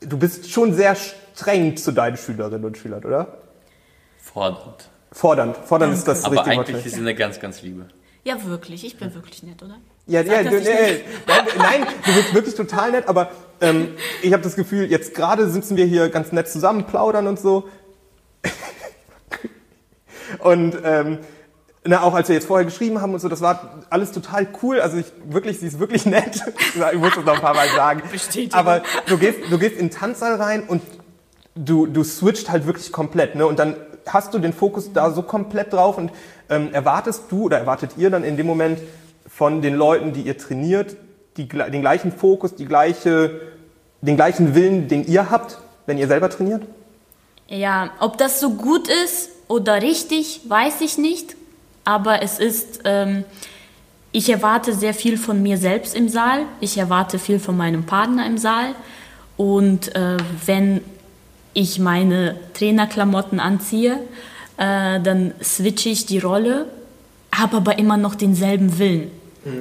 du 0.00 0.18
bist 0.18 0.50
schon 0.50 0.74
sehr 0.74 0.94
streng 0.94 1.74
zu 1.78 1.92
deinen 1.92 2.18
Schülerinnen 2.18 2.66
und 2.66 2.76
Schülern, 2.76 3.02
oder? 3.02 3.38
Fordernd. 4.18 4.90
Fordernd, 5.12 5.56
fordernd 5.56 5.94
ist 5.94 6.06
das 6.06 6.24
Aber 6.24 6.36
richtige 6.36 6.56
Wort. 6.56 6.68
eigentlich 6.68 6.86
ist 6.86 6.94
sie 6.94 7.00
eine 7.00 7.14
ganz, 7.14 7.40
ganz 7.40 7.62
liebe. 7.62 7.86
Ja, 8.24 8.44
wirklich, 8.44 8.84
ich 8.84 8.98
bin 8.98 9.14
wirklich 9.14 9.42
nett, 9.42 9.62
oder? 9.62 9.78
Ja, 10.06 10.24
Sag 10.24 10.44
ja, 10.44 10.50
du, 10.50 10.60
nee, 10.60 11.02
nein, 11.26 11.46
nein, 11.56 11.86
du 12.04 12.14
bist 12.14 12.34
wirklich 12.34 12.54
total 12.54 12.92
nett, 12.92 13.08
aber 13.08 13.30
ähm, 13.60 13.94
ich 14.22 14.32
habe 14.32 14.42
das 14.42 14.56
Gefühl, 14.56 14.90
jetzt 14.90 15.14
gerade 15.14 15.48
sitzen 15.48 15.76
wir 15.76 15.86
hier 15.86 16.08
ganz 16.08 16.32
nett 16.32 16.48
zusammen, 16.48 16.84
plaudern 16.84 17.26
und 17.26 17.38
so. 17.38 17.68
und 20.40 20.76
ähm, 20.84 21.18
na, 21.84 22.02
auch 22.02 22.14
als 22.14 22.28
wir 22.28 22.34
jetzt 22.34 22.46
vorher 22.46 22.64
geschrieben 22.64 23.00
haben 23.00 23.14
und 23.14 23.20
so, 23.20 23.28
das 23.28 23.40
war 23.40 23.84
alles 23.88 24.12
total 24.12 24.46
cool. 24.62 24.80
Also 24.80 24.98
ich 24.98 25.06
wirklich, 25.24 25.60
sie 25.60 25.66
ist 25.68 25.78
wirklich 25.78 26.04
nett. 26.06 26.42
Ich 26.92 26.98
muss 26.98 27.14
das 27.14 27.24
noch 27.24 27.34
ein 27.34 27.40
paar 27.40 27.54
Mal 27.54 27.68
sagen. 27.68 28.02
Bestätigung. 28.10 28.58
Aber 28.58 28.82
du 29.06 29.16
gehst, 29.16 29.38
du 29.50 29.58
gehst 29.58 29.76
in 29.76 29.86
den 29.86 29.90
Tanzsaal 29.90 30.34
rein 30.34 30.64
und 30.64 30.82
du, 31.54 31.86
du 31.86 32.04
switcht 32.04 32.50
halt 32.50 32.66
wirklich 32.66 32.92
komplett, 32.92 33.36
ne? 33.36 33.46
Und 33.46 33.58
dann 33.58 33.76
hast 34.12 34.34
du 34.34 34.38
den 34.38 34.52
Fokus 34.52 34.92
da 34.92 35.10
so 35.10 35.22
komplett 35.22 35.72
drauf 35.72 35.98
und 35.98 36.10
ähm, 36.48 36.72
erwartest 36.72 37.24
du 37.30 37.44
oder 37.44 37.58
erwartet 37.58 37.92
ihr 37.96 38.10
dann 38.10 38.24
in 38.24 38.36
dem 38.36 38.46
Moment 38.46 38.80
von 39.26 39.62
den 39.62 39.74
Leuten, 39.74 40.12
die 40.12 40.22
ihr 40.22 40.38
trainiert, 40.38 40.96
die, 41.36 41.46
den 41.46 41.80
gleichen 41.80 42.12
Fokus, 42.12 42.54
die 42.54 42.66
gleiche, 42.66 43.40
den 44.00 44.16
gleichen 44.16 44.54
Willen, 44.54 44.88
den 44.88 45.06
ihr 45.06 45.30
habt, 45.30 45.58
wenn 45.86 45.98
ihr 45.98 46.08
selber 46.08 46.30
trainiert? 46.30 46.62
Ja, 47.48 47.90
ob 48.00 48.18
das 48.18 48.40
so 48.40 48.50
gut 48.50 48.88
ist 48.88 49.30
oder 49.48 49.80
richtig, 49.80 50.42
weiß 50.48 50.80
ich 50.80 50.98
nicht. 50.98 51.36
Aber 51.84 52.22
es 52.22 52.38
ist, 52.38 52.80
ähm, 52.84 53.24
ich 54.12 54.28
erwarte 54.28 54.74
sehr 54.74 54.92
viel 54.92 55.16
von 55.16 55.42
mir 55.42 55.56
selbst 55.56 55.94
im 55.94 56.08
Saal. 56.08 56.42
Ich 56.60 56.76
erwarte 56.76 57.18
viel 57.18 57.38
von 57.38 57.56
meinem 57.56 57.86
Partner 57.86 58.26
im 58.26 58.36
Saal. 58.36 58.74
Und 59.38 59.94
äh, 59.94 60.18
wenn 60.44 60.82
ich 61.58 61.80
meine 61.80 62.36
Trainerklamotten 62.54 63.40
anziehe, 63.40 63.98
äh, 64.58 65.00
dann 65.00 65.34
switche 65.42 65.88
ich 65.88 66.06
die 66.06 66.20
Rolle, 66.20 66.66
habe 67.32 67.56
aber 67.56 67.78
immer 67.80 67.96
noch 67.96 68.14
denselben 68.14 68.78
Willen. 68.78 69.10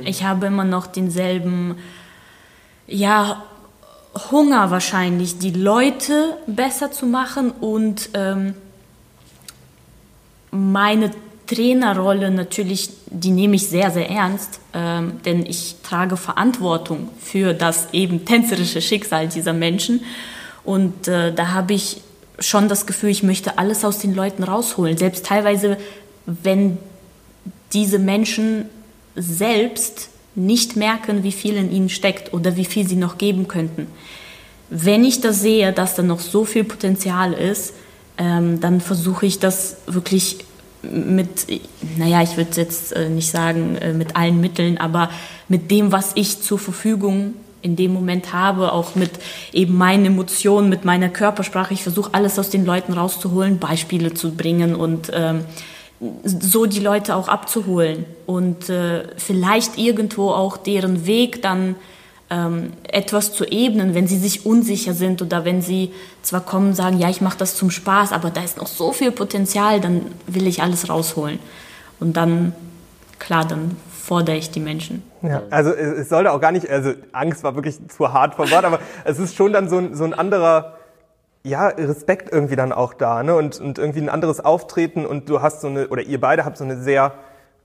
Ich 0.04 0.24
habe 0.24 0.48
immer 0.48 0.64
noch 0.66 0.86
denselben, 0.86 1.76
ja, 2.88 3.44
Hunger 4.32 4.70
wahrscheinlich, 4.70 5.40
die 5.40 5.52
Leute 5.52 6.38
besser 6.46 6.92
zu 6.92 7.06
machen 7.06 7.52
und 7.52 8.10
ähm, 8.14 8.54
meine 10.52 11.12
Trainerrolle 11.48 12.30
natürlich, 12.30 12.90
die 13.08 13.32
nehme 13.32 13.56
ich 13.56 13.70
sehr, 13.70 13.90
sehr 13.92 14.10
ernst, 14.10 14.60
ähm, 14.74 15.22
denn 15.24 15.46
ich 15.46 15.78
trage 15.84 16.18
Verantwortung 16.18 17.10
für 17.20 17.54
das 17.54 17.94
eben 17.94 18.26
tänzerische 18.26 18.82
Schicksal 18.82 19.30
dieser 19.30 19.54
Menschen 19.54 20.02
und 20.68 21.08
äh, 21.08 21.34
da 21.34 21.54
habe 21.54 21.74
ich 21.74 22.02
schon 22.40 22.68
das 22.68 22.86
Gefühl, 22.86 23.10
ich 23.10 23.24
möchte 23.24 23.58
alles 23.58 23.86
aus 23.86 24.00
den 24.00 24.14
Leuten 24.14 24.44
rausholen, 24.44 24.98
selbst 24.98 25.26
teilweise, 25.26 25.78
wenn 26.26 26.78
diese 27.72 28.00
Menschen 28.00 28.66
selbst 29.16 30.10
nicht 30.36 30.76
merken, 30.76 31.24
wie 31.24 31.32
viel 31.32 31.56
in 31.56 31.72
ihnen 31.72 31.88
steckt 31.88 32.34
oder 32.34 32.58
wie 32.58 32.66
viel 32.66 32.86
sie 32.86 32.98
noch 32.98 33.18
geben 33.18 33.48
könnten. 33.48 33.88
Wenn 34.70 35.06
ich 35.06 35.22
das 35.22 35.40
sehe, 35.40 35.72
dass 35.72 35.96
da 35.96 36.04
noch 36.04 36.20
so 36.20 36.44
viel 36.44 36.66
Potenzial 36.66 37.32
ist, 37.32 37.74
ähm, 38.18 38.60
dann 38.60 38.82
versuche 38.82 39.26
ich 39.26 39.40
das 39.40 39.78
wirklich 39.88 40.40
mit, 40.84 41.48
naja, 41.98 42.22
ich 42.24 42.36
würde 42.36 42.60
jetzt 42.60 42.92
äh, 42.92 43.08
nicht 43.08 43.32
sagen 43.32 43.78
äh, 43.78 43.94
mit 43.94 44.18
allen 44.18 44.42
Mitteln, 44.42 44.78
aber 44.78 45.12
mit 45.48 45.72
dem, 45.72 45.94
was 45.94 46.12
ich 46.16 46.42
zur 46.42 46.60
Verfügung 46.60 47.36
in 47.62 47.76
dem 47.76 47.94
Moment 47.94 48.34
habe, 48.34 48.72
auch 48.72 48.96
mit 48.96 49.12
eben 49.54 49.78
meinen 49.78 50.06
Emotionen, 50.06 50.70
mit 50.70 50.86
meiner 50.86 51.10
Körpersprache. 51.10 51.74
Ich 51.74 51.84
versuche 51.84 52.14
alles 52.14 52.38
aus 52.40 52.50
den 52.50 52.66
Leuten 52.66 52.94
rauszuholen, 52.94 53.60
Beispiele 53.60 54.14
zu 54.14 54.36
bringen 54.36 54.76
und 54.76 55.12
ähm, 55.14 55.46
so 56.24 56.66
die 56.66 56.80
Leute 56.80 57.16
auch 57.16 57.28
abzuholen 57.28 58.06
und 58.26 58.70
äh, 58.70 59.04
vielleicht 59.18 59.78
irgendwo 59.78 60.30
auch 60.30 60.58
deren 60.58 61.08
Weg 61.08 61.42
dann 61.42 61.76
ähm, 62.30 62.74
etwas 62.84 63.34
zu 63.34 63.46
ebnen, 63.46 63.96
wenn 63.96 64.08
sie 64.08 64.18
sich 64.18 64.46
unsicher 64.46 64.94
sind 64.94 65.22
oder 65.22 65.46
wenn 65.46 65.62
sie 65.62 65.92
zwar 66.22 66.42
kommen 66.42 66.70
und 66.70 66.76
sagen, 66.76 67.00
ja, 67.00 67.10
ich 67.10 67.22
mache 67.22 67.38
das 67.38 67.56
zum 67.56 67.72
Spaß, 67.72 68.12
aber 68.12 68.30
da 68.30 68.44
ist 68.44 68.58
noch 68.58 68.68
so 68.68 68.92
viel 68.92 69.12
Potenzial, 69.12 69.80
dann 69.80 70.02
will 70.28 70.46
ich 70.46 70.62
alles 70.62 70.90
rausholen. 70.90 71.40
Und 72.00 72.18
dann, 72.18 72.54
klar, 73.18 73.46
dann 73.46 73.78
fordere 73.92 74.36
ich 74.38 74.52
die 74.52 74.60
Menschen. 74.60 75.04
Ja, 75.22 75.44
also 75.50 75.72
es, 75.72 76.00
es 76.00 76.10
sollte 76.10 76.32
auch 76.32 76.40
gar 76.40 76.52
nicht, 76.52 76.70
also 76.70 76.94
Angst 77.12 77.44
war 77.44 77.56
wirklich 77.56 77.80
zu 77.90 78.14
hart 78.14 78.36
vom 78.36 78.50
Wort, 78.52 78.66
aber 78.66 78.80
es 79.04 79.20
ist 79.20 79.36
schon 79.36 79.54
dann 79.54 79.70
so 79.70 79.78
ein, 79.78 79.96
so 79.96 80.04
ein 80.04 80.14
anderer, 80.14 80.74
ja, 81.44 81.68
Respekt 81.68 82.32
irgendwie 82.32 82.56
dann 82.56 82.72
auch 82.72 82.94
da, 82.94 83.24
ne? 83.24 83.36
Und, 83.36 83.60
und 83.60 83.80
irgendwie 83.80 84.02
ein 84.02 84.10
anderes 84.10 84.44
Auftreten 84.44 85.06
und 85.06 85.30
du 85.30 85.42
hast 85.42 85.62
so 85.62 85.68
eine, 85.68 85.88
oder 85.88 86.02
ihr 86.02 86.20
beide 86.20 86.46
habt 86.46 86.58
so 86.58 86.64
eine 86.64 86.78
sehr 86.78 87.14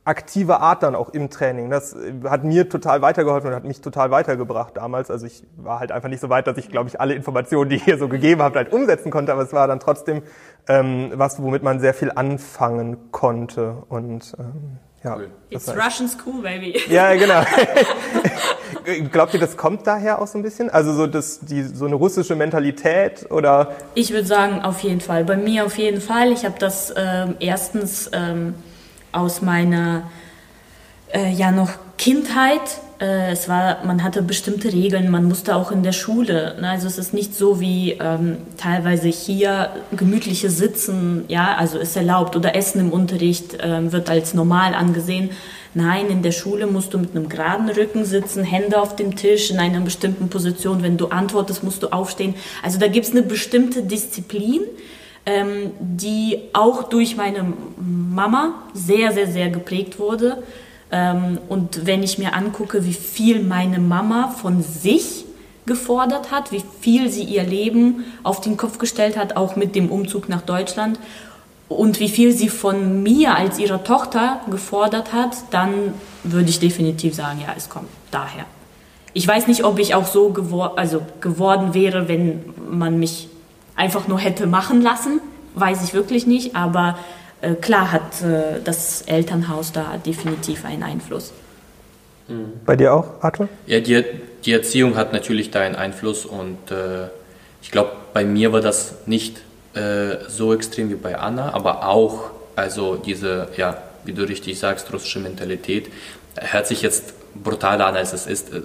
aktive 0.05 0.61
Art 0.61 0.83
dann 0.83 0.97
auch 0.97 1.11
im 1.11 1.31
Training. 1.31 1.71
Das 1.71 1.97
hat 2.25 2.43
mir 2.43 2.69
total 2.69 3.03
weitergeholfen 3.03 3.51
und 3.51 3.57
hat 3.57 3.65
mich 3.65 3.81
total 3.81 4.11
weitergebracht 4.11 4.77
damals. 4.77 5.11
Also 5.11 5.27
ich 5.27 5.45
war 5.57 5.79
halt 5.79 5.93
einfach 5.93 6.09
nicht 6.09 6.21
so 6.21 6.29
weit, 6.29 6.47
dass 6.47 6.59
ich, 6.59 6.71
glaube 6.71 6.89
ich, 6.89 7.01
alle 7.01 7.15
Informationen, 7.15 7.71
die 7.71 7.81
ihr 7.87 7.99
so 7.99 8.09
gegeben 8.09 8.43
habt, 8.43 8.57
halt 8.57 8.73
umsetzen 8.73 9.11
konnte, 9.11 9.33
aber 9.33 9.43
es 9.43 9.53
war 9.53 9.69
dann 9.69 9.79
trotzdem 9.79 10.23
ähm, 10.69 11.13
was, 11.15 11.41
womit 11.41 11.63
man 11.63 11.79
sehr 11.79 11.95
viel 11.95 12.11
anfangen 12.11 13.13
konnte. 13.13 13.77
Und 13.89 14.35
ähm, 14.39 14.79
ja, 15.05 15.17
Cool. 15.17 15.31
It's 15.51 15.69
Russian 15.69 16.09
school, 16.09 16.43
baby. 16.43 16.81
ja, 16.89 17.15
genau. 17.15 17.43
Glaubt 19.13 19.35
ihr, 19.35 19.41
das 19.41 19.57
kommt 19.57 19.87
daher 19.87 20.21
auch 20.21 20.27
so 20.27 20.39
ein 20.39 20.43
bisschen? 20.43 20.71
Also 20.71 20.93
so, 20.95 21.07
das, 21.07 21.41
die, 21.41 21.63
so 21.63 21.87
eine 21.87 21.95
russische 21.95 22.37
Mentalität 22.37 23.31
oder? 23.31 23.75
Ich 23.95 24.13
würde 24.13 24.27
sagen, 24.27 24.63
auf 24.63 24.81
jeden 24.81 25.01
Fall. 25.01 25.25
Bei 25.25 25.37
mir 25.37 25.65
auf 25.65 25.79
jeden 25.79 26.01
Fall. 26.01 26.33
Ich 26.33 26.45
habe 26.45 26.59
das 26.59 26.93
ähm, 26.97 27.37
erstens 27.39 28.11
ähm, 28.13 28.55
aus 29.13 29.43
meiner 29.43 30.11
äh, 31.13 31.31
ja 31.31 31.51
noch 31.53 31.71
Kindheit. 31.99 32.61
Äh, 33.03 33.33
es 33.33 33.49
war, 33.49 33.85
man 33.85 34.05
hatte 34.05 34.23
bestimmte 34.23 34.73
Regeln. 34.73 35.11
Man 35.11 35.25
musste 35.25 35.57
auch 35.57 35.73
in 35.73 35.83
der 35.83 35.93
Schule. 35.93 36.57
Ne? 36.61 36.71
Also 36.71 36.87
es 36.87 36.99
ist 36.99 37.13
nicht 37.13 37.35
so 37.35 37.61
wie 37.61 37.97
ähm, 38.01 38.37
teilweise 38.57 39.09
hier 39.09 39.71
gemütliche 39.91 40.51
Sitzen. 40.51 41.25
Ja, 41.27 41.57
also 41.57 41.79
ist 41.79 41.97
erlaubt 41.97 42.37
oder 42.37 42.55
Essen 42.55 42.81
im 42.81 42.93
Unterricht 42.93 43.59
ähm, 43.61 43.91
wird 43.91 44.09
als 44.09 44.35
normal 44.35 44.75
angesehen. 44.75 45.31
Nein, 45.75 46.09
in 46.09 46.23
der 46.23 46.33
Schule 46.33 46.67
musst 46.67 46.95
du 46.95 46.99
mit 46.99 47.17
einem 47.17 47.29
geraden 47.29 47.69
Rücken 47.69 48.05
sitzen, 48.05 48.45
Hände 48.45 48.81
auf 48.81 48.95
dem 48.95 49.17
Tisch 49.17 49.51
in 49.51 49.59
einer 49.59 49.81
bestimmten 49.81 50.29
Position. 50.29 50.83
Wenn 50.83 50.99
du 50.99 51.09
antwortest, 51.09 51.65
musst 51.65 51.83
du 51.83 51.89
aufstehen. 51.89 52.35
Also 52.63 52.79
da 52.79 52.87
gibt 52.89 53.07
es 53.07 53.13
eine 53.13 53.23
bestimmte 53.23 53.83
Disziplin, 53.83 54.61
ähm, 55.27 55.73
die 55.81 56.39
auch 56.53 56.85
durch 56.85 57.17
meine 57.17 57.53
Mama 57.79 58.55
sehr, 58.75 59.13
sehr, 59.13 59.27
sehr 59.27 59.49
geprägt 59.49 59.99
wurde. 59.99 60.43
Ähm, 60.93 61.39
und 61.49 61.87
wenn 61.87 62.03
ich 62.03 62.19
mir 62.19 62.35
angucke, 62.35 62.85
wie 62.85 62.93
viel 62.93 63.43
meine 63.43 63.81
Mama 63.81 64.29
von 64.29 64.63
sich 64.63 65.25
gefordert 65.67 66.31
hat, 66.31 66.53
wie 66.53 66.63
viel 66.81 67.11
sie 67.11 67.25
ihr 67.25 67.45
Leben 67.45 68.05
auf 68.23 68.41
den 68.41 68.57
Kopf 68.57 68.79
gestellt 68.79 69.17
hat, 69.17 69.37
auch 69.37 69.57
mit 69.57 69.75
dem 69.75 69.91
Umzug 69.91 70.29
nach 70.29 70.43
Deutschland, 70.43 70.99
und 71.69 72.01
wie 72.01 72.09
viel 72.09 72.33
sie 72.33 72.51
von 72.51 73.03
mir 73.03 73.35
als 73.35 73.59
ihrer 73.59 73.83
Tochter 73.83 74.41
gefordert 74.51 75.15
hat, 75.15 75.37
dann 75.51 75.95
würde 76.23 76.51
ich 76.51 76.61
definitiv 76.61 77.15
sagen, 77.15 77.41
ja, 77.41 77.55
es 77.57 77.71
kommt 77.71 77.89
daher. 78.11 78.45
Ich 79.15 79.27
weiß 79.27 79.47
nicht, 79.47 79.65
ob 79.65 79.79
ich 79.79 79.95
auch 79.95 80.07
so 80.07 80.31
gewor 80.31 80.79
also 80.79 81.03
geworden 81.21 81.75
wäre, 81.75 82.09
wenn 82.09 82.45
man 82.71 82.99
mich 82.99 83.29
einfach 83.75 84.09
nur 84.09 84.19
hätte 84.19 84.47
machen 84.47 84.83
lassen, 84.83 85.21
weiß 85.55 85.83
ich 85.85 85.95
wirklich 85.95 86.27
nicht, 86.27 86.57
aber 86.57 86.97
klar 87.61 87.93
hat 87.93 88.23
äh, 88.23 88.61
das 88.63 89.03
Elternhaus 89.03 89.73
da 89.73 89.97
definitiv 89.97 90.65
einen 90.65 90.83
Einfluss. 90.83 91.33
Bei 92.65 92.77
dir 92.77 92.95
auch, 92.95 93.07
Arthur? 93.21 93.49
Ja, 93.67 93.81
die, 93.81 94.05
die 94.45 94.53
Erziehung 94.53 94.97
hat 94.97 95.13
natürlich 95.13 95.51
da 95.51 95.61
einen 95.61 95.75
Einfluss 95.75 96.25
und 96.25 96.71
äh, 96.71 97.09
ich 97.61 97.71
glaube, 97.71 97.91
bei 98.15 98.25
mir 98.25 98.53
war 98.53 98.61
das 98.61 98.95
nicht 99.07 99.39
äh, 99.75 100.17
so 100.29 100.55
extrem 100.55 100.91
wie 100.91 100.95
bei 100.95 101.19
Anna, 101.19 101.53
aber 101.55 101.87
auch, 101.89 102.31
also 102.57 102.97
diese, 102.97 103.49
ja, 103.57 103.79
wie 104.05 104.13
du 104.13 104.23
richtig 104.23 104.59
sagst, 104.59 104.93
russische 104.93 105.21
Mentalität, 105.21 105.91
hört 106.37 106.67
sich 106.67 106.83
jetzt 106.83 107.15
brutaler 107.35 107.87
an, 107.87 107.97
als 107.97 108.13
es 108.13 108.27
ist, 108.27 108.53
äh, 108.53 108.61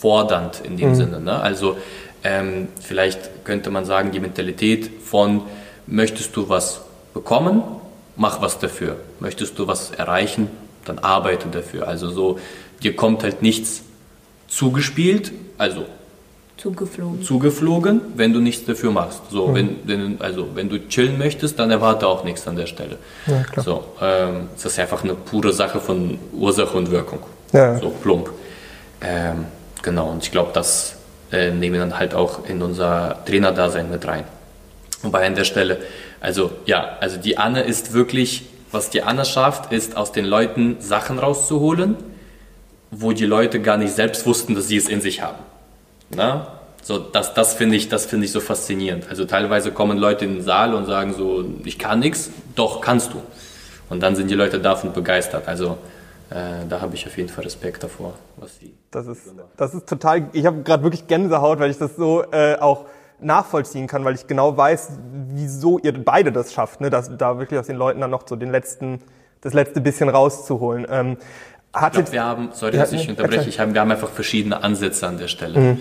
fordernd 0.00 0.62
in 0.64 0.76
dem 0.76 0.94
Sinne. 0.94 1.20
Ne? 1.20 1.40
Also 1.40 1.76
ähm, 2.24 2.68
vielleicht 2.80 3.44
könnte 3.44 3.70
man 3.70 3.84
sagen, 3.84 4.10
die 4.10 4.20
Mentalität 4.20 4.90
von, 5.04 5.42
möchtest 5.86 6.36
du 6.36 6.48
was 6.48 6.82
bekommen, 7.14 7.62
mach 8.16 8.40
was 8.40 8.58
dafür. 8.58 8.96
Möchtest 9.20 9.58
du 9.58 9.66
was 9.66 9.90
erreichen, 9.90 10.48
dann 10.84 10.98
arbeite 10.98 11.48
dafür. 11.48 11.88
Also 11.88 12.10
so, 12.10 12.38
dir 12.82 12.94
kommt 12.96 13.22
halt 13.22 13.42
nichts 13.42 13.82
zugespielt, 14.48 15.32
also 15.58 15.86
Zugeflogen. 16.56 17.22
zugeflogen, 17.22 18.00
wenn 18.14 18.32
du 18.32 18.40
nichts 18.40 18.64
dafür 18.66 18.92
machst. 18.92 19.22
So, 19.30 19.52
wenn, 19.52 19.78
wenn, 19.84 20.20
also 20.20 20.48
wenn 20.54 20.68
du 20.68 20.86
chillen 20.88 21.18
möchtest, 21.18 21.58
dann 21.58 21.70
erwarte 21.70 22.06
auch 22.06 22.22
nichts 22.22 22.46
an 22.46 22.54
der 22.54 22.66
Stelle. 22.66 22.98
Ja, 23.26 23.42
klar. 23.42 23.64
So, 23.64 23.84
ähm, 24.00 24.48
es 24.54 24.64
ist 24.64 24.78
einfach 24.78 25.02
eine 25.02 25.14
pure 25.14 25.52
Sache 25.52 25.80
von 25.80 26.18
Ursache 26.32 26.76
und 26.76 26.90
Wirkung. 26.90 27.20
Ja. 27.52 27.78
So 27.78 27.90
plump. 27.90 28.30
Ähm, 29.00 29.46
genau, 29.82 30.10
und 30.10 30.22
ich 30.22 30.30
glaube, 30.30 30.50
das 30.54 30.96
äh, 31.32 31.50
nehmen 31.50 31.74
wir 31.74 31.80
dann 31.80 31.98
halt 31.98 32.14
auch 32.14 32.46
in 32.46 32.62
unser 32.62 33.24
Trainerdasein 33.24 33.90
mit 33.90 34.06
rein. 34.06 34.24
Wobei 35.02 35.26
an 35.26 35.34
der 35.34 35.44
Stelle, 35.44 35.78
also 36.20 36.52
ja, 36.66 36.96
also 37.00 37.16
die 37.16 37.38
Anne 37.38 37.62
ist 37.62 37.92
wirklich, 37.92 38.46
was 38.70 38.90
die 38.90 39.02
Anne 39.02 39.24
schafft, 39.24 39.72
ist 39.72 39.96
aus 39.96 40.12
den 40.12 40.24
Leuten 40.24 40.76
Sachen 40.80 41.18
rauszuholen, 41.18 41.96
wo 42.90 43.12
die 43.12 43.26
Leute 43.26 43.60
gar 43.60 43.76
nicht 43.76 43.92
selbst 43.92 44.26
wussten, 44.26 44.54
dass 44.54 44.68
sie 44.68 44.76
es 44.76 44.88
in 44.88 45.00
sich 45.00 45.22
haben. 45.22 45.38
Na? 46.14 46.58
So, 46.82 46.98
das, 46.98 47.34
das 47.34 47.54
finde 47.54 47.76
ich, 47.76 47.88
das 47.88 48.06
finde 48.06 48.26
ich 48.26 48.32
so 48.32 48.40
faszinierend. 48.40 49.08
Also 49.08 49.24
teilweise 49.24 49.70
kommen 49.70 49.98
Leute 49.98 50.24
in 50.24 50.34
den 50.34 50.42
Saal 50.42 50.74
und 50.74 50.86
sagen 50.86 51.14
so, 51.14 51.44
ich 51.64 51.78
kann 51.78 52.00
nichts, 52.00 52.30
doch 52.56 52.80
kannst 52.80 53.12
du. 53.12 53.22
Und 53.88 54.02
dann 54.02 54.16
sind 54.16 54.30
die 54.30 54.34
Leute 54.34 54.58
davon 54.58 54.92
begeistert. 54.92 55.46
Also 55.46 55.78
äh, 56.30 56.66
da 56.68 56.80
habe 56.80 56.94
ich 56.94 57.06
auf 57.06 57.16
jeden 57.16 57.28
Fall 57.28 57.44
Respekt 57.44 57.84
davor, 57.84 58.14
was 58.36 58.58
sie. 58.58 58.74
Das 58.90 59.06
ist, 59.06 59.22
das 59.56 59.74
ist 59.74 59.88
total, 59.88 60.28
ich 60.32 60.44
habe 60.44 60.62
gerade 60.62 60.82
wirklich 60.82 61.06
Gänsehaut, 61.06 61.60
weil 61.60 61.70
ich 61.70 61.78
das 61.78 61.94
so 61.96 62.24
äh, 62.32 62.56
auch 62.56 62.86
nachvollziehen 63.22 63.86
kann, 63.86 64.04
weil 64.04 64.14
ich 64.14 64.26
genau 64.26 64.56
weiß, 64.56 64.90
wieso 65.28 65.78
ihr 65.78 65.92
beide 65.92 66.32
das 66.32 66.52
schafft, 66.52 66.80
ne? 66.80 66.90
dass, 66.90 67.16
da 67.16 67.38
wirklich 67.38 67.58
aus 67.58 67.66
den 67.66 67.76
Leuten 67.76 68.00
dann 68.00 68.10
noch 68.10 68.26
so 68.26 68.36
den 68.36 68.50
letzten, 68.50 69.00
das 69.40 69.54
letzte 69.54 69.80
bisschen 69.80 70.08
rauszuholen. 70.08 70.86
Ähm, 70.90 71.16
Ich 71.74 71.92
glaube, 71.92 72.12
wir 72.12 72.24
haben, 72.24 72.50
sorry, 72.52 72.76
dass 72.76 72.92
ich 72.92 73.04
nee, 73.04 73.10
unterbreche, 73.10 73.48
ich 73.48 73.58
habe, 73.58 73.72
wir 73.72 73.80
haben 73.80 73.90
einfach 73.90 74.10
verschiedene 74.10 74.62
Ansätze 74.62 75.06
an 75.06 75.18
der 75.18 75.28
Stelle. 75.28 75.78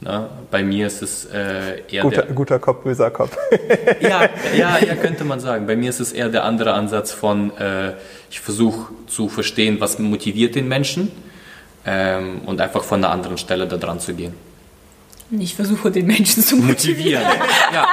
Na, 0.00 0.28
bei 0.50 0.62
mir 0.62 0.86
ist 0.86 1.02
es 1.02 1.24
äh, 1.26 1.82
eher 1.88 2.02
guter, 2.02 2.22
der, 2.22 2.34
guter 2.34 2.58
Kopf, 2.58 2.82
böser 2.82 3.10
Kopf. 3.10 3.36
ja, 4.00 4.28
ja, 4.54 4.78
ja, 4.78 4.94
könnte 5.00 5.24
man 5.24 5.40
sagen. 5.40 5.66
Bei 5.66 5.76
mir 5.76 5.88
ist 5.88 6.00
es 6.00 6.12
eher 6.12 6.28
der 6.28 6.44
andere 6.44 6.74
Ansatz 6.74 7.12
von, 7.12 7.56
äh, 7.56 7.92
ich 8.28 8.40
versuche 8.40 8.92
zu 9.06 9.28
verstehen, 9.28 9.80
was 9.80 9.98
motiviert 9.98 10.56
den 10.56 10.68
Menschen 10.68 11.10
ähm, 11.86 12.42
und 12.44 12.60
einfach 12.60 12.82
von 12.82 13.02
einer 13.02 13.12
anderen 13.12 13.38
Stelle 13.38 13.66
da 13.66 13.76
dran 13.76 14.00
zu 14.00 14.14
gehen. 14.14 14.34
Ich 15.30 15.54
versuche 15.54 15.90
den 15.90 16.06
Menschen 16.06 16.42
zu 16.42 16.56
motivieren. 16.56 17.22
ja. 17.72 17.88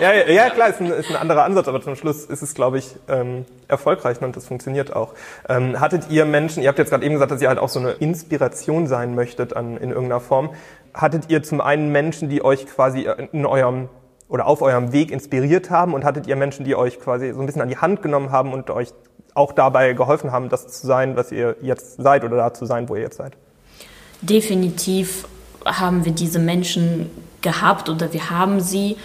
Ja, 0.00 0.12
ja, 0.12 0.28
ja 0.28 0.50
klar, 0.50 0.68
ist 0.68 0.80
ein, 0.80 0.86
ist 0.86 1.10
ein 1.10 1.16
anderer 1.16 1.44
Ansatz, 1.44 1.66
aber 1.66 1.82
zum 1.82 1.96
Schluss 1.96 2.24
ist 2.24 2.42
es, 2.42 2.54
glaube 2.54 2.78
ich, 2.78 2.94
ähm, 3.08 3.44
erfolgreich 3.66 4.20
und 4.22 4.36
das 4.36 4.46
funktioniert 4.46 4.94
auch. 4.94 5.14
Ähm, 5.48 5.80
hattet 5.80 6.08
ihr 6.08 6.24
Menschen, 6.24 6.62
ihr 6.62 6.68
habt 6.68 6.78
jetzt 6.78 6.90
gerade 6.90 7.04
eben 7.04 7.14
gesagt, 7.14 7.32
dass 7.32 7.42
ihr 7.42 7.48
halt 7.48 7.58
auch 7.58 7.68
so 7.68 7.80
eine 7.80 7.92
Inspiration 7.92 8.86
sein 8.86 9.16
möchtet 9.16 9.56
an, 9.56 9.76
in 9.76 9.90
irgendeiner 9.90 10.20
Form. 10.20 10.50
Hattet 10.94 11.24
ihr 11.28 11.42
zum 11.42 11.60
einen 11.60 11.90
Menschen, 11.90 12.28
die 12.28 12.44
euch 12.44 12.66
quasi 12.66 13.08
in 13.32 13.44
eurem 13.44 13.88
oder 14.28 14.46
auf 14.46 14.62
eurem 14.62 14.92
Weg 14.92 15.10
inspiriert 15.10 15.70
haben 15.70 15.94
und 15.94 16.04
hattet 16.04 16.26
ihr 16.26 16.36
Menschen, 16.36 16.64
die 16.64 16.76
euch 16.76 17.00
quasi 17.00 17.32
so 17.32 17.40
ein 17.40 17.46
bisschen 17.46 17.62
an 17.62 17.68
die 17.68 17.78
Hand 17.78 18.02
genommen 18.02 18.30
haben 18.30 18.52
und 18.52 18.70
euch 18.70 18.92
auch 19.34 19.52
dabei 19.52 19.92
geholfen 19.94 20.32
haben, 20.32 20.48
das 20.48 20.68
zu 20.68 20.86
sein, 20.86 21.16
was 21.16 21.32
ihr 21.32 21.56
jetzt 21.62 21.96
seid 21.96 22.24
oder 22.24 22.36
da 22.36 22.54
zu 22.54 22.66
sein, 22.66 22.88
wo 22.88 22.94
ihr 22.94 23.02
jetzt 23.02 23.16
seid? 23.16 23.32
Definitiv 24.20 25.26
haben 25.68 26.04
wir 26.04 26.12
diese 26.12 26.38
Menschen 26.38 27.10
gehabt 27.40 27.88
oder 27.88 28.12
wir 28.12 28.30
haben 28.30 28.60
sie. 28.60 28.96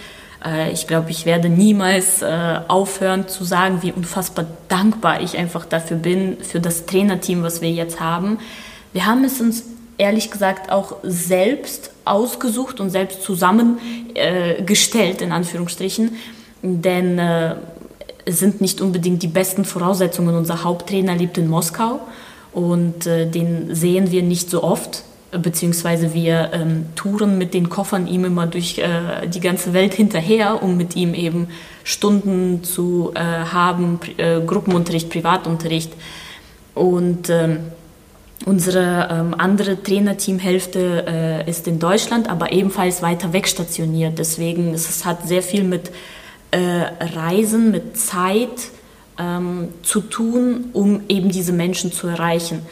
Äh, 0.43 0.71
Ich 0.71 0.87
glaube, 0.87 1.11
ich 1.11 1.25
werde 1.25 1.49
niemals 1.49 2.21
äh, 2.21 2.59
aufhören 2.67 3.27
zu 3.27 3.43
sagen, 3.43 3.81
wie 3.81 3.91
unfassbar 3.91 4.45
dankbar 4.67 5.21
ich 5.21 5.37
einfach 5.37 5.65
dafür 5.65 5.97
bin, 5.97 6.37
für 6.41 6.59
das 6.59 6.85
Trainerteam, 6.85 7.43
was 7.43 7.61
wir 7.61 7.71
jetzt 7.71 7.99
haben. 7.99 8.39
Wir 8.93 9.05
haben 9.05 9.23
es 9.23 9.39
uns 9.41 9.63
ehrlich 9.97 10.31
gesagt 10.31 10.71
auch 10.71 10.95
selbst 11.03 11.91
ausgesucht 12.05 12.79
und 12.79 12.89
selbst 12.89 13.21
zusammengestellt, 13.23 15.21
in 15.21 15.31
Anführungsstrichen. 15.31 16.17
Denn 16.61 17.19
äh, 17.19 17.55
es 18.25 18.39
sind 18.39 18.61
nicht 18.61 18.81
unbedingt 18.81 19.21
die 19.21 19.27
besten 19.27 19.65
Voraussetzungen. 19.65 20.35
Unser 20.35 20.63
Haupttrainer 20.63 21.15
lebt 21.15 21.37
in 21.37 21.47
Moskau 21.47 21.99
und 22.53 23.05
äh, 23.05 23.29
den 23.29 23.75
sehen 23.75 24.11
wir 24.11 24.23
nicht 24.23 24.49
so 24.49 24.63
oft, 24.63 25.03
beziehungsweise 25.39 26.13
wir 26.13 26.51
ähm, 26.53 26.85
touren 26.95 27.37
mit 27.37 27.53
den 27.53 27.69
Koffern 27.69 28.07
ihm 28.07 28.25
immer 28.25 28.47
durch 28.47 28.79
äh, 28.79 29.27
die 29.27 29.39
ganze 29.39 29.73
Welt 29.73 29.93
hinterher, 29.93 30.63
um 30.63 30.77
mit 30.77 30.95
ihm 30.95 31.13
eben 31.13 31.47
Stunden 31.83 32.63
zu 32.63 33.11
äh, 33.15 33.19
haben, 33.19 33.99
äh, 34.17 34.41
Gruppenunterricht, 34.41 35.09
Privatunterricht. 35.09 35.91
Und 36.73 37.29
ähm, 37.29 37.59
Unsere 38.45 39.07
ähm, 39.09 39.35
andere 39.37 39.81
Trainerteamhälfte 39.81 41.05
äh, 41.07 41.49
ist 41.49 41.65
in 41.67 41.79
Deutschland, 41.79 42.29
aber 42.29 42.51
ebenfalls 42.51 43.01
weiter 43.01 43.31
weg 43.31 43.47
stationiert. 43.47 44.19
Deswegen 44.19 44.73
ist 44.73 44.89
es 44.89 45.05
hat 45.05 45.25
sehr 45.25 45.41
viel 45.41 45.63
mit 45.63 45.91
äh, 46.51 46.59
Reisen, 47.15 47.71
mit 47.71 47.97
Zeit 47.97 48.69
ähm, 49.17 49.69
zu 49.81 50.01
tun, 50.01 50.65
um 50.73 51.03
eben 51.07 51.29
diese 51.29 51.53
Menschen 51.53 51.93
zu 51.93 52.07
erreichen. 52.07 52.65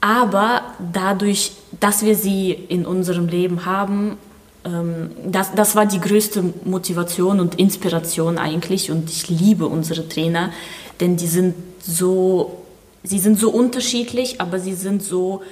Aber 0.00 0.62
dadurch, 0.92 1.52
dass 1.82 2.04
wir 2.04 2.14
sie 2.14 2.52
in 2.52 2.86
unserem 2.86 3.26
Leben 3.26 3.66
haben, 3.66 4.16
ähm, 4.64 5.10
das, 5.26 5.52
das 5.52 5.74
war 5.74 5.84
die 5.84 6.00
größte 6.00 6.44
Motivation 6.64 7.40
und 7.40 7.56
Inspiration 7.56 8.38
eigentlich. 8.38 8.92
Und 8.92 9.10
ich 9.10 9.28
liebe 9.28 9.66
unsere 9.66 10.08
Trainer, 10.08 10.52
denn 11.00 11.16
die 11.16 11.26
sind 11.26 11.56
so, 11.80 12.62
sie 13.02 13.18
sind 13.18 13.36
so 13.36 13.50
unterschiedlich, 13.50 14.40
aber 14.40 14.60
sie 14.60 14.74
sind 14.74 15.02
so 15.02 15.42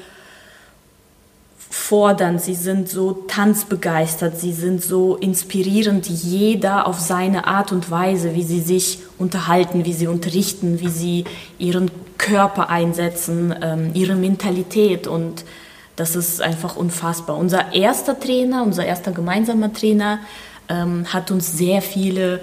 fordernd, 1.69 2.41
sie 2.41 2.55
sind 2.55 2.89
so 2.89 3.25
tanzbegeistert, 3.27 4.39
sie 4.39 4.53
sind 4.53 4.85
so 4.85 5.17
inspirierend, 5.17 6.07
jeder 6.09 6.87
auf 6.87 7.01
seine 7.01 7.49
Art 7.49 7.73
und 7.73 7.91
Weise, 7.91 8.37
wie 8.37 8.45
sie 8.45 8.61
sich 8.61 9.01
unterhalten, 9.19 9.85
wie 9.85 9.95
sie 9.95 10.07
unterrichten, 10.07 10.79
wie 10.79 10.91
sie 10.91 11.25
ihren 11.59 11.91
Körper 12.19 12.71
einsetzen, 12.71 13.53
ähm, 13.61 13.91
ihre 13.95 14.15
Mentalität 14.15 15.09
und 15.09 15.45
das 16.01 16.17
ist 16.17 16.41
einfach 16.41 16.77
unfassbar. 16.77 17.37
Unser 17.37 17.75
erster 17.75 18.19
Trainer, 18.19 18.63
unser 18.63 18.87
erster 18.87 19.13
gemeinsamer 19.13 19.71
Trainer 19.71 20.21
ähm, 20.71 21.05
hat 21.13 21.31
uns 21.31 21.53
sehr 21.53 21.83
viele 21.83 22.41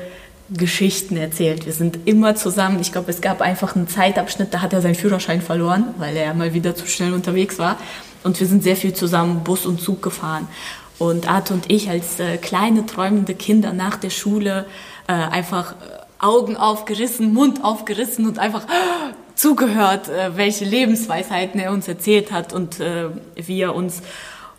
Geschichten 0.51 1.18
erzählt. 1.18 1.66
Wir 1.66 1.74
sind 1.74 1.99
immer 2.05 2.36
zusammen. 2.36 2.80
Ich 2.80 2.91
glaube, 2.91 3.10
es 3.10 3.20
gab 3.20 3.41
einfach 3.41 3.76
einen 3.76 3.88
Zeitabschnitt, 3.88 4.53
da 4.53 4.62
hat 4.62 4.74
er 4.74 4.82
seinen 4.82 4.93
Führerschein 4.93 5.41
verloren, 5.41 5.86
weil 5.97 6.16
er 6.16 6.36
mal 6.36 6.53
wieder 6.53 6.76
zu 6.76 6.86
schnell 6.86 7.14
unterwegs 7.14 7.58
war. 7.58 7.78
Und 8.24 8.39
wir 8.39 8.45
sind 8.45 8.62
sehr 8.62 8.76
viel 8.76 8.93
zusammen 8.93 9.43
Bus 9.43 9.66
und 9.66 9.82
Zug 9.82 10.03
gefahren. 10.03 10.47
Und 10.99 11.28
Art 11.28 11.49
und 11.49 11.72
ich 11.72 11.89
als 11.89 12.20
äh, 12.20 12.38
kleine 12.38 12.86
träumende 12.86 13.34
Kinder 13.34 13.74
nach 13.74 13.97
der 13.97 14.12
Schule 14.12 14.68
äh, 15.08 15.14
einfach 15.14 15.72
äh, 15.72 16.24
Augen 16.24 16.58
aufgerissen, 16.58 17.34
Mund 17.34 17.64
aufgerissen 17.64 18.28
und 18.28 18.38
einfach 18.38 18.68
zugehört, 19.38 20.10
äh, 20.10 20.36
welche 20.36 20.66
Lebensweisheiten 20.66 21.60
er 21.60 21.72
uns 21.72 21.88
erzählt 21.88 22.32
hat 22.32 22.52
und 22.52 22.82
äh, 22.82 23.06
wie 23.36 23.62
er 23.62 23.74
uns 23.74 24.02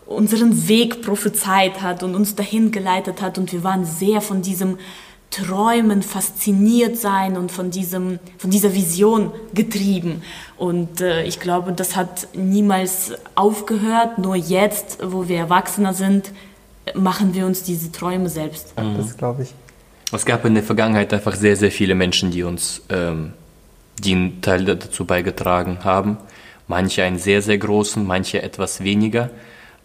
unseren 0.07 0.69
Weg 0.69 1.03
prophezeit 1.03 1.83
hat 1.83 2.03
und 2.03 2.15
uns 2.15 2.35
dahin 2.35 2.71
geleitet 2.71 3.21
hat. 3.21 3.37
Und 3.37 3.53
wir 3.53 3.63
waren 3.63 3.85
sehr 3.85 4.23
von 4.23 4.41
diesem 4.41 4.79
Träumen 5.31 6.03
fasziniert 6.03 6.97
sein 6.97 7.37
und 7.37 7.53
von 7.53 7.71
diesem, 7.71 8.19
von 8.39 8.51
dieser 8.51 8.73
Vision 8.73 9.33
getrieben. 9.53 10.23
Und 10.57 11.03
äh, 11.03 11.25
ich 11.25 11.39
glaube, 11.39 11.73
das 11.73 11.97
hat 11.97 12.29
niemals 12.35 13.13
aufgehört. 13.35 14.17
Nur 14.17 14.37
jetzt, 14.37 14.99
wo 15.03 15.29
wir 15.29 15.37
Erwachsener 15.37 15.93
sind, 15.93 16.33
machen 16.95 17.35
wir 17.35 17.45
uns 17.45 17.63
diese 17.63 17.93
Träume 17.93 18.31
selbst. 18.31 18.73
Das 18.77 19.19
glaube 19.19 19.43
ich. 19.43 19.53
Es 20.11 20.25
gab 20.25 20.47
in 20.47 20.55
der 20.55 20.63
Vergangenheit 20.63 21.13
einfach 21.13 21.37
sehr, 21.37 21.57
sehr 21.57 21.71
viele 21.71 21.95
Menschen, 21.95 22.31
die 22.31 22.43
uns 22.43 22.81
ähm, 22.89 23.35
die 24.01 24.13
einen 24.15 24.41
Teil 24.41 24.65
dazu 24.65 25.05
beigetragen 25.05 25.79
haben. 25.85 26.19
Manche 26.67 27.03
einen 27.05 27.19
sehr, 27.19 27.43
sehr 27.43 27.59
großen, 27.59 28.07
manche 28.07 28.43
etwas 28.43 28.83
weniger. 28.85 29.31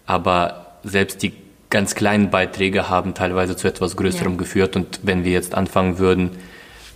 Aber 0.05 0.77
selbst 0.83 1.23
die 1.23 1.33
ganz 1.69 1.95
kleinen 1.95 2.29
Beiträge 2.29 2.89
haben 2.89 3.13
teilweise 3.13 3.55
zu 3.55 3.67
etwas 3.67 3.95
Größerem 3.95 4.33
Ja. 4.33 4.37
geführt. 4.37 4.75
Und 4.75 4.99
wenn 5.03 5.23
wir 5.23 5.31
jetzt 5.31 5.55
anfangen 5.55 5.97
würden, 5.97 6.31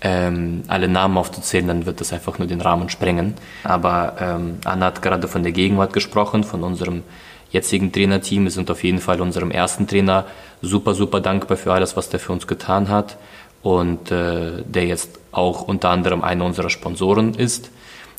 ähm, 0.02 0.64
alle 0.68 0.88
Namen 0.88 1.18
aufzuzählen, 1.18 1.68
dann 1.68 1.86
wird 1.86 2.02
das 2.02 2.14
einfach 2.14 2.38
nur 2.38 2.48
den 2.48 2.62
Rahmen 2.62 2.90
sprengen. 2.90 3.34
Aber 3.64 4.16
ähm, 4.20 4.58
Anna 4.66 4.88
hat 4.88 5.02
gerade 5.02 5.28
von 5.28 5.42
der 5.42 5.52
Gegenwart 5.52 5.94
gesprochen, 5.94 6.44
von 6.44 6.64
unserem 6.64 7.04
jetzigen 7.52 7.92
Trainerteam. 7.92 8.44
Wir 8.44 8.52
sind 8.52 8.70
auf 8.70 8.84
jeden 8.84 9.00
Fall 9.00 9.22
unserem 9.22 9.50
ersten 9.50 9.88
Trainer 9.88 10.26
super, 10.62 10.94
super 10.94 11.22
dankbar 11.22 11.58
für 11.58 11.74
alles, 11.74 11.98
was 11.98 12.10
der 12.10 12.20
für 12.20 12.34
uns 12.34 12.46
getan 12.46 12.90
hat. 12.90 13.18
Und 13.64 14.12
äh, 14.12 14.64
der 14.64 14.86
jetzt 14.86 15.20
auch 15.32 15.64
unter 15.64 15.90
anderem 15.90 16.22
einer 16.22 16.46
unserer 16.46 16.70
Sponsoren 16.70 17.34
ist. 17.34 17.70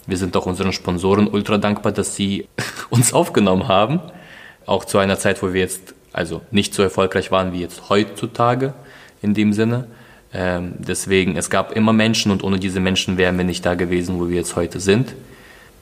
Wir 0.07 0.17
sind 0.17 0.37
auch 0.37 0.47
unseren 0.47 0.73
Sponsoren 0.73 1.29
ultra 1.29 1.59
dankbar, 1.59 1.93
dass 1.93 2.15
sie 2.15 2.49
uns 2.91 3.13
aufgenommen 3.13 3.69
haben. 3.69 4.01
Auch 4.67 4.85
zu 4.85 4.99
einer 4.99 5.19
Zeit, 5.19 5.43
wo 5.43 5.53
wir 5.53 5.61
jetzt 5.61 5.95
also 6.13 6.43
nicht 6.51 6.75
so 6.75 6.83
erfolgreich 6.83 7.31
waren 7.31 7.53
wie 7.53 7.61
jetzt 7.61 7.89
heutzutage 7.89 8.75
in 9.23 9.35
dem 9.35 9.53
Sinne. 9.53 9.87
Ähm, 10.33 10.75
deswegen, 10.79 11.37
es 11.37 11.49
gab 11.49 11.73
immer 11.73 11.93
Menschen 11.93 12.31
und 12.31 12.45
ohne 12.45 12.59
diese 12.59 12.81
Menschen 12.81 13.17
wären 13.17 13.39
wir 13.39 13.45
nicht 13.45 13.65
da 13.65 13.75
gewesen, 13.75 14.21
wo 14.21 14.29
wir 14.29 14.37
jetzt 14.37 14.57
heute 14.57 14.81
sind. 14.81 15.15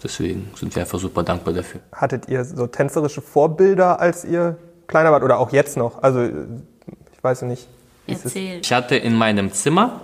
Deswegen 0.02 0.50
sind 0.54 0.74
wir 0.74 0.82
einfach 0.82 0.98
super 0.98 1.22
dankbar 1.22 1.54
dafür. 1.54 1.80
Hattet 1.92 2.28
ihr 2.28 2.44
so 2.44 2.66
tänzerische 2.66 3.20
Vorbilder, 3.20 3.98
als 3.98 4.24
ihr 4.24 4.56
kleiner 4.86 5.10
wart 5.10 5.24
oder 5.24 5.38
auch 5.38 5.52
jetzt 5.52 5.76
noch? 5.76 6.02
Also 6.02 6.22
ich 6.22 7.24
weiß 7.24 7.42
nicht. 7.42 7.66
Erzähl. 8.06 8.60
Ich 8.62 8.72
hatte 8.72 8.96
in 8.96 9.14
meinem 9.14 9.52
Zimmer 9.52 10.00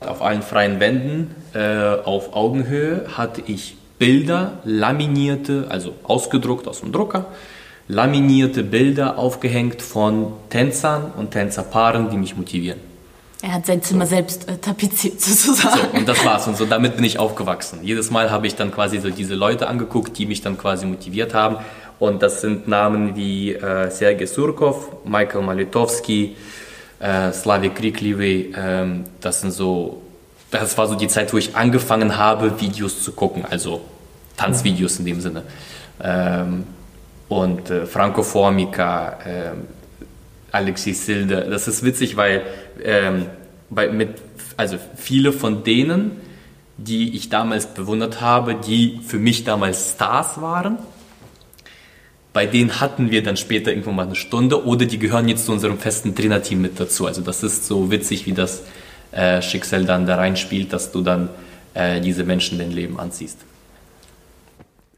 auf 0.00 0.22
allen 0.22 0.42
freien 0.42 0.80
Wänden 0.80 1.34
äh, 1.54 1.96
auf 2.04 2.34
Augenhöhe 2.34 3.06
hatte 3.16 3.42
ich 3.46 3.76
Bilder, 3.98 4.60
laminierte, 4.64 5.66
also 5.68 5.94
ausgedruckt 6.04 6.66
aus 6.66 6.80
dem 6.80 6.90
Drucker, 6.90 7.26
laminierte 7.86 8.62
Bilder 8.62 9.18
aufgehängt 9.18 9.82
von 9.82 10.32
Tänzern 10.48 11.12
und 11.16 11.32
Tänzerpaaren, 11.32 12.08
die 12.08 12.16
mich 12.16 12.34
motivieren. 12.34 12.80
Er 13.42 13.54
hat 13.54 13.66
sein 13.66 13.82
Zimmer 13.82 14.06
so. 14.06 14.14
selbst 14.14 14.48
äh, 14.48 14.56
tapeziert 14.56 15.20
sozusagen. 15.20 15.80
So, 15.92 15.98
und 15.98 16.08
das 16.08 16.24
war's. 16.24 16.46
Und 16.46 16.56
so 16.56 16.64
damit 16.64 16.96
bin 16.96 17.04
ich 17.04 17.18
aufgewachsen. 17.18 17.80
Jedes 17.82 18.10
Mal 18.10 18.30
habe 18.30 18.46
ich 18.46 18.54
dann 18.54 18.72
quasi 18.72 18.98
so 19.00 19.10
diese 19.10 19.34
Leute 19.34 19.68
angeguckt, 19.68 20.16
die 20.16 20.26
mich 20.26 20.40
dann 20.40 20.56
quasi 20.56 20.86
motiviert 20.86 21.34
haben. 21.34 21.56
Und 21.98 22.22
das 22.22 22.40
sind 22.40 22.68
Namen 22.68 23.16
wie 23.16 23.52
äh, 23.52 23.90
Sergei 23.90 24.24
Surkov, 24.24 25.04
Michael 25.04 25.42
Malitowski, 25.42 26.36
äh, 27.00 27.32
Slavik 27.32 27.74
Kriklivi. 27.74 28.54
Ähm, 28.56 29.04
das 29.20 29.40
sind 29.40 29.50
so, 29.50 30.02
das 30.50 30.78
war 30.78 30.86
so 30.86 30.94
die 30.94 31.08
Zeit, 31.08 31.32
wo 31.32 31.38
ich 31.38 31.56
angefangen 31.56 32.16
habe, 32.16 32.60
Videos 32.60 33.02
zu 33.02 33.12
gucken, 33.12 33.44
also 33.48 33.80
Tanzvideos 34.36 34.98
in 34.98 35.06
dem 35.06 35.20
Sinne. 35.20 35.42
Ähm, 36.02 36.64
und 37.28 37.70
äh, 37.70 37.86
Franco 37.86 38.22
Formica, 38.22 39.18
äh, 39.24 39.50
Alexei 40.52 40.92
Silde. 40.92 41.46
Das 41.48 41.68
ist 41.68 41.84
witzig, 41.84 42.16
weil 42.16 42.42
ähm, 42.82 43.26
bei, 43.70 43.88
mit, 43.88 44.16
also 44.56 44.76
viele 44.96 45.32
von 45.32 45.62
denen, 45.62 46.12
die 46.76 47.14
ich 47.16 47.28
damals 47.28 47.66
bewundert 47.66 48.20
habe, 48.20 48.54
die 48.54 49.00
für 49.06 49.18
mich 49.18 49.44
damals 49.44 49.92
Stars 49.92 50.40
waren, 50.40 50.78
bei 52.32 52.46
denen 52.46 52.80
hatten 52.80 53.10
wir 53.10 53.22
dann 53.22 53.36
später 53.36 53.70
irgendwann 53.70 53.96
mal 53.96 54.06
eine 54.06 54.14
Stunde 54.14 54.64
oder 54.64 54.86
die 54.86 54.98
gehören 54.98 55.28
jetzt 55.28 55.46
zu 55.46 55.52
unserem 55.52 55.78
festen 55.78 56.14
Trainerteam 56.14 56.60
mit 56.60 56.78
dazu. 56.78 57.06
Also 57.06 57.22
das 57.22 57.42
ist 57.42 57.66
so 57.66 57.90
witzig, 57.90 58.26
wie 58.26 58.32
das 58.32 58.62
äh, 59.12 59.42
Schicksal 59.42 59.84
dann 59.84 60.06
da 60.06 60.16
reinspielt, 60.16 60.72
dass 60.72 60.92
du 60.92 61.02
dann 61.02 61.28
äh, 61.74 62.00
diese 62.00 62.24
Menschen 62.24 62.60
in 62.60 62.66
dein 62.66 62.72
Leben 62.74 63.00
anziehst. 63.00 63.38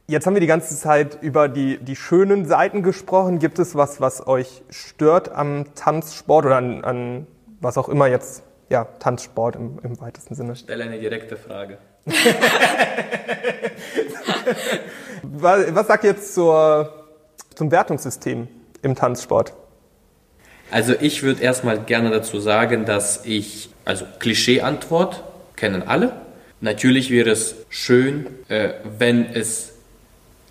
Jetzt 0.09 0.27
haben 0.27 0.35
wir 0.35 0.41
die 0.41 0.47
ganze 0.47 0.77
Zeit 0.77 1.23
über 1.23 1.49
die, 1.49 1.79
die 1.79 1.97
schönen 1.97 2.45
Seiten 2.45 2.83
gesprochen. 2.83 3.39
Gibt 3.39 3.59
es 3.59 3.75
was, 3.75 4.01
was 4.01 4.27
euch 4.27 4.63
stört 4.69 5.33
am 5.33 5.75
Tanzsport 5.75 6.45
oder 6.45 6.57
an, 6.57 6.85
an 6.85 7.27
was 7.61 7.79
auch 7.79 7.89
immer 7.89 8.09
jetzt, 8.09 8.43
ja, 8.69 8.85
Tanzsport 8.99 9.57
im, 9.57 9.79
im 9.83 9.99
weitesten 10.01 10.35
Sinne? 10.35 10.55
Stell 10.57 10.83
eine 10.83 10.99
direkte 10.99 11.37
Frage. 11.37 11.79
was, 15.23 15.75
was 15.75 15.87
sagt 15.87 16.05
jetzt 16.05 16.35
zur, 16.35 17.02
zum 17.55 17.71
Wertungssystem 17.71 18.49
im 18.83 18.95
Tanzsport? 18.95 19.53
Also 20.71 20.95
ich 20.99 21.23
würde 21.23 21.43
erstmal 21.43 21.79
gerne 21.81 22.11
dazu 22.11 22.41
sagen, 22.41 22.85
dass 22.87 23.27
ich, 23.27 23.69
also 23.85 24.07
Klischee-Antwort 24.19 25.23
kennen 25.57 25.83
alle. 25.83 26.13
Natürlich 26.61 27.11
wäre 27.11 27.31
es 27.31 27.57
schön, 27.69 28.27
äh, 28.49 28.71
wenn 28.99 29.27
es 29.27 29.73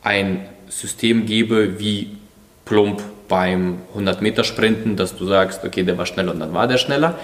ein 0.04 0.48
System 0.70 1.26
gebe 1.26 1.80
wie 1.80 2.18
plump 2.66 3.02
beim 3.28 3.80
100-Meter-Sprinten, 3.96 4.96
dass 4.96 5.16
du 5.16 5.26
sagst, 5.26 5.64
okay, 5.64 5.84
der 5.84 5.98
war 5.98 6.06
schneller 6.06 6.34
und 6.34 6.40
dann 6.40 6.54
war 6.54 6.68
der 6.68 6.78
schneller. 6.78 7.18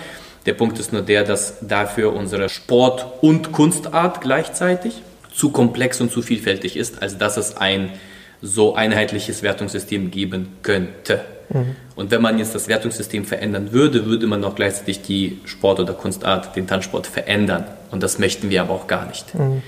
Der 0.45 0.53
Punkt 0.53 0.79
ist 0.79 0.93
nur 0.93 1.01
der, 1.01 1.23
dass 1.23 1.55
dafür 1.61 2.13
unsere 2.13 2.49
Sport- 2.49 3.05
und 3.21 3.51
Kunstart 3.51 4.21
gleichzeitig 4.21 5.01
zu 5.33 5.51
komplex 5.51 5.99
und 6.01 6.11
zu 6.11 6.21
vielfältig 6.21 6.77
ist, 6.77 7.01
als 7.01 7.17
dass 7.17 7.37
es 7.37 7.57
ein 7.57 7.91
so 8.41 8.75
einheitliches 8.75 9.43
Wertungssystem 9.43 10.11
geben 10.11 10.57
könnte. 10.61 11.21
Mhm. 11.49 11.75
Und 11.95 12.11
wenn 12.11 12.21
man 12.21 12.37
jetzt 12.37 12.53
das 12.53 12.67
Wertungssystem 12.67 13.25
verändern 13.25 13.71
würde, 13.71 14.05
würde 14.05 14.27
man 14.27 14.43
auch 14.43 14.55
gleichzeitig 14.55 15.01
die 15.01 15.39
Sport- 15.45 15.79
oder 15.79 15.93
Kunstart, 15.93 16.55
den 16.55 16.67
Tanzsport 16.67 17.07
verändern. 17.07 17.65
Und 17.91 18.03
das 18.03 18.19
möchten 18.19 18.49
wir 18.49 18.61
aber 18.61 18.73
auch 18.73 18.87
gar 18.87 19.05
nicht. 19.05 19.33
Mhm. 19.33 19.61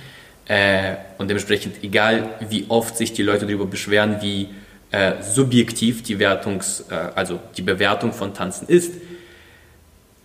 Äh, 0.48 0.96
und 1.18 1.30
dementsprechend, 1.30 1.84
egal 1.84 2.30
wie 2.50 2.66
oft 2.70 2.98
sich 2.98 3.14
die 3.14 3.24
Leute 3.24 3.46
darüber 3.46 3.66
beschweren, 3.66 4.18
wie 4.22 4.50
äh, 4.92 5.22
subjektiv 5.22 6.02
die 6.04 6.18
Wertungs, 6.20 6.86
äh, 6.90 6.96
also 7.16 7.40
die 7.56 7.62
Bewertung 7.62 8.14
von 8.14 8.34
Tanzen 8.34 8.68
ist, 8.68 8.94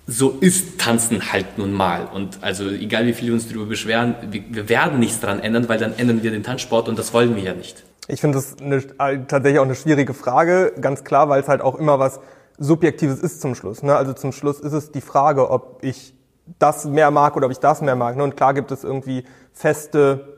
so 0.07 0.37
ist 0.41 0.79
Tanzen 0.79 1.33
halt 1.33 1.59
nun 1.59 1.73
mal. 1.73 2.07
Und 2.07 2.39
also 2.43 2.69
egal 2.71 3.07
wie 3.07 3.13
viele 3.13 3.33
uns 3.33 3.49
darüber 3.49 3.67
beschweren, 3.67 4.15
wir, 4.31 4.43
wir 4.49 4.69
werden 4.69 4.99
nichts 4.99 5.21
daran 5.21 5.41
ändern, 5.41 5.69
weil 5.69 5.79
dann 5.79 5.99
ändern 5.99 6.23
wir 6.23 6.31
den 6.31 6.43
Tanzsport 6.43 6.89
und 6.89 6.99
das 6.99 7.13
wollen 7.13 7.37
wir 7.37 7.43
ja 7.43 7.55
nicht. 7.55 7.83
Ich 8.07 8.21
finde 8.21 8.39
das 8.39 8.57
eine, 8.61 8.77
äh, 8.77 9.25
tatsächlich 9.27 9.59
auch 9.59 9.65
eine 9.65 9.75
schwierige 9.75 10.15
Frage, 10.15 10.73
ganz 10.81 11.05
klar, 11.05 11.29
weil 11.29 11.41
es 11.41 11.49
halt 11.49 11.63
auch 11.63 11.77
immer 11.77 11.99
was 11.99 12.21
Subjektives 12.59 13.19
ist 13.21 13.41
zum 13.41 13.55
Schluss. 13.55 13.83
Ne? 13.83 13.97
Also 13.97 14.13
zum 14.13 14.33
Schluss 14.33 14.61
ist 14.61 14.73
es 14.73 14.93
die 14.93 15.01
Frage, 15.01 15.51
ob 15.51 15.79
ich 15.83 16.15
das 16.59 16.85
mehr 16.85 17.11
mag 17.11 17.37
oder 17.37 17.47
ob 17.47 17.53
ich 17.53 17.59
das 17.59 17.81
mehr 17.81 17.97
mag. 17.97 18.17
Ne? 18.17 18.23
Und 18.23 18.37
klar 18.37 18.55
gibt 18.55 18.71
es 18.71 18.85
irgendwie 18.85 19.25
feste 19.53 20.35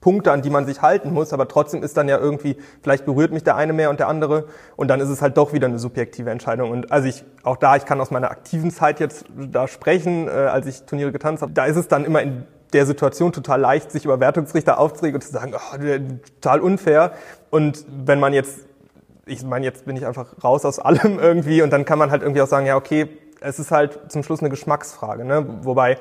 Punkte, 0.00 0.32
an 0.32 0.42
die 0.42 0.50
man 0.50 0.66
sich 0.66 0.82
halten 0.82 1.12
muss, 1.12 1.32
aber 1.32 1.48
trotzdem 1.48 1.82
ist 1.82 1.96
dann 1.96 2.08
ja 2.08 2.18
irgendwie, 2.18 2.56
vielleicht 2.82 3.06
berührt 3.06 3.32
mich 3.32 3.44
der 3.44 3.56
eine 3.56 3.72
mehr 3.72 3.88
und 3.88 4.00
der 4.00 4.08
andere 4.08 4.46
und 4.76 4.88
dann 4.88 5.00
ist 5.00 5.08
es 5.08 5.22
halt 5.22 5.36
doch 5.36 5.52
wieder 5.52 5.68
eine 5.68 5.78
subjektive 5.78 6.30
Entscheidung. 6.30 6.70
Und 6.70 6.92
also 6.92 7.08
ich, 7.08 7.24
auch 7.44 7.56
da, 7.56 7.76
ich 7.76 7.86
kann 7.86 8.00
aus 8.00 8.10
meiner 8.10 8.30
aktiven 8.30 8.70
Zeit 8.70 9.00
jetzt 9.00 9.24
da 9.34 9.68
sprechen, 9.68 10.26
äh, 10.26 10.30
als 10.30 10.66
ich 10.66 10.82
Turniere 10.82 11.12
getanzt 11.12 11.42
habe, 11.42 11.52
da 11.52 11.64
ist 11.64 11.76
es 11.76 11.88
dann 11.88 12.04
immer 12.04 12.20
in 12.20 12.44
der 12.72 12.86
Situation 12.86 13.32
total 13.32 13.60
leicht, 13.60 13.90
sich 13.90 14.04
über 14.04 14.20
Wertungsrichter 14.20 14.78
aufzuregen 14.78 15.16
und 15.16 15.22
zu 15.22 15.32
sagen, 15.32 15.54
oh, 15.54 15.78
total 16.40 16.60
unfair. 16.60 17.12
Und 17.50 17.84
wenn 17.88 18.18
man 18.20 18.32
jetzt, 18.32 18.60
ich 19.26 19.42
meine, 19.44 19.64
jetzt 19.64 19.84
bin 19.84 19.96
ich 19.96 20.06
einfach 20.06 20.42
raus 20.42 20.64
aus 20.64 20.78
allem 20.78 21.18
irgendwie 21.18 21.62
und 21.62 21.70
dann 21.70 21.84
kann 21.84 21.98
man 21.98 22.10
halt 22.10 22.22
irgendwie 22.22 22.42
auch 22.42 22.46
sagen, 22.46 22.66
ja, 22.66 22.76
okay, 22.76 23.08
es 23.40 23.58
ist 23.58 23.70
halt 23.70 23.98
zum 24.08 24.22
Schluss 24.22 24.40
eine 24.40 24.50
Geschmacksfrage, 24.50 25.24
ne? 25.24 25.44
Wobei 25.62 25.98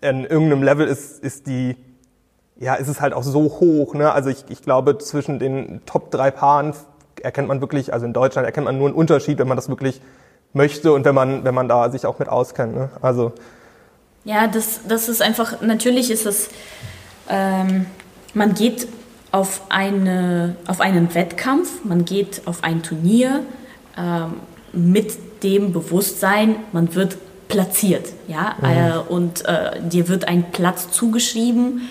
in 0.00 0.24
irgendeinem 0.24 0.62
Level 0.62 0.86
ist, 0.86 1.22
ist 1.22 1.46
die, 1.46 1.76
ja, 2.56 2.74
ist 2.74 2.88
es 2.88 3.00
halt 3.00 3.14
auch 3.14 3.24
so 3.24 3.42
hoch, 3.60 3.94
ne? 3.94 4.12
Also 4.12 4.30
ich, 4.30 4.44
ich 4.48 4.62
glaube, 4.62 4.98
zwischen 4.98 5.38
den 5.38 5.82
Top 5.86 6.10
drei 6.10 6.30
Paaren 6.30 6.72
erkennt 7.20 7.48
man 7.48 7.60
wirklich, 7.60 7.92
also 7.92 8.06
in 8.06 8.12
Deutschland 8.12 8.46
erkennt 8.46 8.66
man 8.66 8.78
nur 8.78 8.88
einen 8.88 8.96
Unterschied, 8.96 9.38
wenn 9.38 9.48
man 9.48 9.56
das 9.56 9.68
wirklich 9.68 10.00
möchte 10.52 10.92
und 10.92 11.04
wenn 11.04 11.14
man, 11.14 11.42
wenn 11.44 11.54
man 11.54 11.68
da 11.68 11.90
sich 11.90 12.06
auch 12.06 12.18
mit 12.18 12.28
auskennt, 12.28 12.74
ne? 12.74 12.90
Also. 13.02 13.32
Ja, 14.24 14.46
das, 14.46 14.80
das 14.88 15.08
ist 15.08 15.20
einfach, 15.20 15.60
natürlich 15.60 16.10
ist 16.10 16.24
es, 16.24 16.48
ähm, 17.28 17.86
man 18.32 18.54
geht 18.54 18.88
auf, 19.32 19.62
eine, 19.68 20.56
auf 20.66 20.80
einen 20.80 21.14
Wettkampf, 21.14 21.84
man 21.84 22.04
geht 22.04 22.42
auf 22.46 22.64
ein 22.64 22.82
Turnier 22.82 23.40
ähm, 23.98 24.34
mit 24.72 25.42
dem 25.42 25.72
Bewusstsein, 25.72 26.56
man 26.72 26.94
wird 26.94 27.18
platziert, 27.48 28.12
ja, 28.26 28.56
mhm. 28.60 28.66
äh, 28.66 29.12
und 29.12 29.44
äh, 29.44 29.80
dir 29.82 30.08
wird 30.08 30.26
ein 30.26 30.50
Platz 30.52 30.90
zugeschrieben. 30.90 31.82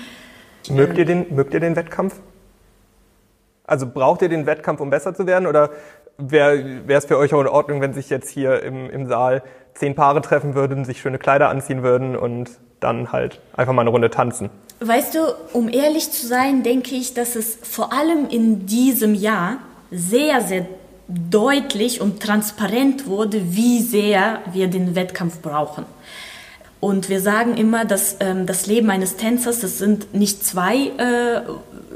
Mögt 0.69 0.97
ihr 0.97 1.05
den, 1.05 1.35
mögt 1.35 1.53
ihr 1.53 1.59
den 1.59 1.75
Wettkampf? 1.75 2.15
Also 3.65 3.87
braucht 3.87 4.21
ihr 4.23 4.29
den 4.29 4.45
Wettkampf, 4.45 4.81
um 4.81 4.89
besser 4.89 5.13
zu 5.13 5.27
werden, 5.27 5.47
oder 5.47 5.69
wäre 6.17 6.83
es 6.87 7.05
für 7.05 7.17
euch 7.17 7.33
auch 7.33 7.41
in 7.41 7.47
Ordnung, 7.47 7.81
wenn 7.81 7.93
sich 7.93 8.09
jetzt 8.09 8.29
hier 8.29 8.61
im, 8.63 8.89
im 8.89 9.07
Saal 9.07 9.43
zehn 9.73 9.95
Paare 9.95 10.21
treffen 10.21 10.55
würden, 10.55 10.85
sich 10.85 11.01
schöne 11.01 11.17
Kleider 11.17 11.49
anziehen 11.49 11.83
würden 11.83 12.15
und 12.15 12.49
dann 12.79 13.11
halt 13.11 13.39
einfach 13.53 13.73
mal 13.73 13.81
eine 13.81 13.89
Runde 13.89 14.09
tanzen? 14.09 14.49
Weißt 14.79 15.15
du, 15.15 15.19
um 15.53 15.69
ehrlich 15.69 16.11
zu 16.11 16.27
sein, 16.27 16.63
denke 16.63 16.95
ich, 16.95 17.13
dass 17.13 17.35
es 17.35 17.57
vor 17.61 17.93
allem 17.93 18.27
in 18.29 18.65
diesem 18.65 19.15
Jahr 19.15 19.57
sehr, 19.91 20.41
sehr 20.41 20.65
deutlich 21.07 22.01
und 22.01 22.21
transparent 22.21 23.07
wurde, 23.07 23.55
wie 23.55 23.81
sehr 23.81 24.39
wir 24.51 24.67
den 24.67 24.95
Wettkampf 24.95 25.41
brauchen. 25.41 25.85
Und 26.79 27.07
wir 27.07 27.21
sagen 27.21 27.55
immer, 27.55 27.85
dass 27.85 28.17
ähm, 28.19 28.45
das 28.45 28.67
Leben 28.67 28.89
eines 28.89 29.15
Tänzers, 29.15 29.61
das 29.61 29.77
sind 29.77 30.13
nicht 30.13 30.43
zwei 30.45 30.87
äh, 30.97 31.41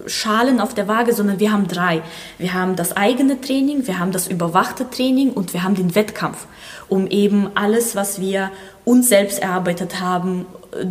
Schalen 0.07 0.59
auf 0.59 0.73
der 0.73 0.87
Waage, 0.87 1.13
sondern 1.13 1.39
wir 1.39 1.51
haben 1.51 1.67
drei. 1.67 2.01
Wir 2.37 2.53
haben 2.53 2.75
das 2.75 2.95
eigene 2.95 3.39
Training, 3.39 3.87
wir 3.87 3.99
haben 3.99 4.11
das 4.11 4.27
überwachte 4.27 4.89
Training 4.89 5.31
und 5.31 5.53
wir 5.53 5.63
haben 5.63 5.75
den 5.75 5.95
Wettkampf, 5.95 6.47
um 6.87 7.07
eben 7.07 7.49
alles, 7.55 7.95
was 7.95 8.19
wir 8.19 8.51
uns 8.85 9.09
selbst 9.09 9.41
erarbeitet 9.41 9.99
haben, 9.99 10.45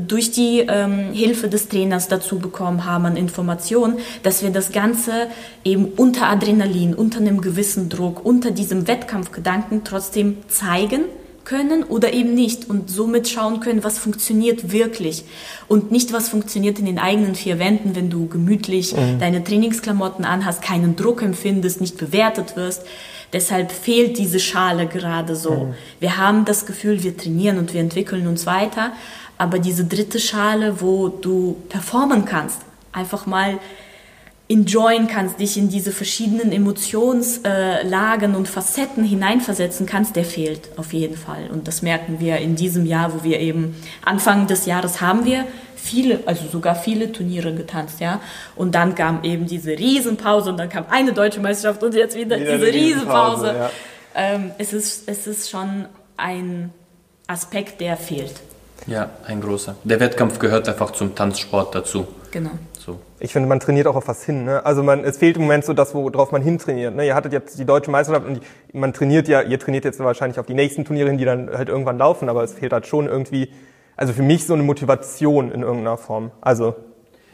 durch 0.06 0.30
die 0.30 0.60
ähm, 0.60 1.12
Hilfe 1.12 1.48
des 1.48 1.68
Trainers 1.68 2.08
dazu 2.08 2.38
bekommen 2.38 2.84
haben 2.84 3.06
an 3.06 3.16
Informationen, 3.16 3.98
dass 4.22 4.42
wir 4.42 4.50
das 4.50 4.72
Ganze 4.72 5.28
eben 5.64 5.86
unter 5.96 6.28
Adrenalin, 6.28 6.94
unter 6.94 7.18
einem 7.20 7.40
gewissen 7.40 7.88
Druck, 7.88 8.24
unter 8.24 8.50
diesem 8.50 8.86
Wettkampfgedanken 8.88 9.84
trotzdem 9.84 10.38
zeigen, 10.48 11.04
können 11.46 11.84
oder 11.84 12.12
eben 12.12 12.34
nicht 12.34 12.68
und 12.68 12.90
somit 12.90 13.28
schauen 13.28 13.60
können, 13.60 13.82
was 13.84 13.98
funktioniert 13.98 14.72
wirklich 14.72 15.24
und 15.68 15.90
nicht 15.90 16.12
was 16.12 16.28
funktioniert 16.28 16.78
in 16.78 16.84
den 16.84 16.98
eigenen 16.98 17.34
vier 17.34 17.58
Wänden, 17.58 17.96
wenn 17.96 18.10
du 18.10 18.26
gemütlich 18.26 18.94
mhm. 18.94 19.18
deine 19.18 19.42
Trainingsklamotten 19.42 20.26
anhast, 20.26 20.60
keinen 20.60 20.96
Druck 20.96 21.22
empfindest, 21.22 21.80
nicht 21.80 21.96
bewertet 21.96 22.56
wirst. 22.56 22.82
Deshalb 23.32 23.72
fehlt 23.72 24.18
diese 24.18 24.40
Schale 24.40 24.86
gerade 24.86 25.34
so. 25.36 25.52
Mhm. 25.52 25.74
Wir 26.00 26.16
haben 26.18 26.44
das 26.44 26.66
Gefühl, 26.66 27.02
wir 27.02 27.16
trainieren 27.16 27.58
und 27.58 27.72
wir 27.72 27.80
entwickeln 27.80 28.26
uns 28.26 28.44
weiter, 28.44 28.92
aber 29.38 29.58
diese 29.58 29.84
dritte 29.84 30.18
Schale, 30.18 30.80
wo 30.80 31.08
du 31.08 31.56
performen 31.68 32.24
kannst, 32.24 32.60
einfach 32.92 33.26
mal 33.26 33.58
enjoyen 34.48 35.08
kannst, 35.08 35.40
dich 35.40 35.56
in 35.56 35.68
diese 35.68 35.90
verschiedenen 35.90 36.52
Emotionslagen 36.52 38.36
und 38.36 38.46
Facetten 38.46 39.02
hineinversetzen 39.02 39.86
kannst, 39.86 40.14
der 40.14 40.24
fehlt 40.24 40.70
auf 40.76 40.92
jeden 40.92 41.16
Fall. 41.16 41.50
Und 41.50 41.66
das 41.66 41.82
merken 41.82 42.20
wir 42.20 42.38
in 42.38 42.54
diesem 42.54 42.86
Jahr, 42.86 43.12
wo 43.12 43.24
wir 43.24 43.40
eben 43.40 43.74
Anfang 44.04 44.46
des 44.46 44.66
Jahres 44.66 45.00
haben 45.00 45.24
wir 45.24 45.44
viele, 45.86 46.20
also 46.26 46.42
sogar 46.50 46.74
viele 46.74 47.12
Turniere 47.12 47.54
getanzt, 47.54 48.00
ja. 48.00 48.20
Und 48.56 48.74
dann 48.74 48.94
kam 48.94 49.22
eben 49.22 49.46
diese 49.46 49.70
Riesenpause 49.70 50.50
und 50.50 50.56
dann 50.58 50.68
kam 50.68 50.86
eine 50.90 51.12
deutsche 51.12 51.40
Meisterschaft 51.40 51.82
und 51.82 51.94
jetzt 51.94 52.16
wieder, 52.16 52.38
wieder 52.38 52.58
diese 52.58 52.72
Riesenpause. 52.72 53.46
Ja. 53.46 53.70
Ähm, 54.14 54.50
es, 54.58 54.72
ist, 54.72 55.08
es 55.08 55.26
ist 55.26 55.50
schon 55.50 55.86
ein 56.16 56.72
Aspekt, 57.26 57.80
der 57.80 57.96
fehlt. 57.96 58.34
Ja, 58.86 59.10
ein 59.26 59.40
großer. 59.40 59.76
Der 59.84 60.00
Wettkampf 60.00 60.38
gehört 60.38 60.68
einfach 60.68 60.90
zum 60.92 61.14
Tanzsport 61.14 61.74
dazu. 61.74 62.06
Genau. 62.30 62.50
So. 62.86 63.00
Ich 63.18 63.32
finde, 63.32 63.48
man 63.48 63.58
trainiert 63.58 63.88
auch 63.88 63.96
auf 63.96 64.06
was 64.06 64.24
hin. 64.24 64.44
Ne? 64.44 64.64
Also 64.64 64.84
man, 64.84 65.02
es 65.02 65.18
fehlt 65.18 65.34
im 65.36 65.42
Moment 65.42 65.64
so 65.64 65.72
das, 65.72 65.92
worauf 65.92 66.30
man 66.30 66.40
hintrainiert. 66.40 66.94
Ne? 66.94 67.04
Ihr 67.04 67.16
hattet 67.16 67.32
jetzt 67.32 67.58
die 67.58 67.64
deutsche 67.64 67.90
Meisterschaft 67.90 68.24
und 68.28 68.40
man 68.72 68.92
trainiert 68.92 69.26
ja, 69.26 69.42
ihr 69.42 69.58
trainiert 69.58 69.84
jetzt 69.84 69.98
wahrscheinlich 69.98 70.38
auf 70.38 70.46
die 70.46 70.54
nächsten 70.54 70.84
Turniere 70.84 71.08
hin, 71.08 71.18
die 71.18 71.24
dann 71.24 71.50
halt 71.50 71.68
irgendwann 71.68 71.98
laufen, 71.98 72.28
aber 72.28 72.44
es 72.44 72.54
fehlt 72.54 72.72
halt 72.72 72.86
schon 72.86 73.08
irgendwie, 73.08 73.50
also 73.96 74.12
für 74.12 74.22
mich 74.22 74.46
so 74.46 74.54
eine 74.54 74.62
Motivation 74.62 75.50
in 75.50 75.62
irgendeiner 75.62 75.96
Form. 75.96 76.30
Also 76.40 76.76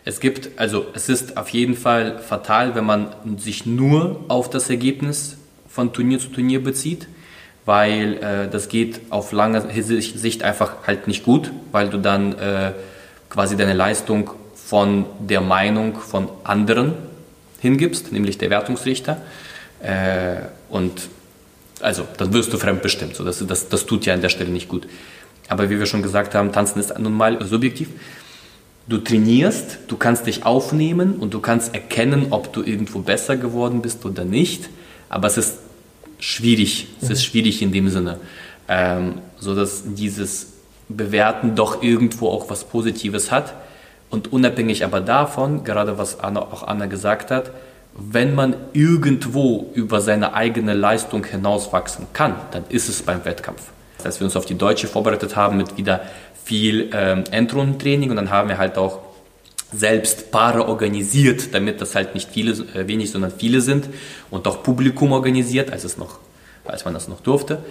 es 0.07 0.21
gibt, 0.21 0.59
also 0.59 0.87
es 0.95 1.11
ist 1.11 1.37
auf 1.37 1.51
jeden 1.51 1.75
Fall 1.75 2.19
fatal, 2.19 2.75
wenn 2.75 2.85
man 2.85 3.15
sich 3.37 3.67
nur 3.67 4.25
auf 4.29 4.49
das 4.49 4.71
Ergebnis 4.71 5.37
von 5.69 5.93
Turnier 5.93 6.19
zu 6.19 6.29
Turnier 6.29 6.65
bezieht, 6.65 7.09
weil 7.67 8.15
äh, 8.15 8.49
das 8.51 8.71
geht 8.71 9.03
auf 9.11 9.33
lange 9.33 9.61
Sicht 9.83 10.43
einfach 10.45 10.87
halt 10.87 11.09
nicht 11.09 11.25
gut, 11.25 11.53
weil 11.73 11.91
du 11.91 11.99
dann 11.99 12.33
äh, 12.39 12.73
quasi 13.29 13.55
deine 13.55 13.75
Leistung 13.75 14.31
von 14.65 15.05
der 15.19 15.41
Meinung 15.41 15.97
von 15.97 16.29
anderen 16.45 16.95
hingibst, 17.61 18.13
nämlich 18.13 18.39
der 18.39 18.51
Wertungsrichter. 18.51 19.19
Äh, 19.83 20.43
und 20.69 21.09
also 21.81 22.07
dann 22.17 22.33
wirst 22.33 22.53
du 22.53 22.59
fremdbestimmt. 22.59 23.17
So, 23.17 23.25
das, 23.25 23.45
das, 23.47 23.69
das 23.69 23.87
tut 23.87 24.07
ja 24.07 24.15
an 24.15 24.21
der 24.21 24.29
Stelle 24.29 24.51
nicht 24.51 24.69
gut. 24.69 24.87
Aber 25.49 25.69
wie 25.69 25.79
wir 25.79 25.87
schon 25.87 26.03
gesagt 26.03 26.35
haben, 26.35 26.53
Tanzen 26.53 26.81
ist 26.81 26.97
nun 26.99 27.13
mal 27.13 27.45
subjektiv. 27.45 27.89
Du 28.89 28.99
trainierst, 28.99 29.79
du 29.89 29.97
kannst 29.97 30.27
dich 30.27 30.45
aufnehmen 30.45 31.17
und 31.17 31.35
du 31.35 31.41
kannst 31.41 31.75
erkennen, 31.75 32.29
ob 32.31 32.53
du 32.53 32.63
irgendwo 32.63 33.01
besser 33.01 33.37
geworden 33.37 33.83
bist 33.83 34.05
oder 34.05 34.25
nicht. 34.25 34.69
Aber 35.09 35.29
es 35.29 35.37
ist 35.37 35.59
schwierig. 36.19 36.89
Es 37.01 37.11
ist 37.11 37.21
mhm. 37.21 37.31
schwierig 37.31 37.63
in 37.63 37.73
dem 37.73 37.89
Sinne, 37.91 38.19
ähm, 38.69 39.19
so 39.39 39.55
dass 39.55 39.83
dieses 39.85 40.55
Bewerten 40.89 41.55
doch 41.55 41.83
irgendwo 41.83 42.29
auch 42.29 42.49
was 42.49 42.65
Positives 42.65 43.31
hat. 43.31 43.55
Und 44.13 44.31
unabhängig 44.31 44.85
aber 44.85 45.01
davon, 45.01 45.65
gerade 45.65 45.97
was 45.97 46.21
Anna, 46.21 46.41
auch 46.43 46.65
Anna 46.65 46.85
gesagt 46.85 47.31
hat, 47.31 47.51
wenn 47.95 48.35
man 48.35 48.55
irgendwo 48.75 49.71
über 49.73 50.03
seine 50.03 50.35
eigene 50.35 50.75
Leistung 50.75 51.25
hinauswachsen 51.25 52.09
kann, 52.13 52.35
dann 52.51 52.65
ist 52.69 52.91
es 52.91 53.01
beim 53.01 53.25
Wettkampf. 53.25 53.63
Als 54.05 54.21
wir 54.21 54.27
uns 54.27 54.37
auf 54.37 54.45
die 54.45 54.55
Deutsche 54.55 54.87
vorbereitet 54.87 55.35
haben 55.35 55.57
mit 55.57 55.79
wieder 55.79 56.03
viel 56.45 56.91
ähm, 56.93 57.25
Endrundentraining 57.31 58.11
und 58.11 58.17
dann 58.17 58.29
haben 58.29 58.51
wir 58.51 58.59
halt 58.59 58.77
auch 58.77 58.99
selbst 59.73 60.31
Paare 60.31 60.69
organisiert, 60.69 61.55
damit 61.55 61.81
das 61.81 61.95
halt 61.95 62.13
nicht 62.13 62.29
viele, 62.31 62.53
äh, 62.75 62.87
wenig, 62.87 63.13
sondern 63.13 63.31
viele 63.31 63.63
sind 63.63 63.89
und 64.31 64.47
auch 64.47 64.63
Publikum 64.63 65.13
organisiert, 65.13 65.73
als 65.73 65.85
es 65.85 65.97
noch, 65.97 66.19
als 66.67 66.85
man 66.85 66.93
das 66.93 67.09
noch 67.09 67.21
durfte. 67.21 67.65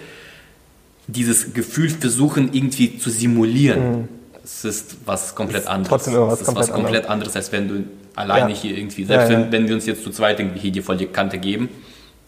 Dieses 1.06 1.54
Gefühl 1.54 1.88
versuchen 1.88 2.52
irgendwie 2.52 2.98
zu 2.98 3.10
simulieren. 3.10 4.00
Mhm 4.00 4.21
es 4.44 4.64
ist 4.64 4.96
was 5.06 5.34
komplett 5.34 5.66
anderes. 5.66 5.88
Trotzdem 5.88 6.14
irgendwas 6.14 6.40
es 6.40 6.40
ist 6.40 6.46
komplett 6.46 6.68
was 6.68 6.74
komplett 6.74 7.06
anderes, 7.06 7.36
als 7.36 7.52
wenn 7.52 7.68
du 7.68 7.84
alleine 8.16 8.50
ja. 8.50 8.56
hier 8.56 8.76
irgendwie, 8.76 9.04
selbst 9.04 9.30
ja, 9.30 9.38
ja. 9.38 9.44
Wenn, 9.44 9.52
wenn 9.52 9.68
wir 9.68 9.74
uns 9.74 9.86
jetzt 9.86 10.02
zu 10.02 10.10
zweit 10.10 10.40
irgendwie 10.40 10.60
hier 10.60 10.72
die 10.72 10.82
voll 10.82 10.96
die 10.96 11.06
Kante 11.06 11.38
geben, 11.38 11.68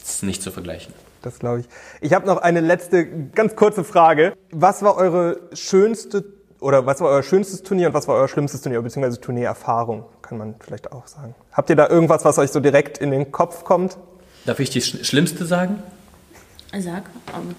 ist 0.03 0.23
nicht 0.23 0.43
zu 0.43 0.51
vergleichen. 0.51 0.95
Das 1.23 1.39
glaube 1.39 1.61
ich. 1.61 1.67
Ich 2.01 2.13
habe 2.13 2.27
noch 2.27 2.37
eine 2.39 2.61
letzte, 2.61 3.07
ganz 3.35 3.57
kurze 3.57 3.83
Frage. 3.83 4.35
Was 4.51 4.83
war 4.83 4.97
eure 4.97 5.41
schönste 5.55 6.25
oder 6.61 6.87
was 6.87 7.01
war 7.01 7.09
euer 7.09 7.23
schönstes 7.23 7.63
Turnier 7.63 7.89
und 7.89 7.95
was 7.95 8.09
war 8.09 8.17
euer 8.17 8.29
schlimmstes 8.29 8.63
Turnier, 8.63 8.81
beziehungsweise 8.81 9.21
Turniererfahrung, 9.21 10.05
kann 10.23 10.39
man 10.39 10.55
vielleicht 10.61 10.93
auch 10.93 11.07
sagen. 11.07 11.35
Habt 11.53 11.71
ihr 11.71 11.77
da 11.77 11.89
irgendwas, 11.89 12.25
was 12.25 12.39
euch 12.39 12.51
so 12.51 12.61
direkt 12.61 12.99
in 12.99 13.11
den 13.11 13.33
Kopf 13.33 13.65
kommt? 13.65 13.99
Darf 14.47 14.61
ich 14.61 14.71
die 14.71 14.81
schlimmste 14.81 15.47
sagen? 15.47 15.83
Sag, 16.81 17.05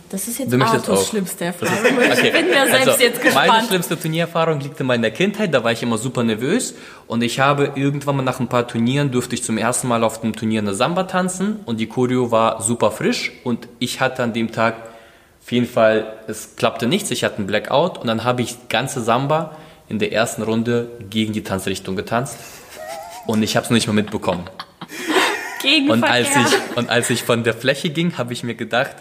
das 0.10 0.28
ist 0.28 0.40
jetzt 0.40 0.54
Arthurs 0.54 1.08
schlimmste 1.08 1.46
Erfahrung. 1.46 1.76
Okay. 1.96 2.28
Ich 2.28 2.34
bin 2.34 2.48
mir 2.48 2.68
selbst 2.68 2.88
also, 2.88 3.04
jetzt 3.04 3.22
gespannt. 3.22 3.48
Meine 3.48 3.68
schlimmste 3.68 4.00
Turniererfahrung 4.00 4.60
liegt 4.60 4.80
in 4.80 4.86
meiner 4.86 5.10
Kindheit. 5.12 5.54
Da 5.54 5.64
war 5.64 5.72
ich 5.72 5.82
immer 5.82 5.98
super 5.98 6.24
nervös 6.24 6.76
und 7.08 7.24
ich 7.24 7.40
habe 7.40 7.72
irgendwann 7.76 8.18
mal 8.18 8.24
nach 8.24 8.40
ein 8.40 8.48
paar 8.48 8.68
Turnieren 8.68 9.12
durfte 9.12 9.36
ich 9.36 9.44
zum 9.44 9.58
ersten 9.58 9.88
Mal 9.88 10.04
auf 10.04 10.22
dem 10.22 10.36
Turnier 10.36 10.62
eine 10.62 10.74
Samba 10.74 11.04
tanzen 11.04 11.60
und 11.66 11.80
die 11.80 11.88
Choreo 11.88 12.32
war 12.32 12.62
super 12.62 12.92
frisch 12.92 13.32
und 13.44 13.68
ich 13.80 14.02
hatte 14.02 14.24
an 14.24 14.34
dem 14.34 14.52
Tag 14.52 14.76
auf 15.46 15.52
jeden 15.52 15.68
Fall, 15.68 16.14
es 16.28 16.56
klappte 16.56 16.88
nichts. 16.88 17.12
Ich 17.12 17.24
hatte 17.24 17.38
einen 17.38 17.46
Blackout 17.46 18.00
und 18.00 18.08
dann 18.08 18.24
habe 18.24 18.42
ich 18.42 18.68
ganze 18.68 19.02
Samba 19.02 19.56
in 19.88 20.00
der 20.00 20.12
ersten 20.12 20.42
Runde 20.42 20.90
gegen 21.10 21.34
die 21.34 21.44
Tanzrichtung 21.44 21.96
getanzt 21.96 22.38
und 23.28 23.44
ich 23.44 23.56
habe 23.56 23.64
es 23.64 23.70
noch 23.70 23.76
nicht 23.76 23.86
mal 23.86 23.94
mitbekommen. 23.94 24.50
Und 25.90 26.04
als, 26.04 26.30
ich, 26.30 26.78
und 26.78 26.90
als 26.90 27.10
ich 27.10 27.24
von 27.24 27.44
der 27.44 27.54
Fläche 27.54 27.90
ging, 27.90 28.18
habe 28.18 28.34
ich 28.34 28.44
mir 28.44 28.56
gedacht, 28.56 28.96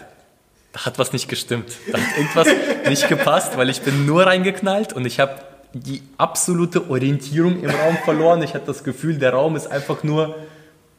da 0.73 0.85
hat 0.85 0.99
was 0.99 1.13
nicht 1.13 1.29
gestimmt. 1.29 1.71
Da 1.91 1.97
hat 1.97 2.17
irgendwas 2.17 2.47
nicht 2.89 3.07
gepasst, 3.07 3.57
weil 3.57 3.69
ich 3.69 3.81
bin 3.81 4.05
nur 4.05 4.25
reingeknallt 4.25 4.93
und 4.93 5.05
ich 5.05 5.19
habe 5.19 5.35
die 5.73 6.01
absolute 6.17 6.89
Orientierung 6.89 7.61
im 7.61 7.69
Raum 7.69 7.97
verloren. 8.03 8.41
Ich 8.41 8.53
hatte 8.53 8.65
das 8.67 8.83
Gefühl, 8.83 9.17
der 9.17 9.33
Raum 9.33 9.55
ist 9.55 9.67
einfach 9.67 10.03
nur, 10.03 10.35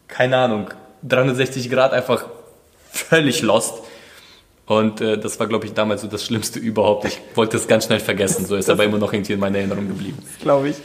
keine 0.08 0.36
Ahnung, 0.36 0.70
360 1.02 1.70
Grad 1.70 1.92
einfach 1.92 2.26
völlig 2.90 3.42
lost. 3.42 3.74
Und 4.66 5.00
äh, 5.00 5.16
das 5.16 5.38
war, 5.38 5.46
glaube 5.46 5.66
ich, 5.66 5.74
damals 5.74 6.02
so 6.02 6.08
das 6.08 6.24
Schlimmste 6.24 6.58
überhaupt. 6.58 7.04
Ich 7.04 7.20
wollte 7.34 7.56
es 7.56 7.68
ganz 7.68 7.86
schnell 7.86 8.00
vergessen, 8.00 8.44
so 8.46 8.56
ist 8.56 8.68
aber 8.68 8.84
immer 8.84 8.98
noch 8.98 9.12
irgendwie 9.12 9.34
in 9.34 9.40
meiner 9.40 9.58
Erinnerung 9.58 9.88
geblieben. 9.88 10.18
Glaube 10.40 10.70
ich. 10.70 10.76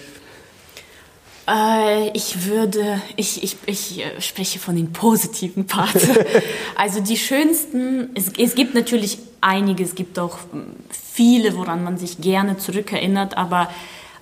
Äh, 1.48 2.10
ich 2.10 2.46
würde, 2.46 3.02
ich, 3.16 3.44
ich, 3.44 3.58
ich 3.66 4.00
äh, 4.00 4.22
spreche 4.22 4.60
von 4.60 4.76
den 4.76 4.94
positiven 4.94 5.66
Parts. 5.66 6.08
also 6.76 7.00
die 7.02 7.18
schönsten, 7.18 8.10
es, 8.14 8.32
es 8.38 8.56
gibt 8.56 8.76
natürlich 8.76 9.18
einige, 9.42 9.84
es 9.84 9.96
gibt 9.96 10.20
auch 10.20 10.38
hm, 10.52 10.76
viele, 10.90 11.56
woran 11.58 11.84
man 11.84 11.98
sich 11.98 12.22
gerne 12.22 12.58
zurückerinnert, 12.58 13.38
aber 13.38 13.70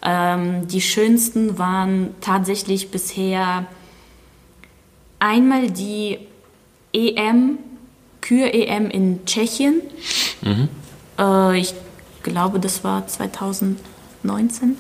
ähm, 0.01 0.67
die 0.67 0.82
schönsten 0.82 1.57
waren 1.57 2.15
tatsächlich 2.22 2.89
bisher 2.89 3.65
einmal 5.20 5.70
die 5.70 6.20
EM, 6.93 7.59
Kür-EM 8.22 8.89
in 8.89 9.26
Tschechien. 9.26 9.82
Mhm. 10.41 10.70
Äh, 11.17 11.59
ich 11.59 11.74
glaube, 12.24 12.59
das 12.59 12.84
war 12.84 13.05
2019. 13.07 14.78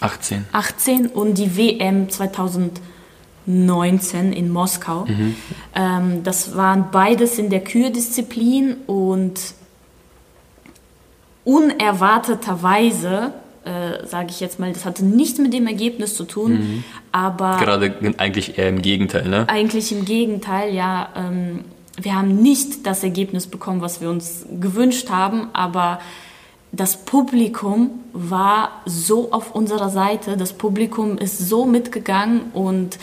18. 0.00 0.46
18 0.52 1.06
und 1.06 1.38
die 1.38 1.56
WM 1.56 2.10
2019 2.10 4.32
in 4.32 4.50
Moskau. 4.50 5.06
Mhm. 5.06 5.36
Ähm, 5.74 6.22
das 6.22 6.56
waren 6.56 6.90
beides 6.90 7.38
in 7.38 7.50
der 7.50 7.64
Kürdisziplin 7.64 8.76
und 8.86 9.40
unerwarteterweise, 11.44 13.32
äh, 13.64 14.06
sage 14.06 14.28
ich 14.30 14.40
jetzt 14.40 14.58
mal, 14.58 14.72
das 14.72 14.84
hatte 14.84 15.04
nichts 15.04 15.38
mit 15.38 15.52
dem 15.52 15.66
Ergebnis 15.66 16.16
zu 16.16 16.24
tun, 16.24 16.52
mhm. 16.52 16.84
aber... 17.12 17.58
Gerade 17.58 17.94
eigentlich 18.18 18.58
eher 18.58 18.68
im 18.68 18.82
Gegenteil, 18.82 19.28
ne? 19.28 19.48
Eigentlich 19.48 19.92
im 19.92 20.04
Gegenteil, 20.04 20.74
ja. 20.74 21.08
Ähm, 21.16 21.64
wir 22.00 22.14
haben 22.14 22.42
nicht 22.42 22.86
das 22.86 23.02
Ergebnis 23.02 23.46
bekommen, 23.46 23.80
was 23.80 24.00
wir 24.00 24.10
uns 24.10 24.44
gewünscht 24.60 25.08
haben, 25.08 25.48
aber 25.52 26.00
das 26.76 27.04
Publikum 27.04 28.04
war 28.12 28.82
so 28.84 29.32
auf 29.32 29.54
unserer 29.54 29.88
Seite, 29.88 30.36
das 30.36 30.52
Publikum 30.52 31.18
ist 31.18 31.38
so 31.38 31.64
mitgegangen 31.64 32.52
und 32.52 32.98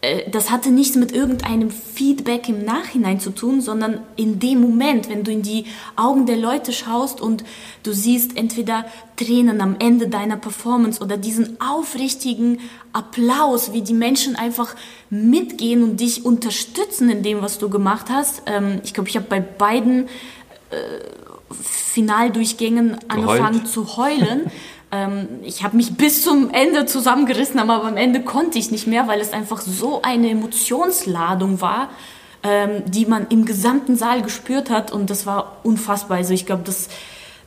äh, 0.00 0.30
das 0.30 0.50
hatte 0.50 0.70
nichts 0.70 0.96
mit 0.96 1.12
irgendeinem 1.12 1.70
Feedback 1.70 2.48
im 2.48 2.64
Nachhinein 2.64 3.20
zu 3.20 3.30
tun, 3.30 3.60
sondern 3.60 4.00
in 4.16 4.38
dem 4.38 4.60
Moment, 4.60 5.08
wenn 5.08 5.22
du 5.22 5.32
in 5.32 5.42
die 5.42 5.66
Augen 5.96 6.26
der 6.26 6.36
Leute 6.36 6.72
schaust 6.72 7.20
und 7.20 7.44
du 7.82 7.92
siehst 7.92 8.36
entweder 8.36 8.84
Tränen 9.16 9.60
am 9.60 9.76
Ende 9.78 10.08
deiner 10.08 10.36
Performance 10.36 11.02
oder 11.02 11.16
diesen 11.16 11.60
aufrichtigen 11.60 12.60
Applaus, 12.92 13.72
wie 13.72 13.82
die 13.82 13.94
Menschen 13.94 14.36
einfach 14.36 14.74
mitgehen 15.10 15.82
und 15.82 16.00
dich 16.00 16.24
unterstützen 16.24 17.10
in 17.10 17.22
dem, 17.22 17.42
was 17.42 17.58
du 17.58 17.68
gemacht 17.68 18.06
hast. 18.08 18.42
Ähm, 18.46 18.80
ich 18.82 18.94
glaube, 18.94 19.08
ich 19.08 19.16
habe 19.16 19.26
bei 19.28 19.40
beiden 19.40 20.08
äh, 20.70 21.23
Finaldurchgängen 21.62 22.98
angefangen 23.08 23.66
zu 23.66 23.96
heulen. 23.96 24.50
ähm, 24.92 25.28
ich 25.42 25.62
habe 25.62 25.76
mich 25.76 25.96
bis 25.96 26.22
zum 26.22 26.50
Ende 26.50 26.86
zusammengerissen, 26.86 27.58
aber 27.60 27.84
am 27.84 27.96
Ende 27.96 28.22
konnte 28.22 28.58
ich 28.58 28.70
nicht 28.70 28.86
mehr, 28.86 29.06
weil 29.08 29.20
es 29.20 29.32
einfach 29.32 29.60
so 29.60 30.02
eine 30.02 30.30
Emotionsladung 30.30 31.60
war, 31.60 31.90
ähm, 32.42 32.82
die 32.86 33.06
man 33.06 33.26
im 33.28 33.44
gesamten 33.44 33.96
Saal 33.96 34.22
gespürt 34.22 34.70
hat 34.70 34.92
und 34.92 35.10
das 35.10 35.26
war 35.26 35.58
unfassbar. 35.62 36.18
Also 36.18 36.34
ich 36.34 36.46
glaube, 36.46 36.62
das, 36.64 36.88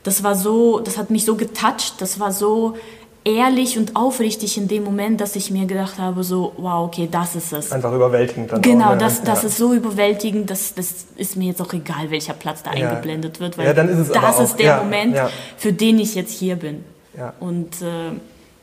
das 0.02 0.22
war 0.22 0.34
so, 0.34 0.80
das 0.80 0.98
hat 0.98 1.10
mich 1.10 1.24
so 1.24 1.36
getoucht, 1.36 2.00
das 2.00 2.20
war 2.20 2.32
so 2.32 2.76
ehrlich 3.24 3.78
und 3.78 3.96
aufrichtig 3.96 4.56
in 4.56 4.68
dem 4.68 4.84
Moment, 4.84 5.20
dass 5.20 5.36
ich 5.36 5.50
mir 5.50 5.66
gedacht 5.66 5.98
habe, 5.98 6.24
so, 6.24 6.52
wow, 6.56 6.86
okay, 6.86 7.08
das 7.10 7.36
ist 7.36 7.52
es. 7.52 7.72
Einfach 7.72 7.92
überwältigend. 7.92 8.52
Dann 8.52 8.62
genau, 8.62 8.86
auch, 8.86 8.90
ne? 8.92 8.98
das, 8.98 9.22
das 9.22 9.42
ja. 9.42 9.48
ist 9.48 9.58
so 9.58 9.74
überwältigend, 9.74 10.50
dass 10.50 10.74
das 10.74 11.06
ist 11.16 11.36
mir 11.36 11.48
jetzt 11.48 11.60
auch 11.60 11.72
egal, 11.72 12.10
welcher 12.10 12.34
Platz 12.34 12.62
da 12.62 12.74
Ja. 12.74 12.88
eingeblendet 12.88 13.40
wird, 13.40 13.58
weil 13.58 13.66
Ja, 13.66 13.72
ist 13.82 14.14
das 14.14 14.40
ist 14.40 14.56
der 14.58 14.82
Moment, 14.82 15.16
für 15.56 15.72
den 15.72 15.98
ich 15.98 16.14
jetzt 16.14 16.32
hier 16.32 16.56
bin. 16.56 16.84
Und 17.40 17.82
äh, 17.82 18.12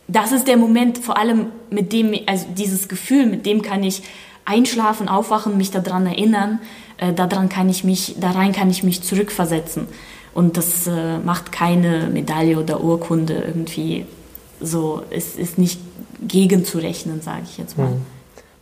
das 0.07 0.31
ist 0.31 0.47
der 0.47 0.57
Moment, 0.57 0.97
vor 0.99 1.17
allem 1.17 1.47
mit 1.69 1.91
dem, 1.91 2.15
also 2.25 2.45
dieses 2.55 2.87
Gefühl, 2.87 3.25
mit 3.25 3.45
dem 3.45 3.61
kann 3.61 3.83
ich 3.83 4.03
einschlafen, 4.45 5.09
aufwachen, 5.09 5.57
mich 5.57 5.71
daran 5.71 6.05
erinnern, 6.05 6.59
äh, 6.97 7.11
daran 7.13 7.49
kann 7.49 7.69
ich 7.69 7.83
mich, 7.83 8.15
da 8.19 8.31
rein 8.31 8.53
kann 8.53 8.69
ich 8.69 8.83
mich 8.83 9.01
zurückversetzen. 9.01 9.87
Und 10.33 10.57
das 10.57 10.87
äh, 10.87 11.17
macht 11.17 11.51
keine 11.51 12.07
Medaille 12.11 12.59
oder 12.59 12.81
Urkunde 12.83 13.33
irgendwie 13.47 14.05
so, 14.61 15.03
es 15.09 15.35
ist 15.35 15.57
nicht 15.57 15.79
gegenzurechnen, 16.21 17.21
sage 17.21 17.43
ich 17.43 17.57
jetzt 17.57 17.77
mal. 17.77 17.93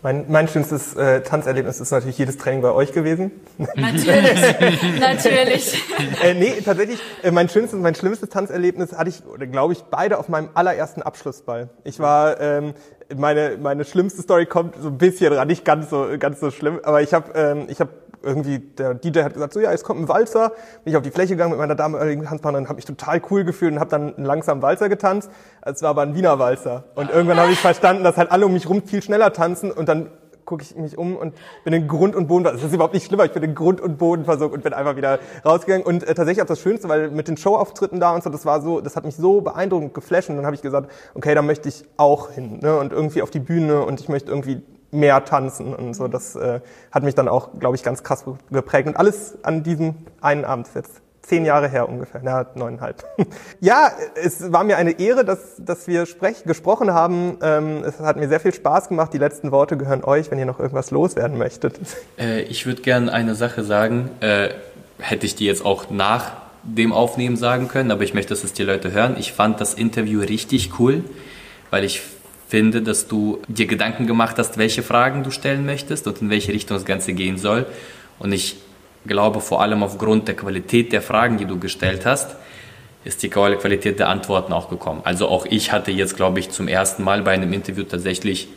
Mein, 0.03 0.25
mein 0.27 0.49
schönstes 0.49 0.97
äh, 0.97 1.21
Tanzerlebnis 1.21 1.79
ist 1.79 1.91
natürlich 1.91 2.17
jedes 2.17 2.37
Training 2.37 2.61
bei 2.61 2.71
euch 2.71 2.91
gewesen. 2.91 3.31
Natürlich, 3.57 4.99
natürlich. 4.99 5.81
äh, 6.21 6.33
nee, 6.33 6.59
tatsächlich, 6.59 6.99
äh, 7.23 7.31
mein 7.31 7.47
schönstes, 7.47 7.79
mein 7.79 7.95
schlimmstes 7.95 8.27
Tanzerlebnis 8.27 8.91
hatte 8.91 9.09
ich, 9.09 9.25
oder 9.25 9.47
glaube 9.47 9.71
ich, 9.71 9.83
beide 9.83 10.19
auf 10.19 10.27
meinem 10.27 10.49
allerersten 10.55 11.01
Abschlussball. 11.01 11.69
Ich 11.85 11.99
war, 11.99 12.41
ähm, 12.41 12.73
meine, 13.15 13.57
meine 13.61 13.85
schlimmste 13.85 14.21
Story 14.21 14.45
kommt 14.45 14.75
so 14.81 14.89
ein 14.89 14.97
bisschen 14.97 15.31
ran, 15.31 15.47
nicht 15.47 15.63
ganz 15.63 15.89
so, 15.89 16.07
ganz 16.19 16.41
so 16.41 16.51
schlimm, 16.51 16.81
aber 16.83 17.01
ich 17.01 17.13
habe, 17.13 17.31
ähm, 17.33 17.67
ich 17.69 17.79
habe 17.79 17.91
irgendwie, 18.23 18.59
der 18.59 18.93
DJ 18.95 19.19
hat 19.19 19.33
gesagt, 19.33 19.53
so 19.53 19.59
ja, 19.59 19.71
jetzt 19.71 19.83
kommt 19.83 20.01
ein 20.01 20.07
Walzer, 20.07 20.49
bin 20.83 20.91
ich 20.91 20.97
auf 20.97 21.03
die 21.03 21.11
Fläche 21.11 21.33
gegangen 21.33 21.51
mit 21.51 21.59
meiner 21.59 21.75
damaligen 21.75 22.23
Tanzpartnerin, 22.23 22.67
habe 22.67 22.77
mich 22.77 22.85
total 22.85 23.21
cool 23.29 23.43
gefühlt 23.43 23.73
und 23.73 23.79
habe 23.79 23.89
dann 23.89 24.15
einen 24.15 24.25
langsamen 24.25 24.61
Walzer 24.61 24.89
getanzt. 24.89 25.29
Es 25.61 25.81
war 25.81 25.91
aber 25.91 26.01
ein 26.03 26.15
Wiener 26.15 26.39
Walzer. 26.39 26.85
Und 26.95 27.09
irgendwann 27.11 27.39
habe 27.39 27.51
ich 27.51 27.59
verstanden, 27.59 28.03
dass 28.03 28.17
halt 28.17 28.31
alle 28.31 28.45
um 28.45 28.53
mich 28.53 28.67
rum 28.67 28.81
viel 28.83 29.03
schneller 29.03 29.33
tanzen 29.33 29.71
und 29.71 29.89
dann 29.89 30.09
gucke 30.45 30.63
ich 30.63 30.75
mich 30.75 30.97
um 30.97 31.15
und 31.15 31.33
bin 31.63 31.73
in 31.73 31.87
Grund 31.87 32.15
und 32.15 32.27
Boden, 32.27 32.43
das 32.43 32.61
ist 32.61 32.73
überhaupt 32.73 32.93
nicht 32.93 33.05
schlimmer, 33.05 33.25
ich 33.25 33.31
bin 33.31 33.43
in 33.43 33.55
Grund 33.55 33.81
und 33.81 33.97
Boden 33.97 34.25
versunken 34.25 34.57
und 34.57 34.63
bin 34.63 34.73
einfach 34.73 34.95
wieder 34.95 35.19
rausgegangen 35.45 35.85
und 35.85 36.03
äh, 36.03 36.13
tatsächlich 36.13 36.41
auch 36.41 36.47
das 36.47 36.59
Schönste, 36.59 36.89
weil 36.89 37.11
mit 37.11 37.27
den 37.27 37.37
Showauftritten 37.37 37.99
da 37.99 38.13
und 38.13 38.23
so, 38.23 38.29
das 38.29 38.45
war 38.45 38.61
so, 38.61 38.81
das 38.81 38.95
hat 38.95 39.05
mich 39.05 39.15
so 39.15 39.41
beeindruckend 39.41 39.93
geflasht 39.93 40.29
und 40.29 40.37
dann 40.37 40.45
habe 40.45 40.55
ich 40.55 40.61
gesagt, 40.61 40.91
okay, 41.13 41.33
da 41.35 41.41
möchte 41.41 41.69
ich 41.69 41.85
auch 41.97 42.31
hin 42.31 42.59
ne? 42.61 42.77
und 42.77 42.91
irgendwie 42.91 43.21
auf 43.21 43.29
die 43.29 43.39
Bühne 43.39 43.83
und 43.85 43.99
ich 43.99 44.09
möchte 44.09 44.31
irgendwie 44.31 44.61
mehr 44.93 45.25
tanzen 45.25 45.73
und 45.73 45.93
so, 45.93 46.07
das 46.07 46.35
äh, 46.35 46.61
hat 46.91 47.03
mich 47.03 47.15
dann 47.15 47.27
auch, 47.27 47.49
glaube 47.59 47.75
ich, 47.75 47.83
ganz 47.83 48.03
krass 48.03 48.25
geprägt 48.51 48.87
und 48.87 48.97
alles 48.97 49.37
an 49.43 49.63
diesem 49.63 49.95
einen 50.21 50.45
Abend 50.45 50.67
ist 50.67 50.75
jetzt 50.75 51.01
zehn 51.23 51.45
Jahre 51.45 51.69
her 51.69 51.87
ungefähr, 51.89 52.21
na, 52.23 52.45
neuneinhalb. 52.55 53.03
ja, 53.59 53.91
es 54.21 54.51
war 54.51 54.63
mir 54.63 54.77
eine 54.77 54.99
Ehre, 54.99 55.25
dass, 55.25 55.55
dass 55.57 55.87
wir 55.87 56.05
sprech, 56.05 56.43
gesprochen 56.43 56.93
haben. 56.93 57.37
Ähm, 57.41 57.83
es 57.85 57.99
hat 57.99 58.17
mir 58.17 58.27
sehr 58.27 58.39
viel 58.39 58.53
Spaß 58.53 58.89
gemacht. 58.89 59.13
Die 59.13 59.17
letzten 59.17 59.51
Worte 59.51 59.77
gehören 59.77 60.03
euch, 60.03 60.29
wenn 60.31 60.37
ihr 60.37 60.45
noch 60.45 60.59
irgendwas 60.59 60.91
loswerden 60.91 61.37
möchtet. 61.37 61.79
Äh, 62.19 62.41
ich 62.43 62.65
würde 62.67 62.81
gerne 62.81 63.11
eine 63.11 63.33
Sache 63.33 63.63
sagen. 63.63 64.09
Äh, 64.19 64.49
hätte 64.99 65.25
ich 65.25 65.35
die 65.35 65.45
jetzt 65.45 65.65
auch 65.65 65.89
nach 65.89 66.33
dem 66.63 66.93
Aufnehmen 66.93 67.37
sagen 67.37 67.67
können, 67.67 67.91
aber 67.91 68.03
ich 68.03 68.13
möchte, 68.13 68.29
dass 68.29 68.43
es 68.43 68.53
die 68.53 68.63
Leute 68.63 68.91
hören. 68.91 69.15
Ich 69.17 69.33
fand 69.33 69.59
das 69.59 69.73
Interview 69.73 70.19
richtig 70.21 70.79
cool, 70.79 71.03
weil 71.71 71.83
ich 71.83 72.03
finde, 72.53 72.83
dass 72.83 73.07
du 73.07 73.41
dir 73.47 73.65
Gedanken 73.65 74.05
gemacht 74.05 74.37
hast, 74.37 74.59
welche 74.59 74.83
Fragen 74.83 75.23
du 75.23 75.31
stellen 75.31 75.65
möchtest 75.65 76.05
und 76.05 76.21
in 76.21 76.29
welche 76.29 76.53
Richtung 76.53 76.77
das 76.77 76.85
Ganze 76.85 77.13
gehen 77.13 77.39
soll. 77.39 77.65
Und 78.19 78.31
ich 78.31 78.57
glaube, 79.07 79.41
vor 79.41 79.63
allem 79.63 79.81
aufgrund 79.81 80.27
der 80.27 80.35
Qualität 80.35 80.91
der 80.91 81.01
Fragen, 81.01 81.39
die 81.39 81.45
du 81.45 81.57
gestellt 81.57 82.05
hast, 82.05 82.35
ist 83.05 83.23
die 83.23 83.29
Qualität 83.29 83.97
der 83.97 84.07
Antworten 84.07 84.53
auch 84.53 84.69
gekommen. 84.69 85.01
Also 85.03 85.29
auch 85.29 85.47
ich 85.47 85.71
hatte 85.71 85.89
jetzt, 85.89 86.15
glaube 86.15 86.39
ich, 86.39 86.51
zum 86.51 86.67
ersten 86.67 87.03
Mal 87.03 87.23
bei 87.23 87.31
einem 87.31 87.51
Interview 87.53 87.85
tatsächlich 87.85 88.47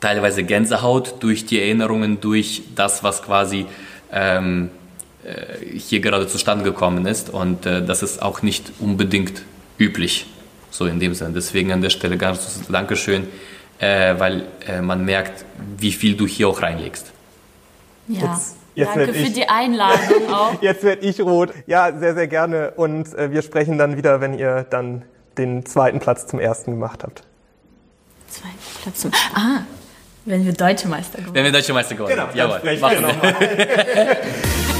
teilweise 0.00 0.42
Gänsehaut 0.44 1.16
durch 1.20 1.44
die 1.44 1.60
Erinnerungen, 1.60 2.22
durch 2.22 2.62
das, 2.74 3.04
was 3.04 3.22
quasi 3.22 3.66
ähm, 4.10 4.70
äh, 5.24 5.78
hier 5.78 6.00
gerade 6.00 6.26
zustande 6.26 6.64
gekommen 6.64 7.04
ist. 7.04 7.28
Und 7.28 7.66
äh, 7.66 7.84
das 7.84 8.02
ist 8.02 8.22
auch 8.22 8.40
nicht 8.40 8.72
unbedingt 8.78 9.42
üblich, 9.78 10.24
so 10.70 10.86
in 10.86 11.00
dem 11.00 11.14
Sinne. 11.14 11.32
Deswegen 11.34 11.72
an 11.72 11.82
der 11.82 11.90
Stelle 11.90 12.16
ganz 12.16 12.38
großes 12.38 12.68
Dankeschön, 12.68 13.28
äh, 13.78 14.14
weil 14.18 14.46
äh, 14.66 14.80
man 14.80 15.04
merkt, 15.04 15.44
wie 15.78 15.92
viel 15.92 16.16
du 16.16 16.26
hier 16.26 16.48
auch 16.48 16.62
reinlegst. 16.62 17.06
Ja. 18.08 18.32
Jetzt- 18.32 18.56
jetzt 18.74 18.88
Danke 18.96 19.12
für 19.12 19.18
ich- 19.26 19.32
die 19.34 19.48
Einladung 19.48 20.28
auch. 20.32 20.62
Jetzt 20.62 20.82
werde 20.82 21.02
ich 21.06 21.20
rot. 21.20 21.52
Ja, 21.66 21.92
sehr, 21.98 22.14
sehr 22.14 22.28
gerne. 22.28 22.72
Und 22.76 23.12
äh, 23.14 23.30
wir 23.30 23.42
sprechen 23.42 23.76
dann 23.78 23.96
wieder, 23.96 24.20
wenn 24.20 24.38
ihr 24.38 24.64
dann 24.68 25.02
den 25.36 25.64
zweiten 25.66 26.00
Platz 26.00 26.26
zum 26.26 26.40
ersten 26.40 26.72
gemacht 26.72 27.02
habt. 27.04 27.22
Zweiter 28.28 28.54
Platz. 28.82 29.00
zum- 29.00 29.10
Ah, 29.34 29.60
wenn 30.24 30.44
wir 30.44 30.52
Deutsche 30.52 30.88
Meister 30.88 31.18
geworden 31.18 31.34
Wenn 31.34 31.44
wir 31.44 31.52
Deutsche 31.52 31.72
Meister 31.72 31.94
geworden 31.94 32.14
sind. 32.26 32.34
Jawohl, 32.34 32.58
machen 32.58 32.80
wir 32.80 32.90
wir. 32.90 33.00
nochmal. 33.00 34.16